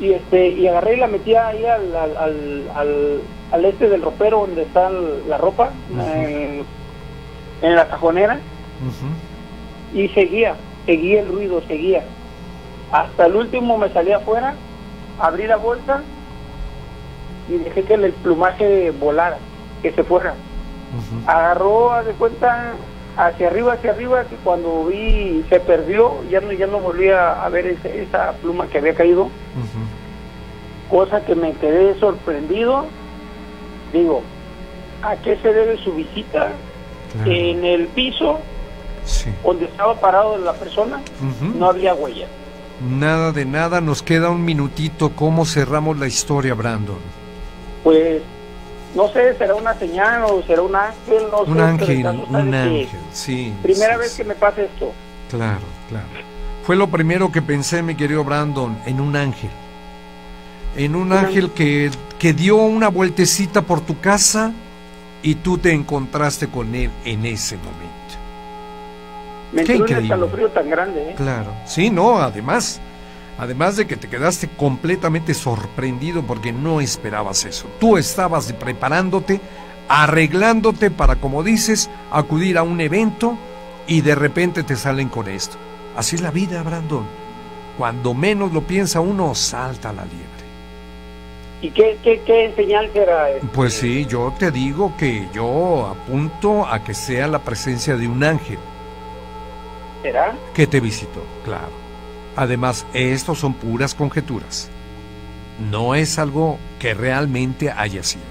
Y 0.00 0.12
este, 0.14 0.48
y 0.48 0.66
agarré 0.66 0.94
y 0.94 1.00
la 1.00 1.06
metí 1.06 1.34
ahí 1.34 1.64
al, 1.66 1.94
al, 1.94 2.16
al, 2.16 2.70
al- 2.74 3.22
al 3.50 3.64
este 3.64 3.88
del 3.88 4.02
ropero 4.02 4.40
donde 4.40 4.62
está 4.62 4.88
la 4.90 5.36
ropa, 5.38 5.72
en, 5.90 6.66
en 7.62 7.74
la 7.74 7.88
cajonera, 7.88 8.40
y 9.92 10.08
seguía, 10.10 10.56
seguía 10.86 11.20
el 11.20 11.28
ruido, 11.28 11.60
seguía. 11.62 12.04
Hasta 12.92 13.26
el 13.26 13.36
último 13.36 13.76
me 13.78 13.90
salí 13.92 14.12
afuera, 14.12 14.54
abrí 15.18 15.46
la 15.46 15.56
bolsa 15.56 16.04
y 17.48 17.56
dejé 17.58 17.84
que 17.84 17.94
el 17.94 18.12
plumaje 18.14 18.90
volara, 18.92 19.38
que 19.82 19.92
se 19.92 20.04
fuera. 20.04 20.36
Ujú. 20.90 21.20
agarró 21.26 21.92
haz 21.92 22.06
de 22.06 22.14
cuenta 22.14 22.76
hacia 23.18 23.48
arriba 23.48 23.72
hacia 23.74 23.90
arriba 23.90 24.24
que 24.24 24.36
cuando 24.36 24.86
vi 24.86 25.44
se 25.50 25.58
perdió 25.60 26.22
ya 26.30 26.40
no 26.40 26.52
ya 26.52 26.66
no 26.66 26.78
volví 26.78 27.08
a, 27.10 27.44
a 27.44 27.48
ver 27.48 27.66
ese- 27.66 28.02
esa 28.02 28.32
pluma 28.40 28.66
que 28.68 28.78
había 28.78 28.94
caído 28.94 29.28
cosa 30.90 31.20
que 31.24 31.34
me 31.34 31.52
quedé 31.54 31.98
sorprendido 31.98 32.86
digo 33.92 34.22
a 35.02 35.16
qué 35.16 35.36
se 35.38 35.52
debe 35.52 35.76
su 35.82 35.92
visita 35.92 36.52
Claro. 37.12 37.30
en 37.30 37.64
el 37.64 37.86
piso 37.88 38.38
Sí. 39.04 39.30
donde 39.42 39.64
estaba 39.64 39.94
parado 39.98 40.36
la 40.38 40.52
persona 40.52 41.00
no 41.58 41.66
había 41.70 41.94
huella 41.94 42.26
Nada 42.80 43.32
de 43.32 43.44
nada, 43.44 43.80
nos 43.80 44.02
queda 44.04 44.30
un 44.30 44.44
minutito. 44.44 45.10
¿Cómo 45.16 45.44
cerramos 45.46 45.98
la 45.98 46.06
historia, 46.06 46.54
Brandon? 46.54 46.98
Pues, 47.82 48.22
no 48.94 49.08
sé, 49.12 49.36
será 49.36 49.54
una 49.54 49.74
señal 49.74 50.24
o 50.24 50.42
será 50.42 50.62
un 50.62 50.74
ángel, 50.74 51.24
no. 51.30 51.42
Un 51.42 51.60
ángel, 51.60 52.06
un 52.06 52.54
ángel, 52.54 52.88
sí. 53.12 53.52
Primera 53.62 53.94
sí, 53.94 54.00
vez 54.00 54.10
sí. 54.12 54.16
que 54.22 54.28
me 54.28 54.34
pasa 54.34 54.62
esto. 54.62 54.92
Claro, 55.30 55.60
claro. 55.88 56.06
Fue 56.64 56.76
lo 56.76 56.88
primero 56.88 57.30
que 57.32 57.42
pensé, 57.42 57.82
mi 57.82 57.94
querido 57.94 58.24
Brandon, 58.24 58.78
en 58.86 59.00
un 59.00 59.16
ángel. 59.16 59.50
En 60.76 60.94
un 60.94 61.12
ángel 61.12 61.50
que, 61.52 61.90
que 62.18 62.32
dio 62.32 62.56
una 62.56 62.88
vueltecita 62.88 63.62
por 63.62 63.80
tu 63.80 63.98
casa 64.00 64.52
y 65.22 65.34
tú 65.36 65.58
te 65.58 65.72
encontraste 65.72 66.48
con 66.48 66.74
él 66.74 66.90
en 67.04 67.26
ese 67.26 67.56
momento. 67.56 67.88
Me 69.52 69.64
Qué 69.64 69.72
entró 69.72 69.76
un 69.76 69.82
increíble. 69.82 70.04
escalofrío 70.14 70.48
tan 70.50 70.70
grande, 70.70 71.10
¿eh? 71.10 71.14
Claro. 71.16 71.52
Sí, 71.64 71.90
no, 71.90 72.18
además, 72.18 72.80
además 73.38 73.76
de 73.76 73.86
que 73.86 73.96
te 73.96 74.08
quedaste 74.08 74.48
completamente 74.48 75.32
sorprendido 75.32 76.22
porque 76.22 76.52
no 76.52 76.80
esperabas 76.80 77.44
eso. 77.44 77.66
Tú 77.78 77.96
estabas 77.96 78.52
preparándote, 78.52 79.40
arreglándote 79.88 80.90
para, 80.90 81.16
como 81.16 81.42
dices, 81.42 81.88
acudir 82.10 82.58
a 82.58 82.62
un 82.62 82.80
evento 82.80 83.38
y 83.86 84.00
de 84.00 84.14
repente 84.14 84.64
te 84.64 84.76
salen 84.76 85.08
con 85.08 85.28
esto. 85.28 85.56
Así 85.96 86.16
es 86.16 86.22
la 86.22 86.30
vida, 86.30 86.62
Brandon. 86.62 87.06
Cuando 87.78 88.12
menos 88.12 88.52
lo 88.52 88.62
piensa 88.62 89.00
uno, 89.00 89.34
salta 89.34 89.92
la 89.92 90.04
liebre. 90.04 90.26
¿Y 91.62 91.70
qué, 91.70 91.98
qué, 92.02 92.20
qué 92.24 92.52
señal 92.54 92.90
será? 92.92 93.30
este? 93.30 93.46
Pues 93.48 93.74
sí, 93.74 94.06
yo 94.06 94.32
te 94.38 94.50
digo 94.50 94.94
que 94.96 95.28
yo 95.32 95.86
apunto 95.86 96.66
a 96.66 96.84
que 96.84 96.94
sea 96.94 97.26
la 97.26 97.40
presencia 97.40 97.96
de 97.96 98.06
un 98.06 98.22
ángel 98.22 98.58
¿Será? 100.02 100.36
que 100.54 100.68
te 100.68 100.78
visitó, 100.78 101.20
claro. 101.44 101.87
Además, 102.38 102.86
esto 102.94 103.34
son 103.34 103.52
puras 103.52 103.94
conjeturas. 103.96 104.68
No 105.72 105.96
es 105.96 106.20
algo 106.20 106.56
que 106.78 106.94
realmente 106.94 107.68
haya 107.70 108.04
sido. 108.04 108.22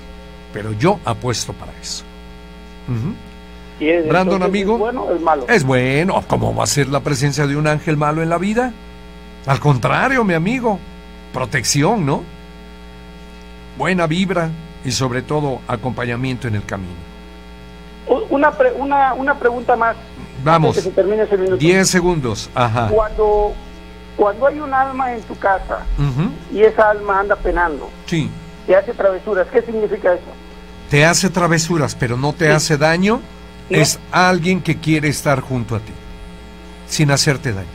Pero 0.53 0.71
yo 0.71 0.97
apuesto 1.03 1.51
para 1.51 1.73
eso. 1.81 2.05
Ujú. 2.87 3.13
Y 3.83 3.89
es- 3.89 4.07
Brandon, 4.07 4.41
amigo. 4.43 4.75
¿Es 4.75 4.79
bueno 4.79 5.03
o 5.03 5.13
es 5.13 5.21
malo? 5.21 5.45
Es 5.49 5.63
bueno. 5.65 6.23
¿Cómo 6.27 6.55
va 6.55 6.63
a 6.63 6.67
ser 6.67 6.87
la 6.87 7.01
presencia 7.01 7.45
de 7.47 7.57
un 7.57 7.67
ángel 7.67 7.97
malo 7.97 8.23
en 8.23 8.29
la 8.29 8.37
vida? 8.37 8.71
Al 9.45 9.59
contrario, 9.59 10.23
mi 10.23 10.33
amigo. 10.35 10.79
Protección, 11.33 12.05
¿no? 12.05 12.23
Buena 13.77 14.07
vibra 14.07 14.49
y 14.85 14.91
sobre 14.91 15.21
todo 15.21 15.59
acompañamiento 15.67 16.47
en 16.47 16.55
el 16.55 16.63
camino. 16.63 16.93
Una, 18.29 18.51
pre- 18.51 18.71
una, 18.71 19.13
una 19.13 19.37
pregunta 19.37 19.75
más. 19.75 19.97
Vamos. 20.45 20.77
Antes 20.77 20.85
de 20.85 20.89
que 20.89 20.95
se 20.95 21.01
termine 21.01 21.23
ese 21.23 21.35
minuto. 21.37 21.57
10 21.57 21.89
segundos. 21.89 22.49
Ajá. 22.55 22.87
Cuando, 22.87 23.53
cuando 24.17 24.47
hay 24.47 24.59
un 24.59 24.73
alma 24.73 25.13
en 25.13 25.21
tu 25.21 25.37
casa 25.37 25.79
y 26.51 26.61
esa 26.61 26.89
alma 26.89 27.19
anda 27.21 27.35
penando, 27.37 27.89
Sí. 28.07 28.29
te 28.65 28.75
hace 28.75 28.93
travesuras, 28.93 29.47
¿qué 29.53 29.61
significa 29.61 30.13
eso? 30.13 30.23
te 30.89 31.05
hace 31.05 31.29
travesuras, 31.29 31.95
pero 31.95 32.17
no 32.17 32.33
te 32.33 32.49
hace 32.51 32.77
daño, 32.77 33.21
No. 33.69 33.77
es 33.77 33.99
alguien 34.11 34.61
que 34.61 34.77
quiere 34.77 35.07
estar 35.09 35.39
junto 35.41 35.75
a 35.75 35.79
ti, 35.79 35.91
sin 36.87 37.11
hacerte 37.11 37.53
daño. 37.53 37.67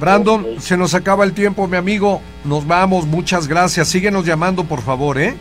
Brandon, 0.00 0.46
se 0.60 0.76
nos 0.76 0.94
acaba 0.94 1.24
el 1.24 1.32
tiempo, 1.32 1.68
mi 1.68 1.76
amigo. 1.76 2.20
Nos 2.44 2.66
vamos, 2.66 3.06
muchas 3.06 3.46
gracias. 3.46 3.88
Síguenos 3.88 4.24
llamando, 4.26 4.64
por 4.64 4.82
favor, 4.82 5.18
¿eh? 5.18 5.36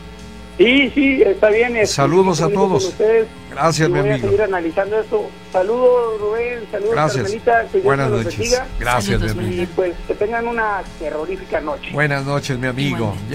Sí, 0.58 0.92
sí, 0.94 1.22
está 1.24 1.50
bien. 1.50 1.76
este, 1.76 1.96
Saludos 1.96 2.42
a 2.42 2.50
todos. 2.50 2.94
Gracias, 3.50 3.90
mi 3.90 4.00
voy 4.00 4.10
a 4.10 4.14
amigo. 4.14 4.28
seguir 4.28 4.42
analizando 4.44 5.00
esto. 5.00 5.30
Saludos, 5.52 6.20
Rubén. 6.20 6.60
Saludos, 6.72 6.92
Gracias. 6.94 7.24
Carmelita. 7.24 7.66
Que 7.72 7.80
Buenas 7.82 8.10
noches. 8.12 8.38
bendiga. 8.38 8.68
Gracias, 8.80 9.22
mi 9.22 9.28
Saludos, 9.28 9.46
amigo. 9.48 9.64
Y 9.64 9.66
pues 9.68 9.94
que 10.08 10.14
tengan 10.16 10.48
una 10.48 10.82
terrorífica 11.00 11.60
noche. 11.62 11.92
Buenas 11.92 12.26
noches, 12.26 12.58
mi 12.58 12.68
amigo. 12.68 13.16